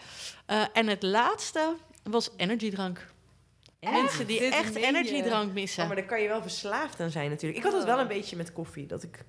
Eh, 0.46 0.62
en 0.74 0.88
het 0.88 1.04
laatste 1.04 1.76
was 2.04 2.30
energiedrank. 2.38 3.12
Mensen 3.80 4.28
die 4.28 4.39
Dit 4.39 4.54
echt 4.54 4.76
energiedrank 4.76 5.54
missen. 5.54 5.82
Oh, 5.82 5.88
maar 5.88 5.98
daar 5.98 6.06
kan 6.06 6.22
je 6.22 6.28
wel 6.28 6.41
verslaafd 6.41 7.00
aan 7.00 7.10
zijn 7.10 7.30
natuurlijk. 7.30 7.60
Ik 7.60 7.65
had 7.65 7.74
het 7.74 7.84
wel 7.84 8.00
een 8.00 8.08
beetje 8.08 8.36
met 8.36 8.54
koffie. 8.54 8.86
Dat 8.86 9.04
ik 9.04 9.19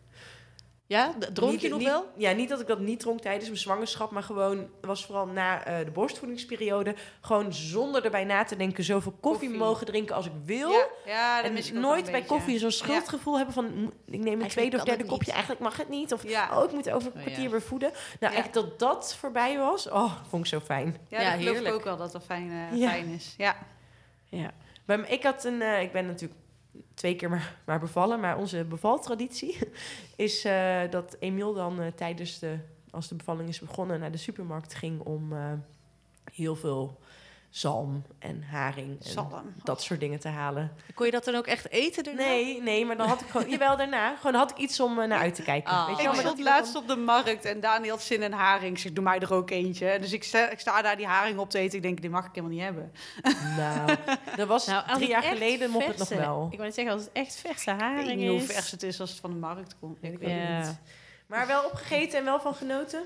Ja, 0.86 1.14
dronk 1.32 1.52
niet- 1.52 1.60
je 1.60 1.68
nog 1.68 1.78
niet- 1.78 1.88
wel? 1.88 2.06
Ja, 2.16 2.32
niet 2.32 2.48
dat 2.48 2.60
ik 2.60 2.66
dat 2.66 2.78
niet 2.78 3.00
dronk 3.00 3.20
tijdens 3.20 3.46
mijn 3.46 3.58
zwangerschap, 3.58 4.10
maar 4.10 4.22
gewoon 4.22 4.68
was 4.80 5.04
vooral 5.06 5.26
na 5.26 5.64
eh, 5.64 5.84
de 5.84 5.90
borstvoedingsperiode 5.90 6.94
gewoon 7.20 7.52
zonder 7.52 8.04
erbij 8.04 8.24
na 8.24 8.44
te 8.44 8.56
denken 8.56 8.84
zoveel 8.84 9.12
koffie, 9.20 9.40
Koffie. 9.48 9.64
mogen 9.64 9.86
drinken 9.86 10.14
als 10.14 10.26
ik 10.26 10.32
wil. 10.44 10.70
Ja, 10.70 10.86
ja 11.06 11.42
dat 11.42 11.52
mis 11.52 11.68
ik 11.68 11.74
en 11.74 11.80
wel 11.80 11.90
nooit 11.90 12.02
bij 12.04 12.12
beetje. 12.12 12.28
koffie 12.28 12.58
zo'n 12.58 12.70
schuldgevoel 12.70 13.36
hebben 13.36 13.54
van 13.54 13.82
"Mo- 13.82 13.92
ik 14.06 14.20
neem 14.20 14.40
een 14.40 14.48
tweede 14.48 14.76
of 14.76 14.82
derde 14.84 15.04
kopje, 15.04 15.30
eigenlijk 15.32 15.60
mag 15.60 15.76
het 15.76 15.88
niet. 15.88 16.12
Of 16.12 16.28
Ja. 16.28 16.58
oh, 16.58 16.64
ik 16.64 16.72
moet 16.72 16.90
over 16.90 17.08
een 17.12 17.16
Oh, 17.18 17.22
kwartier 17.22 17.44
ja. 17.44 17.50
weer 17.50 17.62
voeden. 17.62 17.90
Nou, 18.20 18.32
Ja. 18.32 18.38
echt 18.38 18.54
dat 18.54 18.78
dat 18.78 19.16
voorbij 19.16 19.58
was, 19.58 19.88
oh, 19.88 20.12
vond 20.28 20.42
ik 20.44 20.48
zo 20.50 20.60
fijn. 20.60 20.96
Ja, 21.08 21.20
Ja, 21.20 21.24
dat 21.24 21.32
geloof 21.38 21.48
ik 21.48 21.52
heerlijk. 21.54 21.74
ook 21.74 21.84
wel 21.84 21.96
dat 21.96 22.12
dat 22.12 22.24
fijn, 22.24 22.50
eh, 22.72 22.78
Ja. 22.78 22.88
fijn 22.88 23.08
is. 23.08 23.34
Ja. 23.38 23.56
Ja. 24.28 24.50
Ik 25.06 25.22
had 25.22 25.44
een, 25.44 25.62
eh, 25.62 25.80
ik 25.82 25.92
ben 25.92 26.06
natuurlijk 26.06 26.40
twee 26.94 27.16
keer 27.16 27.30
maar, 27.30 27.56
maar 27.66 27.80
bevallen, 27.80 28.20
maar 28.20 28.38
onze 28.38 28.64
bevaltraditie 28.64 29.58
is 30.16 30.44
eh, 30.44 30.80
dat 30.90 31.16
Emiel 31.18 31.54
dan 31.54 31.80
eh, 31.80 31.86
tijdens 31.92 32.38
de, 32.38 32.58
als 32.90 33.08
de 33.08 33.14
bevalling 33.14 33.48
is 33.48 33.60
begonnen, 33.60 34.00
naar 34.00 34.12
de 34.12 34.18
supermarkt 34.18 34.74
ging 34.74 35.00
om 35.00 35.32
eh, 35.32 35.52
heel 36.32 36.56
veel 36.56 37.00
zalm 37.54 38.04
en 38.18 38.42
haring 38.50 39.04
en 39.04 39.10
Zalm. 39.10 39.54
dat 39.64 39.82
soort 39.82 40.00
dingen 40.00 40.20
te 40.20 40.28
halen. 40.28 40.72
Kon 40.94 41.06
je 41.06 41.12
dat 41.12 41.24
dan 41.24 41.34
ook 41.34 41.46
echt 41.46 41.70
eten 41.70 42.04
daarna? 42.04 42.22
Nee, 42.24 42.62
nee, 42.62 42.86
maar 42.86 42.96
dan 42.96 43.08
had 43.08 43.20
ik 43.20 43.26
gewoon, 43.28 43.50
jawel 43.50 43.76
daarna, 43.76 44.16
gewoon 44.16 44.34
had 44.34 44.50
ik 44.50 44.56
iets 44.56 44.80
om 44.80 44.98
eh, 45.00 45.08
naar 45.08 45.18
uit 45.18 45.34
te 45.34 45.42
kijken. 45.42 45.72
Ah. 45.72 45.86
Weet 45.86 45.96
je 46.00 46.08
Ik 46.08 46.14
stond 46.14 46.40
laatst 46.40 46.74
op 46.76 46.88
de 46.88 46.96
markt 46.96 47.44
en 47.44 47.60
Dani 47.60 47.88
had 47.88 48.02
zin 48.02 48.22
in 48.22 48.32
haring. 48.32 48.72
Ik 48.76 48.78
zeg, 48.82 48.92
doe 48.92 49.04
mij 49.04 49.18
er 49.20 49.34
ook 49.34 49.50
eentje. 49.50 49.98
Dus 50.00 50.12
ik 50.12 50.24
sta, 50.24 50.50
ik 50.50 50.60
sta 50.60 50.82
daar 50.82 50.96
die 50.96 51.06
haring 51.06 51.38
op 51.38 51.50
te 51.50 51.58
eten. 51.58 51.76
Ik 51.76 51.82
denk, 51.82 52.00
die 52.00 52.10
mag 52.10 52.24
ik 52.26 52.30
helemaal 52.34 52.56
niet 52.56 52.64
hebben. 52.64 52.92
Nou, 53.56 53.96
dat 54.36 54.48
was 54.48 54.66
Nou, 54.66 54.94
drie 54.94 55.08
jaar 55.08 55.22
geleden 55.22 55.70
mocht 55.70 55.86
het 55.86 55.98
nog 55.98 56.08
wel. 56.08 56.42
Ik 56.50 56.56
wou 56.56 56.62
net 56.62 56.74
zeggen, 56.74 56.94
als 56.94 57.02
het 57.02 57.12
echt 57.12 57.36
verse 57.36 57.70
Ik 57.70 57.76
weet 57.76 57.80
haring 57.88 58.20
niet 58.20 58.28
hoe 58.28 58.40
vers 58.40 58.70
het 58.70 58.82
is 58.82 59.00
als 59.00 59.10
het 59.10 59.20
van 59.20 59.30
de 59.30 59.36
markt 59.36 59.76
komt. 59.80 59.98
Ik 60.00 60.18
weet 60.18 60.30
Ja. 60.30 60.58
niet. 60.58 60.78
Maar 61.26 61.46
wel 61.46 61.64
opgegeten 61.64 62.18
en 62.18 62.24
wel 62.24 62.40
van 62.40 62.54
genoten? 62.54 63.02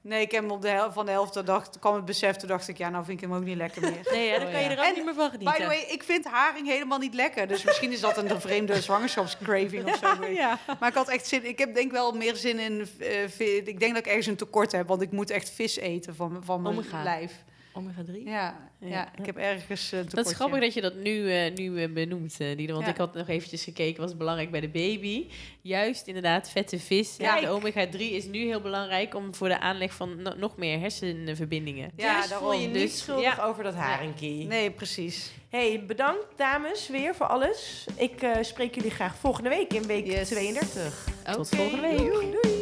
Nee, 0.00 0.20
ik 0.22 0.30
heb 0.30 0.42
hem 0.42 0.50
op 0.50 0.62
de 0.62 0.68
helft 0.68 0.94
van 0.94 1.06
de 1.06 1.10
helft, 1.12 1.32
toen 1.32 1.44
dacht, 1.44 1.78
kwam 1.78 1.94
het 1.94 2.04
besef, 2.04 2.36
toen 2.36 2.48
dacht 2.48 2.68
ik, 2.68 2.78
ja, 2.78 2.88
nou 2.88 3.04
vind 3.04 3.22
ik 3.22 3.28
hem 3.28 3.36
ook 3.36 3.44
niet 3.44 3.56
lekker 3.56 3.80
meer. 3.82 4.08
Nee, 4.12 4.30
dan 4.38 4.46
Oh, 4.46 4.52
kan 4.52 4.62
je 4.62 4.68
ja. 4.68 4.72
er 4.74 4.78
ook 4.78 4.84
En, 4.84 4.94
niet 4.94 5.04
meer 5.04 5.14
van 5.14 5.26
By 5.30 5.36
genieten. 5.36 5.54
the 5.62 5.66
way, 5.66 5.80
ik 5.88 6.02
vind 6.02 6.26
haring 6.26 6.66
helemaal 6.66 6.98
niet 6.98 7.14
lekker. 7.14 7.46
Dus 7.48 7.64
misschien 7.64 7.92
is 7.92 8.00
dat 8.00 8.16
een 8.16 8.40
vreemde 8.40 8.80
zwangerschapscraving 8.88 9.84
of 9.84 9.96
zo. 9.98 10.26
ja. 10.26 10.58
Maar 10.80 10.88
ik 10.88 10.94
had 10.94 11.08
echt 11.08 11.26
zin. 11.26 11.44
Ik 11.48 11.58
heb 11.58 11.74
denk 11.74 11.92
wel 11.92 12.12
meer 12.12 12.36
zin 12.36 12.58
in. 12.58 12.88
eh, 12.98 13.40
ik 13.66 13.80
denk 13.80 13.94
dat 13.94 13.98
ik 14.04 14.06
ergens 14.06 14.26
een 14.26 14.36
tekort 14.36 14.72
heb, 14.72 14.88
want 14.88 15.02
ik 15.02 15.10
moet 15.12 15.30
echt 15.30 15.50
vis 15.50 15.76
eten 15.76 16.14
van, 16.14 16.40
van 16.44 16.62
mijn 16.62 16.74
Omega. 16.78 17.02
lijf. 17.02 17.32
Omega 17.72 18.02
3. 18.06 18.24
Ja, 18.24 18.70
ja. 18.80 18.88
Ja. 18.88 19.12
ik 19.18 19.26
heb 19.26 19.36
ergens 19.36 19.88
tekort. 19.88 20.14
Dat 20.14 20.26
is 20.26 20.32
grappig 20.32 20.60
dat 20.60 20.74
je 20.74 20.80
dat 20.80 20.94
nu, 20.94 21.32
eh, 21.32 21.54
nu 21.54 21.82
eh, 21.82 21.92
benoemt, 21.92 22.40
eh, 22.40 22.56
Diede. 22.56 22.72
Want 22.72 22.84
Ja. 22.84 22.90
ik 22.90 22.96
had 22.98 23.14
nog 23.14 23.28
eventjes 23.28 23.64
gekeken, 23.64 24.02
was 24.02 24.16
belangrijk 24.16 24.50
bij 24.50 24.60
de 24.60 24.68
baby. 24.68 25.26
Juist 25.62 26.06
inderdaad, 26.06 26.50
vette 26.50 26.78
vis. 26.78 27.14
Ja. 27.18 27.40
De 27.40 27.48
omega-3 27.48 27.98
is 27.98 28.24
nu 28.24 28.38
heel 28.38 28.60
belangrijk 28.60 29.14
om 29.14 29.34
voor 29.34 29.48
de 29.48 29.60
aanleg 29.60 29.92
van 29.94 30.22
no- 30.22 30.34
nog 30.36 30.56
meer 30.56 30.78
hersenverbindingen. 30.80 31.90
Ja, 31.96 32.20
dus 32.20 32.30
voel 32.32 32.40
daarom. 32.40 32.60
je 32.60 32.66
niet 32.66 32.74
Dus, 32.74 32.98
schuldig 32.98 33.36
ja. 33.36 33.44
over 33.44 33.62
dat 33.64 33.74
haringkie. 33.74 34.46
Nee, 34.46 34.70
precies. 34.70 35.32
Hey, 35.48 35.84
bedankt 35.86 36.26
dames 36.36 36.88
weer 36.88 37.14
voor 37.14 37.26
alles. 37.26 37.86
Ik 37.96 38.22
eh, 38.22 38.36
spreek 38.40 38.74
jullie 38.74 38.90
graag 38.90 39.16
volgende 39.16 39.48
week 39.48 39.72
in 39.72 39.82
week 39.86 40.06
Yes. 40.06 40.28
32. 40.28 41.06
Tot 41.32 41.48
volgende 41.48 41.80
week. 41.82 41.96
Doei. 41.98 42.57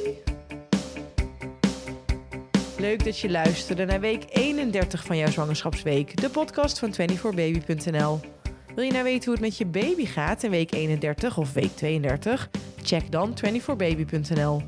Leuk 2.86 3.04
dat 3.04 3.18
je 3.18 3.30
luisterde 3.30 3.84
naar 3.84 4.00
week 4.00 4.24
31 4.28 5.04
van 5.04 5.16
jouw 5.16 5.30
zwangerschapsweek, 5.30 6.20
de 6.20 6.30
podcast 6.30 6.78
van 6.78 6.92
24baby.nl. 6.92 8.20
Wil 8.74 8.84
je 8.84 8.92
nou 8.92 9.04
weten 9.04 9.24
hoe 9.24 9.32
het 9.32 9.40
met 9.40 9.58
je 9.58 9.66
baby 9.66 10.04
gaat 10.04 10.42
in 10.42 10.50
week 10.50 10.72
31 10.72 11.38
of 11.38 11.52
week 11.52 11.76
32? 11.76 12.50
Check 12.82 13.12
dan 13.12 13.34
24baby.nl. 13.44 14.62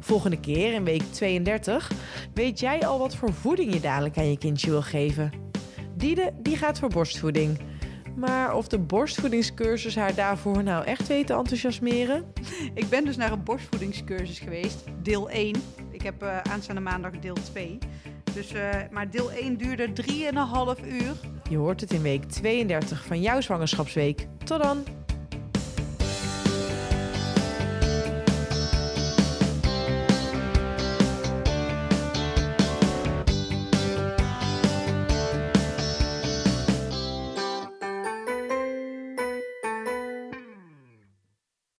Volgende 0.00 0.40
keer 0.40 0.72
in 0.72 0.84
week 0.84 1.02
32 1.10 1.90
weet 2.34 2.60
jij 2.60 2.86
al 2.86 2.98
wat 2.98 3.16
voor 3.16 3.32
voeding 3.32 3.72
je 3.72 3.80
dadelijk 3.80 4.16
aan 4.16 4.30
je 4.30 4.38
kindje 4.38 4.70
wil 4.70 4.82
geven. 4.82 5.32
Diede 5.96 6.32
die 6.42 6.56
gaat 6.56 6.78
voor 6.78 6.88
borstvoeding. 6.88 7.58
Maar 8.16 8.54
of 8.54 8.68
de 8.68 8.78
borstvoedingscursus 8.78 9.96
haar 9.96 10.14
daarvoor 10.14 10.62
nou 10.62 10.84
echt 10.84 11.06
weet 11.06 11.26
te 11.26 11.34
enthousiasmeren? 11.34 12.24
Ik 12.74 12.88
ben 12.88 13.04
dus 13.04 13.16
naar 13.16 13.32
een 13.32 13.44
borstvoedingscursus 13.44 14.38
geweest, 14.38 14.84
deel 15.02 15.30
1. 15.30 15.54
Ik 15.98 16.04
heb 16.04 16.22
eh, 16.22 16.40
aanstaande 16.52 16.80
maandag 16.80 17.18
deel 17.18 17.34
2. 17.34 17.78
Dus, 18.34 18.52
eh, 18.52 18.70
maar 18.90 19.10
deel 19.10 19.32
1 19.32 19.56
duurde 19.56 19.92
3,5 19.92 20.86
uur. 20.86 21.14
Je 21.50 21.56
hoort 21.56 21.80
het 21.80 21.92
in 21.92 22.02
week 22.02 22.24
32 22.24 23.04
van 23.04 23.20
jouw 23.20 23.40
zwangerschapsweek. 23.40 24.26
Tot 24.44 24.62
dan! 24.62 24.84